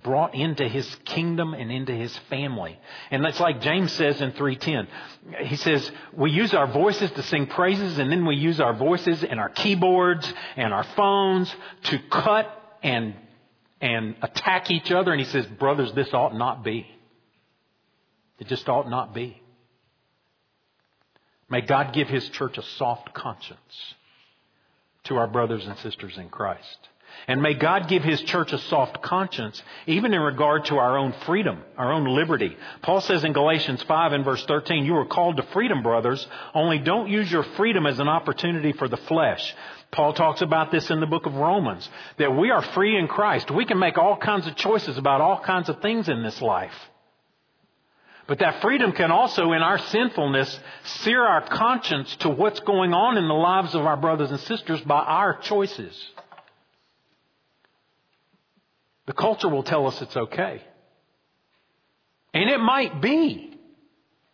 brought 0.02 0.34
into 0.34 0.66
his 0.66 0.86
kingdom 1.04 1.52
and 1.52 1.70
into 1.70 1.92
his 1.92 2.16
family. 2.30 2.78
And 3.10 3.22
that's 3.22 3.38
like 3.38 3.60
James 3.60 3.92
says 3.92 4.20
in 4.20 4.32
310. 4.32 5.46
He 5.46 5.56
says, 5.56 5.90
we 6.14 6.30
use 6.30 6.54
our 6.54 6.66
voices 6.66 7.10
to 7.12 7.22
sing 7.22 7.46
praises 7.46 7.98
and 7.98 8.10
then 8.10 8.24
we 8.24 8.36
use 8.36 8.60
our 8.60 8.74
voices 8.74 9.22
and 9.22 9.38
our 9.38 9.50
keyboards 9.50 10.32
and 10.56 10.72
our 10.72 10.84
phones 10.96 11.54
to 11.84 11.98
cut 12.10 12.78
and, 12.82 13.14
and 13.80 14.16
attack 14.22 14.70
each 14.70 14.90
other. 14.90 15.12
And 15.12 15.20
he 15.20 15.26
says, 15.26 15.46
brothers, 15.46 15.92
this 15.92 16.12
ought 16.14 16.34
not 16.34 16.64
be. 16.64 16.86
It 18.38 18.46
just 18.48 18.68
ought 18.70 18.88
not 18.88 19.14
be. 19.14 19.40
May 21.48 21.60
God 21.60 21.92
give 21.92 22.08
his 22.08 22.28
church 22.30 22.58
a 22.58 22.62
soft 22.62 23.14
conscience 23.14 23.94
to 25.04 25.16
our 25.16 25.26
brothers 25.26 25.66
and 25.66 25.78
sisters 25.78 26.16
in 26.16 26.28
Christ. 26.28 26.88
And 27.28 27.40
may 27.40 27.54
God 27.54 27.88
give 27.88 28.02
His 28.02 28.20
church 28.22 28.52
a 28.52 28.58
soft 28.58 29.02
conscience, 29.02 29.62
even 29.86 30.12
in 30.12 30.20
regard 30.20 30.66
to 30.66 30.78
our 30.78 30.98
own 30.98 31.12
freedom, 31.24 31.62
our 31.76 31.92
own 31.92 32.06
liberty. 32.06 32.56
Paul 32.82 33.00
says 33.00 33.24
in 33.24 33.32
Galatians 33.32 33.82
5 33.84 34.12
and 34.12 34.24
verse 34.24 34.44
13, 34.46 34.84
you 34.84 34.96
are 34.96 35.06
called 35.06 35.36
to 35.36 35.42
freedom, 35.44 35.82
brothers, 35.82 36.26
only 36.54 36.78
don't 36.78 37.08
use 37.08 37.30
your 37.30 37.44
freedom 37.56 37.86
as 37.86 37.98
an 37.98 38.08
opportunity 38.08 38.72
for 38.72 38.88
the 38.88 38.96
flesh. 38.96 39.54
Paul 39.90 40.12
talks 40.12 40.42
about 40.42 40.72
this 40.72 40.90
in 40.90 41.00
the 41.00 41.06
book 41.06 41.26
of 41.26 41.34
Romans, 41.34 41.88
that 42.18 42.36
we 42.36 42.50
are 42.50 42.62
free 42.62 42.96
in 42.96 43.06
Christ. 43.06 43.50
We 43.50 43.64
can 43.64 43.78
make 43.78 43.96
all 43.96 44.16
kinds 44.16 44.46
of 44.46 44.56
choices 44.56 44.98
about 44.98 45.20
all 45.20 45.40
kinds 45.40 45.68
of 45.68 45.80
things 45.80 46.08
in 46.08 46.22
this 46.22 46.42
life. 46.42 46.74
But 48.26 48.38
that 48.38 48.62
freedom 48.62 48.92
can 48.92 49.10
also, 49.10 49.52
in 49.52 49.60
our 49.60 49.78
sinfulness, 49.78 50.58
sear 50.84 51.22
our 51.22 51.46
conscience 51.46 52.14
to 52.16 52.30
what's 52.30 52.60
going 52.60 52.94
on 52.94 53.18
in 53.18 53.28
the 53.28 53.34
lives 53.34 53.74
of 53.74 53.84
our 53.84 53.98
brothers 53.98 54.30
and 54.30 54.40
sisters 54.40 54.80
by 54.80 55.00
our 55.00 55.38
choices. 55.40 55.94
The 59.06 59.12
culture 59.12 59.48
will 59.48 59.62
tell 59.62 59.86
us 59.86 60.00
it's 60.00 60.16
okay. 60.16 60.62
And 62.32 62.48
it 62.48 62.60
might 62.60 63.02
be, 63.02 63.58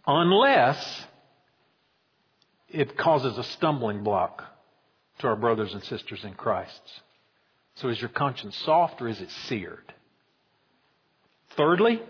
unless 0.07 1.07
it 2.69 2.97
causes 2.97 3.37
a 3.37 3.45
stumbling 3.45 4.05
block 4.05 4.45
to 5.19 5.27
our 5.27 5.37
brothers 5.37 5.75
and 5.75 5.83
sisters 5.85 6.23
in 6.25 6.35
Christ. 6.35 6.81
So 7.75 7.89
is 7.89 8.01
your 8.01 8.11
conscience 8.11 8.57
soft 8.59 9.03
or 9.03 9.09
is 9.09 9.21
it 9.21 9.31
seared? 9.49 9.93
Thirdly, 11.57 12.01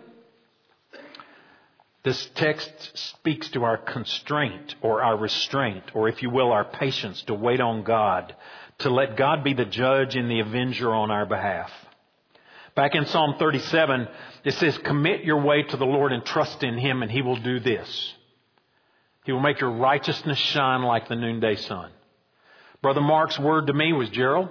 this 2.03 2.29
text 2.33 2.71
speaks 2.95 3.49
to 3.49 3.63
our 3.63 3.77
constraint 3.77 4.75
or 4.81 5.03
our 5.03 5.17
restraint, 5.17 5.83
or 5.93 6.09
if 6.09 6.21
you 6.23 6.29
will, 6.29 6.51
our 6.51 6.65
patience 6.65 7.21
to 7.23 7.33
wait 7.33 7.61
on 7.61 7.83
God, 7.83 8.35
to 8.79 8.89
let 8.89 9.15
God 9.15 9.43
be 9.43 9.53
the 9.53 9.65
judge 9.65 10.15
and 10.15 10.29
the 10.29 10.39
avenger 10.39 10.91
on 10.91 11.11
our 11.11 11.27
behalf. 11.27 11.71
Back 12.73 12.95
in 12.95 13.05
Psalm 13.05 13.35
37, 13.37 14.07
it 14.45 14.53
says, 14.55 14.77
Commit 14.79 15.23
your 15.23 15.41
way 15.41 15.61
to 15.61 15.77
the 15.77 15.85
Lord 15.85 16.11
and 16.11 16.25
trust 16.25 16.63
in 16.63 16.77
Him, 16.77 17.03
and 17.03 17.11
He 17.11 17.21
will 17.21 17.35
do 17.35 17.59
this. 17.59 18.15
He 19.23 19.31
will 19.31 19.41
make 19.41 19.59
your 19.59 19.71
righteousness 19.71 20.39
shine 20.39 20.81
like 20.81 21.07
the 21.07 21.15
noonday 21.15 21.57
sun. 21.57 21.91
Brother 22.81 23.01
Mark's 23.01 23.37
word 23.37 23.67
to 23.67 23.73
me 23.73 23.93
was, 23.93 24.09
Gerald, 24.09 24.49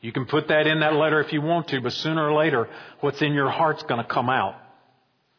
you 0.00 0.12
can 0.12 0.24
put 0.24 0.48
that 0.48 0.66
in 0.66 0.80
that 0.80 0.94
letter 0.94 1.20
if 1.20 1.32
you 1.32 1.42
want 1.42 1.68
to, 1.68 1.80
but 1.82 1.92
sooner 1.92 2.30
or 2.30 2.34
later, 2.34 2.68
what's 3.00 3.20
in 3.20 3.34
your 3.34 3.50
heart's 3.50 3.82
going 3.82 4.02
to 4.02 4.08
come 4.08 4.30
out. 4.30 4.54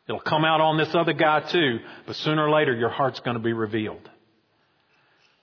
It'll 0.07 0.21
come 0.21 0.45
out 0.45 0.61
on 0.61 0.77
this 0.77 0.93
other 0.95 1.13
guy 1.13 1.41
too, 1.41 1.79
but 2.05 2.15
sooner 2.15 2.47
or 2.47 2.49
later, 2.49 2.73
your 2.73 2.89
heart's 2.89 3.19
going 3.19 3.35
to 3.35 3.43
be 3.43 3.53
revealed. 3.53 4.09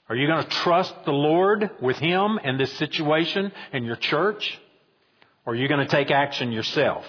Are 0.08 0.16
you 0.16 0.26
going 0.26 0.44
to 0.44 0.50
trust 0.50 0.94
the 1.04 1.12
Lord 1.12 1.70
with 1.80 1.96
Him 1.96 2.38
and 2.42 2.58
this 2.58 2.72
situation 2.74 3.52
and 3.72 3.84
your 3.84 3.96
church? 3.96 4.58
Or 5.46 5.52
are 5.52 5.56
you 5.56 5.68
going 5.68 5.80
to 5.80 5.90
take 5.90 6.10
action 6.10 6.52
yourself? 6.52 7.04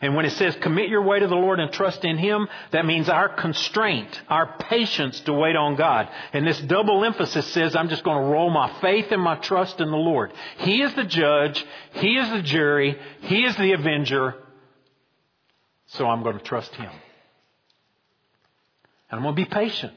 And 0.00 0.14
when 0.16 0.24
it 0.24 0.30
says 0.30 0.56
commit 0.62 0.88
your 0.88 1.02
way 1.02 1.18
to 1.18 1.26
the 1.26 1.34
Lord 1.34 1.60
and 1.60 1.70
trust 1.70 2.04
in 2.04 2.16
Him, 2.16 2.48
that 2.72 2.86
means 2.86 3.08
our 3.08 3.28
constraint, 3.28 4.20
our 4.28 4.56
patience 4.58 5.20
to 5.22 5.32
wait 5.32 5.56
on 5.56 5.76
God. 5.76 6.08
And 6.32 6.46
this 6.46 6.60
double 6.60 7.04
emphasis 7.04 7.46
says 7.48 7.76
I'm 7.76 7.88
just 7.88 8.02
going 8.02 8.16
to 8.16 8.30
roll 8.30 8.48
my 8.48 8.80
faith 8.80 9.06
and 9.10 9.20
my 9.20 9.36
trust 9.36 9.80
in 9.80 9.90
the 9.90 9.96
Lord. 9.96 10.32
He 10.58 10.82
is 10.82 10.94
the 10.94 11.04
judge. 11.04 11.64
He 11.94 12.16
is 12.16 12.30
the 12.30 12.42
jury. 12.42 12.98
He 13.22 13.44
is 13.44 13.56
the 13.56 13.72
avenger. 13.72 14.36
So 15.90 16.08
I'm 16.08 16.22
going 16.22 16.38
to 16.38 16.44
trust 16.44 16.74
Him. 16.74 16.90
And 19.10 19.18
I'm 19.18 19.22
going 19.22 19.34
to 19.34 19.42
be 19.42 19.48
patient. 19.48 19.94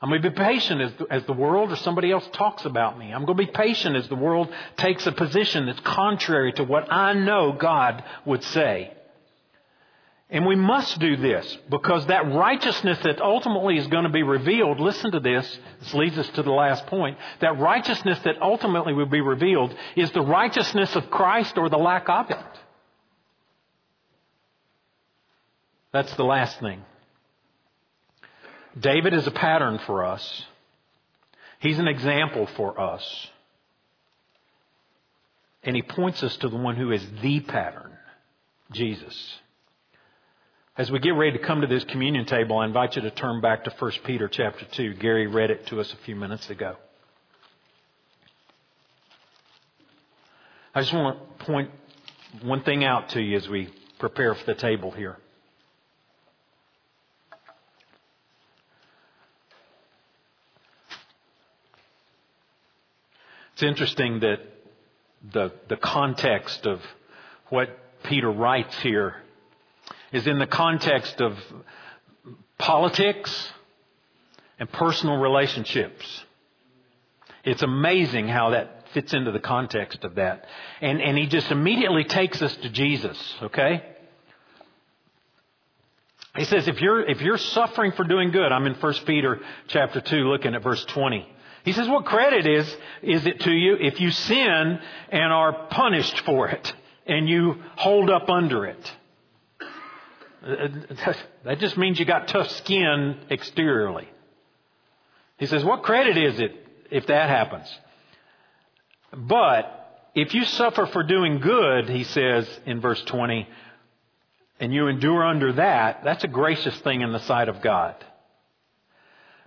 I'm 0.00 0.10
going 0.10 0.22
to 0.22 0.30
be 0.30 0.36
patient 0.36 0.82
as 0.82 0.92
the, 0.98 1.06
as 1.10 1.24
the 1.24 1.32
world 1.32 1.72
or 1.72 1.76
somebody 1.76 2.10
else 2.10 2.28
talks 2.34 2.64
about 2.64 2.98
me. 2.98 3.06
I'm 3.06 3.24
going 3.24 3.38
to 3.38 3.46
be 3.46 3.50
patient 3.50 3.96
as 3.96 4.06
the 4.08 4.14
world 4.14 4.52
takes 4.76 5.06
a 5.06 5.12
position 5.12 5.66
that's 5.66 5.80
contrary 5.80 6.52
to 6.52 6.64
what 6.64 6.92
I 6.92 7.14
know 7.14 7.52
God 7.52 8.04
would 8.26 8.44
say. 8.44 8.92
And 10.30 10.46
we 10.46 10.56
must 10.56 10.98
do 10.98 11.16
this 11.16 11.58
because 11.70 12.06
that 12.06 12.32
righteousness 12.32 12.98
that 13.04 13.20
ultimately 13.20 13.78
is 13.78 13.86
going 13.86 14.04
to 14.04 14.10
be 14.10 14.22
revealed, 14.22 14.78
listen 14.80 15.12
to 15.12 15.20
this, 15.20 15.58
this 15.80 15.94
leads 15.94 16.18
us 16.18 16.28
to 16.30 16.42
the 16.42 16.50
last 16.50 16.86
point. 16.86 17.18
That 17.40 17.58
righteousness 17.58 18.18
that 18.24 18.42
ultimately 18.42 18.92
will 18.92 19.06
be 19.06 19.20
revealed 19.20 19.74
is 19.96 20.10
the 20.12 20.22
righteousness 20.22 20.94
of 20.96 21.10
Christ 21.10 21.56
or 21.56 21.68
the 21.68 21.78
lack 21.78 22.08
of 22.08 22.30
it. 22.30 22.38
That's 25.94 26.12
the 26.16 26.24
last 26.24 26.58
thing. 26.58 26.82
David 28.78 29.14
is 29.14 29.28
a 29.28 29.30
pattern 29.30 29.78
for 29.86 30.04
us. 30.04 30.44
He's 31.60 31.78
an 31.78 31.86
example 31.86 32.48
for 32.56 32.80
us. 32.80 33.28
And 35.62 35.76
he 35.76 35.82
points 35.82 36.20
us 36.24 36.36
to 36.38 36.48
the 36.48 36.56
one 36.56 36.74
who 36.74 36.90
is 36.90 37.06
the 37.22 37.38
pattern, 37.38 37.92
Jesus. 38.72 39.38
As 40.76 40.90
we 40.90 40.98
get 40.98 41.14
ready 41.14 41.38
to 41.38 41.44
come 41.44 41.60
to 41.60 41.68
this 41.68 41.84
communion 41.84 42.26
table, 42.26 42.58
I 42.58 42.64
invite 42.64 42.96
you 42.96 43.02
to 43.02 43.12
turn 43.12 43.40
back 43.40 43.62
to 43.62 43.70
1 43.78 43.92
Peter 44.04 44.26
chapter 44.26 44.64
2. 44.72 44.94
Gary 44.94 45.28
read 45.28 45.52
it 45.52 45.64
to 45.68 45.80
us 45.80 45.92
a 45.92 45.96
few 46.04 46.16
minutes 46.16 46.50
ago. 46.50 46.74
I 50.74 50.80
just 50.80 50.92
want 50.92 51.20
to 51.38 51.44
point 51.44 51.70
one 52.42 52.64
thing 52.64 52.82
out 52.82 53.10
to 53.10 53.22
you 53.22 53.36
as 53.36 53.48
we 53.48 53.72
prepare 54.00 54.34
for 54.34 54.44
the 54.44 54.56
table 54.56 54.90
here. 54.90 55.18
It's 63.53 63.53
interesting 63.64 64.20
that 64.20 64.38
the, 65.32 65.52
the 65.68 65.76
context 65.76 66.66
of 66.66 66.80
what 67.48 67.70
Peter 68.04 68.30
writes 68.30 68.78
here 68.80 69.16
is 70.12 70.26
in 70.26 70.38
the 70.38 70.46
context 70.46 71.20
of 71.20 71.36
politics 72.58 73.52
and 74.58 74.70
personal 74.70 75.16
relationships. 75.16 76.24
It's 77.42 77.62
amazing 77.62 78.28
how 78.28 78.50
that 78.50 78.86
fits 78.92 79.12
into 79.12 79.32
the 79.32 79.40
context 79.40 80.04
of 80.04 80.14
that. 80.14 80.46
And, 80.80 81.00
and 81.02 81.18
he 81.18 81.26
just 81.26 81.50
immediately 81.50 82.04
takes 82.04 82.40
us 82.40 82.54
to 82.58 82.70
Jesus, 82.70 83.34
okay? 83.42 83.82
He 86.36 86.44
says, 86.44 86.66
if 86.68 86.80
you're, 86.80 87.08
if 87.08 87.20
you're 87.20 87.38
suffering 87.38 87.92
for 87.92 88.04
doing 88.04 88.30
good, 88.30 88.50
I'm 88.50 88.66
in 88.66 88.74
1 88.74 88.94
Peter 89.06 89.40
chapter 89.68 90.00
2 90.00 90.16
looking 90.28 90.54
at 90.54 90.62
verse 90.62 90.84
20. 90.86 91.28
He 91.64 91.72
says, 91.72 91.88
what 91.88 92.04
credit 92.04 92.46
is, 92.46 92.76
is 93.02 93.26
it 93.26 93.40
to 93.40 93.50
you 93.50 93.76
if 93.80 93.98
you 93.98 94.10
sin 94.10 94.78
and 95.08 95.32
are 95.32 95.66
punished 95.68 96.20
for 96.20 96.48
it 96.48 96.72
and 97.06 97.28
you 97.28 97.56
hold 97.76 98.10
up 98.10 98.28
under 98.28 98.66
it? 98.66 98.92
That 101.44 101.58
just 101.58 101.76
means 101.78 101.98
you 101.98 102.04
got 102.04 102.28
tough 102.28 102.50
skin 102.50 103.18
exteriorly. 103.30 104.08
He 105.38 105.46
says, 105.46 105.64
what 105.64 105.82
credit 105.82 106.16
is 106.16 106.38
it 106.38 106.52
if 106.90 107.06
that 107.06 107.28
happens? 107.28 107.66
But 109.12 110.10
if 110.14 110.34
you 110.34 110.44
suffer 110.44 110.86
for 110.86 111.02
doing 111.02 111.40
good, 111.40 111.88
he 111.88 112.04
says 112.04 112.48
in 112.66 112.80
verse 112.80 113.02
20, 113.04 113.48
and 114.60 114.72
you 114.72 114.86
endure 114.86 115.24
under 115.24 115.52
that, 115.54 116.02
that's 116.04 116.24
a 116.24 116.28
gracious 116.28 116.78
thing 116.80 117.00
in 117.00 117.12
the 117.12 117.20
sight 117.20 117.48
of 117.48 117.60
God. 117.60 117.96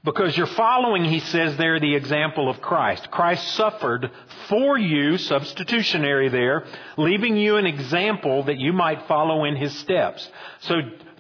Because 0.07 0.37
you're 0.37 0.47
following, 0.47 1.03
he 1.03 1.19
says 1.19 1.57
there, 1.57 1.81
the 1.81 1.95
example 1.95 2.49
of 2.49 2.61
Christ. 2.61 3.11
Christ 3.11 3.45
suffered 3.55 4.09
for 4.47 4.77
you, 4.77 5.17
substitutionary 5.17 6.29
there, 6.29 6.63
leaving 6.95 7.35
you 7.35 7.57
an 7.57 7.65
example 7.65 8.43
that 8.43 8.57
you 8.57 8.71
might 8.71 9.05
follow 9.09 9.43
in 9.43 9.57
his 9.57 9.77
steps. 9.79 10.25
So 10.61 10.75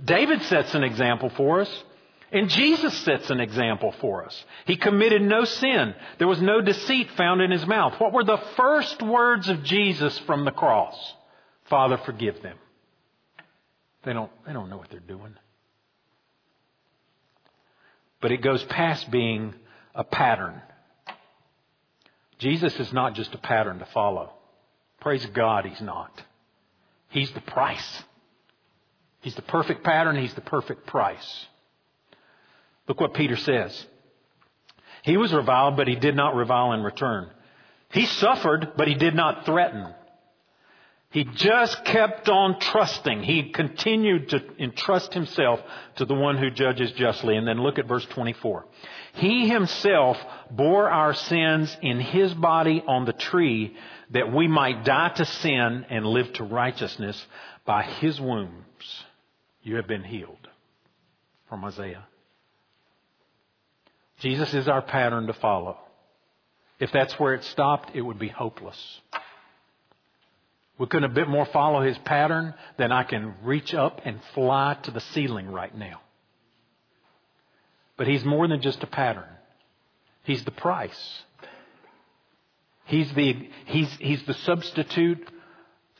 David 0.05 0.41
sets 0.43 0.73
an 0.73 0.85
example 0.85 1.29
for 1.31 1.59
us. 1.59 1.83
And 2.31 2.47
Jesus 2.49 2.97
sets 2.99 3.29
an 3.29 3.41
example 3.41 3.93
for 3.99 4.23
us. 4.23 4.45
He 4.65 4.77
committed 4.77 5.21
no 5.21 5.43
sin. 5.43 5.93
There 6.17 6.27
was 6.29 6.41
no 6.41 6.61
deceit 6.61 7.11
found 7.17 7.41
in 7.41 7.51
his 7.51 7.67
mouth. 7.67 7.99
What 7.99 8.13
were 8.13 8.23
the 8.23 8.41
first 8.55 9.01
words 9.01 9.49
of 9.49 9.63
Jesus 9.63 10.17
from 10.19 10.45
the 10.45 10.51
cross? 10.51 10.95
Father, 11.65 11.97
forgive 12.05 12.41
them. 12.41 12.57
They 14.05 14.13
don't, 14.13 14.31
they 14.45 14.53
don't 14.53 14.69
know 14.69 14.77
what 14.77 14.89
they're 14.89 15.01
doing. 15.01 15.35
But 18.21 18.31
it 18.31 18.41
goes 18.41 18.63
past 18.65 19.09
being 19.11 19.53
a 19.93 20.03
pattern. 20.03 20.61
Jesus 22.39 22.75
is 22.79 22.93
not 22.93 23.15
just 23.15 23.33
a 23.33 23.37
pattern 23.37 23.79
to 23.79 23.85
follow. 23.85 24.33
Praise 25.01 25.25
God, 25.27 25.65
He's 25.65 25.81
not. 25.81 26.11
He's 27.09 27.31
the 27.31 27.41
price. 27.41 28.03
He's 29.21 29.35
the 29.35 29.41
perfect 29.41 29.83
pattern, 29.83 30.15
He's 30.15 30.33
the 30.33 30.41
perfect 30.41 30.87
price. 30.87 31.45
Look 32.87 33.01
what 33.01 33.13
Peter 33.13 33.35
says. 33.35 33.85
He 35.03 35.17
was 35.17 35.33
reviled, 35.33 35.77
but 35.77 35.87
he 35.87 35.95
did 35.95 36.15
not 36.15 36.35
revile 36.35 36.73
in 36.73 36.81
return. 36.83 37.29
He 37.91 38.05
suffered, 38.05 38.73
but 38.75 38.87
he 38.87 38.95
did 38.95 39.15
not 39.15 39.45
threaten. 39.45 39.93
He 41.09 41.23
just 41.23 41.85
kept 41.85 42.27
on 42.27 42.59
trusting. 42.59 43.23
He 43.23 43.51
continued 43.51 44.29
to 44.29 44.43
entrust 44.59 45.13
himself 45.13 45.61
to 45.95 46.05
the 46.05 46.13
one 46.13 46.37
who 46.37 46.51
judges 46.51 46.91
justly. 46.91 47.37
And 47.37 47.47
then 47.47 47.61
look 47.61 47.79
at 47.79 47.87
verse 47.87 48.05
24. 48.07 48.65
He 49.13 49.47
himself 49.47 50.17
bore 50.51 50.89
our 50.89 51.13
sins 51.13 51.75
in 51.81 51.99
his 52.01 52.33
body 52.33 52.83
on 52.85 53.05
the 53.05 53.13
tree 53.13 53.75
that 54.11 54.33
we 54.33 54.47
might 54.47 54.83
die 54.83 55.09
to 55.15 55.25
sin 55.25 55.85
and 55.89 56.05
live 56.05 56.31
to 56.33 56.43
righteousness. 56.43 57.25
By 57.65 57.83
his 57.83 58.19
wounds 58.19 59.05
you 59.63 59.77
have 59.77 59.87
been 59.87 60.03
healed. 60.03 60.47
From 61.47 61.63
Isaiah. 61.63 62.05
Jesus 64.19 64.53
is 64.53 64.67
our 64.67 64.81
pattern 64.81 65.27
to 65.27 65.33
follow. 65.33 65.77
If 66.79 66.91
that's 66.91 67.17
where 67.17 67.33
it 67.33 67.45
stopped, 67.45 67.95
it 67.95 68.01
would 68.01 68.19
be 68.19 68.27
hopeless 68.27 68.99
we 70.77 70.87
couldn't 70.87 71.11
a 71.11 71.13
bit 71.13 71.27
more 71.27 71.45
follow 71.45 71.81
his 71.81 71.97
pattern, 71.99 72.53
than 72.77 72.91
I 72.91 73.03
can 73.03 73.33
reach 73.43 73.73
up 73.73 74.01
and 74.05 74.19
fly 74.33 74.77
to 74.83 74.91
the 74.91 75.01
ceiling 75.01 75.49
right 75.49 75.75
now. 75.75 76.01
But 77.97 78.07
he's 78.07 78.23
more 78.23 78.47
than 78.47 78.61
just 78.61 78.83
a 78.83 78.87
pattern. 78.87 79.25
He's 80.23 80.43
the 80.45 80.51
price. 80.51 81.23
He's 82.85 83.11
the, 83.13 83.49
he's, 83.65 83.91
he's 83.99 84.23
the 84.25 84.33
substitute 84.33 85.27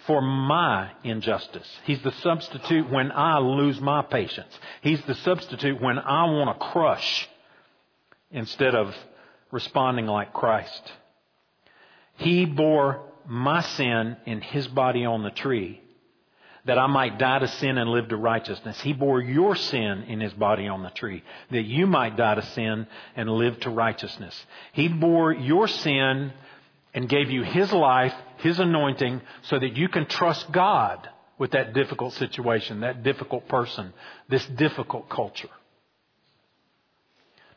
for 0.05 0.21
my 0.21 0.91
injustice. 1.03 1.67
He's 1.86 2.01
the 2.01 2.13
substitute 2.21 2.89
when 2.89 3.11
I 3.11 3.39
lose 3.39 3.82
my 3.82 4.03
patience. 4.03 4.57
He's 4.82 5.01
the 5.05 5.15
substitute 5.15 5.82
when 5.82 5.97
I 5.97 6.25
want 6.25 6.57
to 6.57 6.65
crush 6.67 7.28
instead 8.32 8.75
of 8.75 8.93
responding 9.51 10.05
like 10.05 10.34
Christ. 10.34 10.91
He 12.17 12.45
bore 12.45 13.01
my 13.28 13.61
sin 13.61 14.17
in 14.25 14.41
his 14.41 14.67
body 14.67 15.05
on 15.05 15.23
the 15.23 15.32
tree 15.32 15.82
that 16.67 16.78
I 16.78 16.88
might 16.88 17.17
die 17.17 17.39
to 17.39 17.47
sin 17.47 17.78
and 17.78 17.89
live 17.89 18.09
to 18.09 18.17
righteousness. 18.17 18.80
He 18.82 18.91
bore 18.91 19.21
your 19.21 19.55
sin 19.55 20.03
in 20.03 20.19
his 20.19 20.34
body 20.34 20.67
on 20.67 20.84
the 20.84 20.89
tree, 20.89 21.23
that 21.49 21.63
you 21.63 21.88
might 21.88 22.17
die 22.17 22.36
to 22.36 22.45
sin 22.47 22.88
and 23.15 23.30
live 23.30 23.57
to 23.61 23.69
righteousness. 23.69 24.45
He 24.73 24.89
bore 24.89 25.32
your 25.32 25.69
sin 25.69 26.34
and 26.93 27.07
gave 27.07 27.32
you 27.32 27.43
his 27.43 27.71
life, 27.71 28.13
his 28.38 28.59
anointing, 28.59 29.21
so 29.43 29.57
that 29.57 29.78
you 29.78 29.88
can 29.88 30.07
trust 30.07 30.51
God 30.51 31.09
with 31.38 31.51
that 31.51 31.73
difficult 31.73 32.13
situation, 32.13 32.82
that 32.82 33.01
difficult 33.01 33.47
person, 33.47 33.93
this 34.28 34.45
difficult 34.47 35.09
culture. 35.09 35.49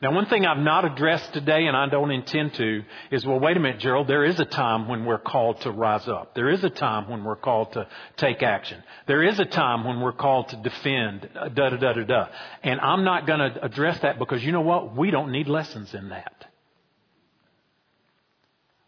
Now, 0.01 0.11
one 0.15 0.25
thing 0.25 0.47
I've 0.47 0.57
not 0.57 0.83
addressed 0.83 1.31
today, 1.31 1.67
and 1.67 1.77
I 1.77 1.87
don't 1.87 2.09
intend 2.09 2.55
to, 2.55 2.83
is 3.11 3.23
well, 3.23 3.39
wait 3.39 3.55
a 3.55 3.59
minute, 3.59 3.79
Gerald, 3.79 4.07
there 4.07 4.25
is 4.25 4.39
a 4.39 4.45
time 4.45 4.87
when 4.87 5.05
we're 5.05 5.19
called 5.19 5.61
to 5.61 5.71
rise 5.71 6.07
up. 6.07 6.33
There 6.33 6.49
is 6.49 6.63
a 6.63 6.71
time 6.71 7.07
when 7.07 7.23
we're 7.23 7.35
called 7.35 7.73
to 7.73 7.87
take 8.17 8.41
action. 8.41 8.81
There 9.05 9.21
is 9.21 9.39
a 9.39 9.45
time 9.45 9.83
when 9.83 10.01
we're 10.01 10.11
called 10.13 10.49
to 10.49 10.55
defend, 10.55 11.29
uh, 11.39 11.49
da 11.49 11.69
da 11.69 11.77
da 11.77 11.93
da 11.93 12.03
da. 12.03 12.27
And 12.63 12.79
I'm 12.79 13.03
not 13.03 13.27
going 13.27 13.39
to 13.39 13.63
address 13.63 13.99
that 13.99 14.17
because 14.17 14.43
you 14.43 14.51
know 14.51 14.61
what? 14.61 14.97
We 14.97 15.11
don't 15.11 15.31
need 15.31 15.47
lessons 15.47 15.93
in 15.93 16.09
that. 16.09 16.45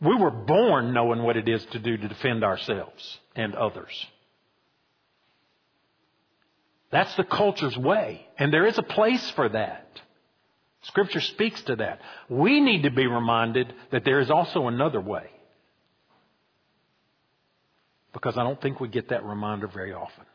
We 0.01 0.16
were 0.16 0.32
born 0.32 0.93
knowing 0.93 1.22
what 1.22 1.38
it 1.38 1.47
is 1.47 1.64
to 1.68 1.80
do 1.80 1.95
to 1.95 2.07
defend 2.07 2.43
ourselves 2.43 3.20
and 3.36 3.53
others. 3.53 4.07
That's 6.91 7.14
the 7.16 7.24
culture's 7.24 7.78
way. 7.78 8.26
And 8.39 8.51
there 8.51 8.66
is 8.66 8.80
a 8.80 8.84
place 8.84 9.30
for 9.32 9.47
that. 9.49 9.88
Scripture 10.84 11.21
speaks 11.21 11.61
to 11.63 11.77
that. 11.77 11.99
We 12.29 12.59
need 12.59 12.84
to 12.84 12.91
be 12.91 13.07
reminded 13.07 13.73
that 13.91 14.03
there 14.03 14.19
is 14.19 14.29
also 14.29 14.67
another 14.67 14.99
way. 14.99 15.29
Because 18.11 18.38
I 18.38 18.43
don't 18.43 18.61
think 18.61 18.79
we 18.79 18.89
get 18.89 19.09
that 19.09 19.23
reminder 19.23 19.67
very 19.67 19.93
often. 19.93 20.25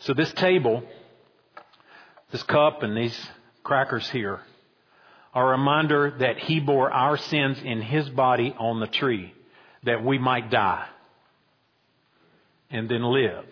So 0.00 0.14
this 0.14 0.32
table, 0.32 0.82
this 2.32 2.42
cup 2.42 2.82
and 2.82 2.96
these 2.96 3.18
crackers 3.62 4.08
here 4.10 4.40
are 5.32 5.48
a 5.48 5.58
reminder 5.58 6.16
that 6.18 6.38
He 6.38 6.60
bore 6.60 6.90
our 6.90 7.16
sins 7.16 7.58
in 7.64 7.80
His 7.82 8.08
body 8.10 8.54
on 8.58 8.80
the 8.80 8.86
tree 8.86 9.32
that 9.84 10.04
we 10.04 10.18
might 10.18 10.50
die 10.50 10.86
and 12.70 12.88
then 12.88 13.02
live 13.02 13.46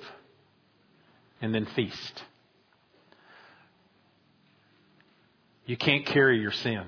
and 1.40 1.54
then 1.54 1.66
feast. 1.66 2.24
You 5.72 5.78
can't 5.78 6.04
carry 6.04 6.38
your 6.38 6.52
sin. 6.52 6.82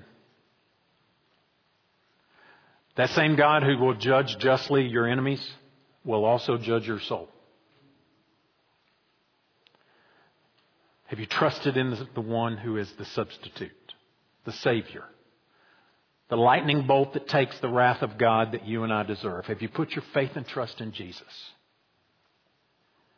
That 2.97 3.09
same 3.09 3.35
God 3.35 3.63
who 3.63 3.79
will 3.79 3.95
judge 3.95 4.37
justly 4.37 4.87
your 4.87 5.09
enemies 5.09 5.43
will 6.05 6.27
also 6.27 6.59
judge 6.59 6.87
your 6.87 7.01
soul. 7.01 7.31
Have 11.07 11.19
you 11.19 11.25
trusted 11.25 11.79
in 11.79 11.97
the 12.15 12.21
one 12.21 12.59
who 12.59 12.77
is 12.77 12.93
the 12.99 13.07
substitute, 13.07 13.73
the 14.45 14.53
Savior, 14.53 15.05
the 16.29 16.37
lightning 16.37 16.87
bolt 16.87 17.15
that 17.15 17.27
takes 17.27 17.59
the 17.61 17.71
wrath 17.71 18.03
of 18.03 18.19
God 18.19 18.53
that 18.53 18.67
you 18.67 18.85
and 18.85 18.93
I 18.93 19.03
deserve? 19.03 19.47
Have 19.47 19.63
you 19.63 19.71
put 19.71 19.93
your 19.93 20.05
faith 20.13 20.33
and 20.35 20.47
trust 20.47 20.83
in 20.83 20.93
Jesus? 20.93 21.23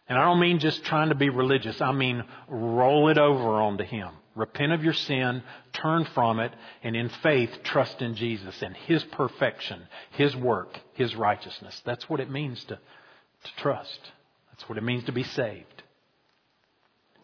And 0.09 0.17
I 0.17 0.27
don't 0.27 0.39
mean 0.39 0.61
just 0.61 0.85
trying 0.85 1.09
to 1.09 1.17
be 1.17 1.29
religious. 1.29 1.81
I 1.81 1.91
mean 1.91 2.23
roll 2.47 3.09
it 3.09 3.19
over 3.19 3.61
onto 3.61 3.83
Him. 3.83 4.11
Repent 4.37 4.73
of 4.73 4.85
your 4.85 4.93
sin, 4.93 5.43
turn 5.73 6.07
from 6.15 6.41
it, 6.41 6.53
and 6.83 6.95
in 6.95 7.09
faith 7.23 7.51
trust 7.65 8.03
in 8.03 8.15
Jesus 8.15 8.61
and 8.61 8.77
His 8.77 9.03
perfection, 9.03 9.83
His 10.13 10.37
work, 10.37 10.79
His 10.93 11.17
righteousness. 11.17 11.81
That's 11.87 12.09
what 12.09 12.21
it 12.21 12.31
means 12.31 12.63
to, 12.65 12.77
to 12.77 13.51
trust. 13.57 13.99
That's 14.51 14.69
what 14.69 14.77
it 14.77 14.85
means 14.85 15.05
to 15.05 15.13
be 15.13 15.25
saved. 15.25 15.83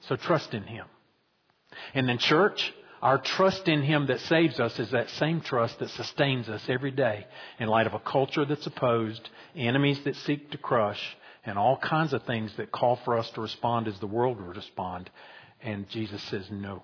So 0.08 0.16
trust 0.16 0.54
in 0.54 0.62
Him. 0.62 0.86
And 1.92 2.08
then 2.08 2.16
church, 2.16 2.72
our 3.02 3.18
trust 3.18 3.68
in 3.68 3.82
Him 3.82 4.06
that 4.06 4.20
saves 4.20 4.58
us 4.58 4.78
is 4.78 4.90
that 4.92 5.10
same 5.10 5.42
trust 5.42 5.80
that 5.80 5.90
sustains 5.90 6.48
us 6.48 6.62
every 6.66 6.92
day 6.92 7.26
in 7.58 7.68
light 7.68 7.86
of 7.86 7.94
a 7.94 8.00
culture 8.00 8.46
that's 8.46 8.66
opposed, 8.66 9.28
enemies 9.54 10.00
that 10.04 10.16
seek 10.16 10.50
to 10.52 10.58
crush, 10.58 11.00
and 11.44 11.58
all 11.58 11.76
kinds 11.76 12.14
of 12.14 12.22
things 12.22 12.56
that 12.56 12.72
call 12.72 12.96
for 13.04 13.18
us 13.18 13.28
to 13.32 13.42
respond 13.42 13.86
as 13.86 13.98
the 13.98 14.06
world 14.06 14.40
would 14.40 14.56
respond. 14.56 15.10
And 15.62 15.88
Jesus 15.90 16.22
says, 16.24 16.46
no. 16.50 16.82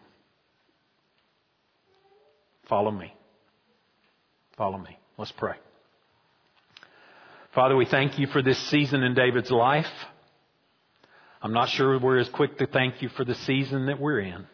Follow 2.68 2.90
me. 2.90 3.14
Follow 4.56 4.78
me. 4.78 4.98
Let's 5.16 5.32
pray. 5.32 5.54
Father, 7.54 7.76
we 7.76 7.86
thank 7.86 8.18
you 8.18 8.26
for 8.26 8.42
this 8.42 8.58
season 8.70 9.02
in 9.02 9.14
David's 9.14 9.50
life. 9.50 9.86
I'm 11.40 11.52
not 11.52 11.68
sure 11.68 11.98
we're 11.98 12.18
as 12.18 12.28
quick 12.28 12.58
to 12.58 12.66
thank 12.66 13.00
you 13.00 13.08
for 13.10 13.24
the 13.24 13.34
season 13.34 13.86
that 13.86 14.00
we're 14.00 14.20
in. 14.20 14.46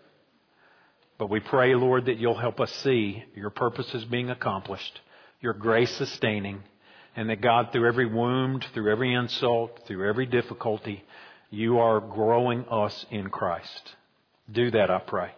But 1.18 1.30
we 1.30 1.40
pray, 1.40 1.74
Lord, 1.74 2.06
that 2.06 2.18
you'll 2.18 2.38
help 2.38 2.60
us 2.60 2.70
see 2.82 3.24
your 3.34 3.50
purposes 3.50 4.04
being 4.04 4.30
accomplished, 4.30 5.00
your 5.40 5.54
grace 5.54 5.94
sustaining, 5.96 6.62
and 7.16 7.30
that 7.30 7.40
God, 7.40 7.68
through 7.72 7.88
every 7.88 8.06
wound, 8.06 8.66
through 8.74 8.90
every 8.90 9.14
insult, 9.14 9.80
through 9.86 10.08
every 10.08 10.26
difficulty, 10.26 11.04
you 11.50 11.78
are 11.78 12.00
growing 12.00 12.64
us 12.70 13.06
in 13.10 13.30
Christ. 13.30 13.94
Do 14.50 14.70
that, 14.72 14.90
I 14.90 14.98
pray. 14.98 15.30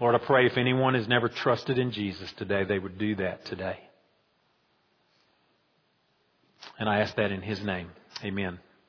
Lord, 0.00 0.14
I 0.14 0.18
pray 0.18 0.46
if 0.46 0.56
anyone 0.56 0.94
has 0.94 1.08
never 1.08 1.28
trusted 1.28 1.78
in 1.78 1.90
Jesus 1.90 2.32
today, 2.34 2.64
they 2.64 2.78
would 2.78 2.98
do 2.98 3.16
that 3.16 3.44
today. 3.46 3.78
And 6.78 6.88
I 6.88 7.00
ask 7.00 7.16
that 7.16 7.32
in 7.32 7.42
His 7.42 7.62
name. 7.62 7.90
Amen. 8.24 8.58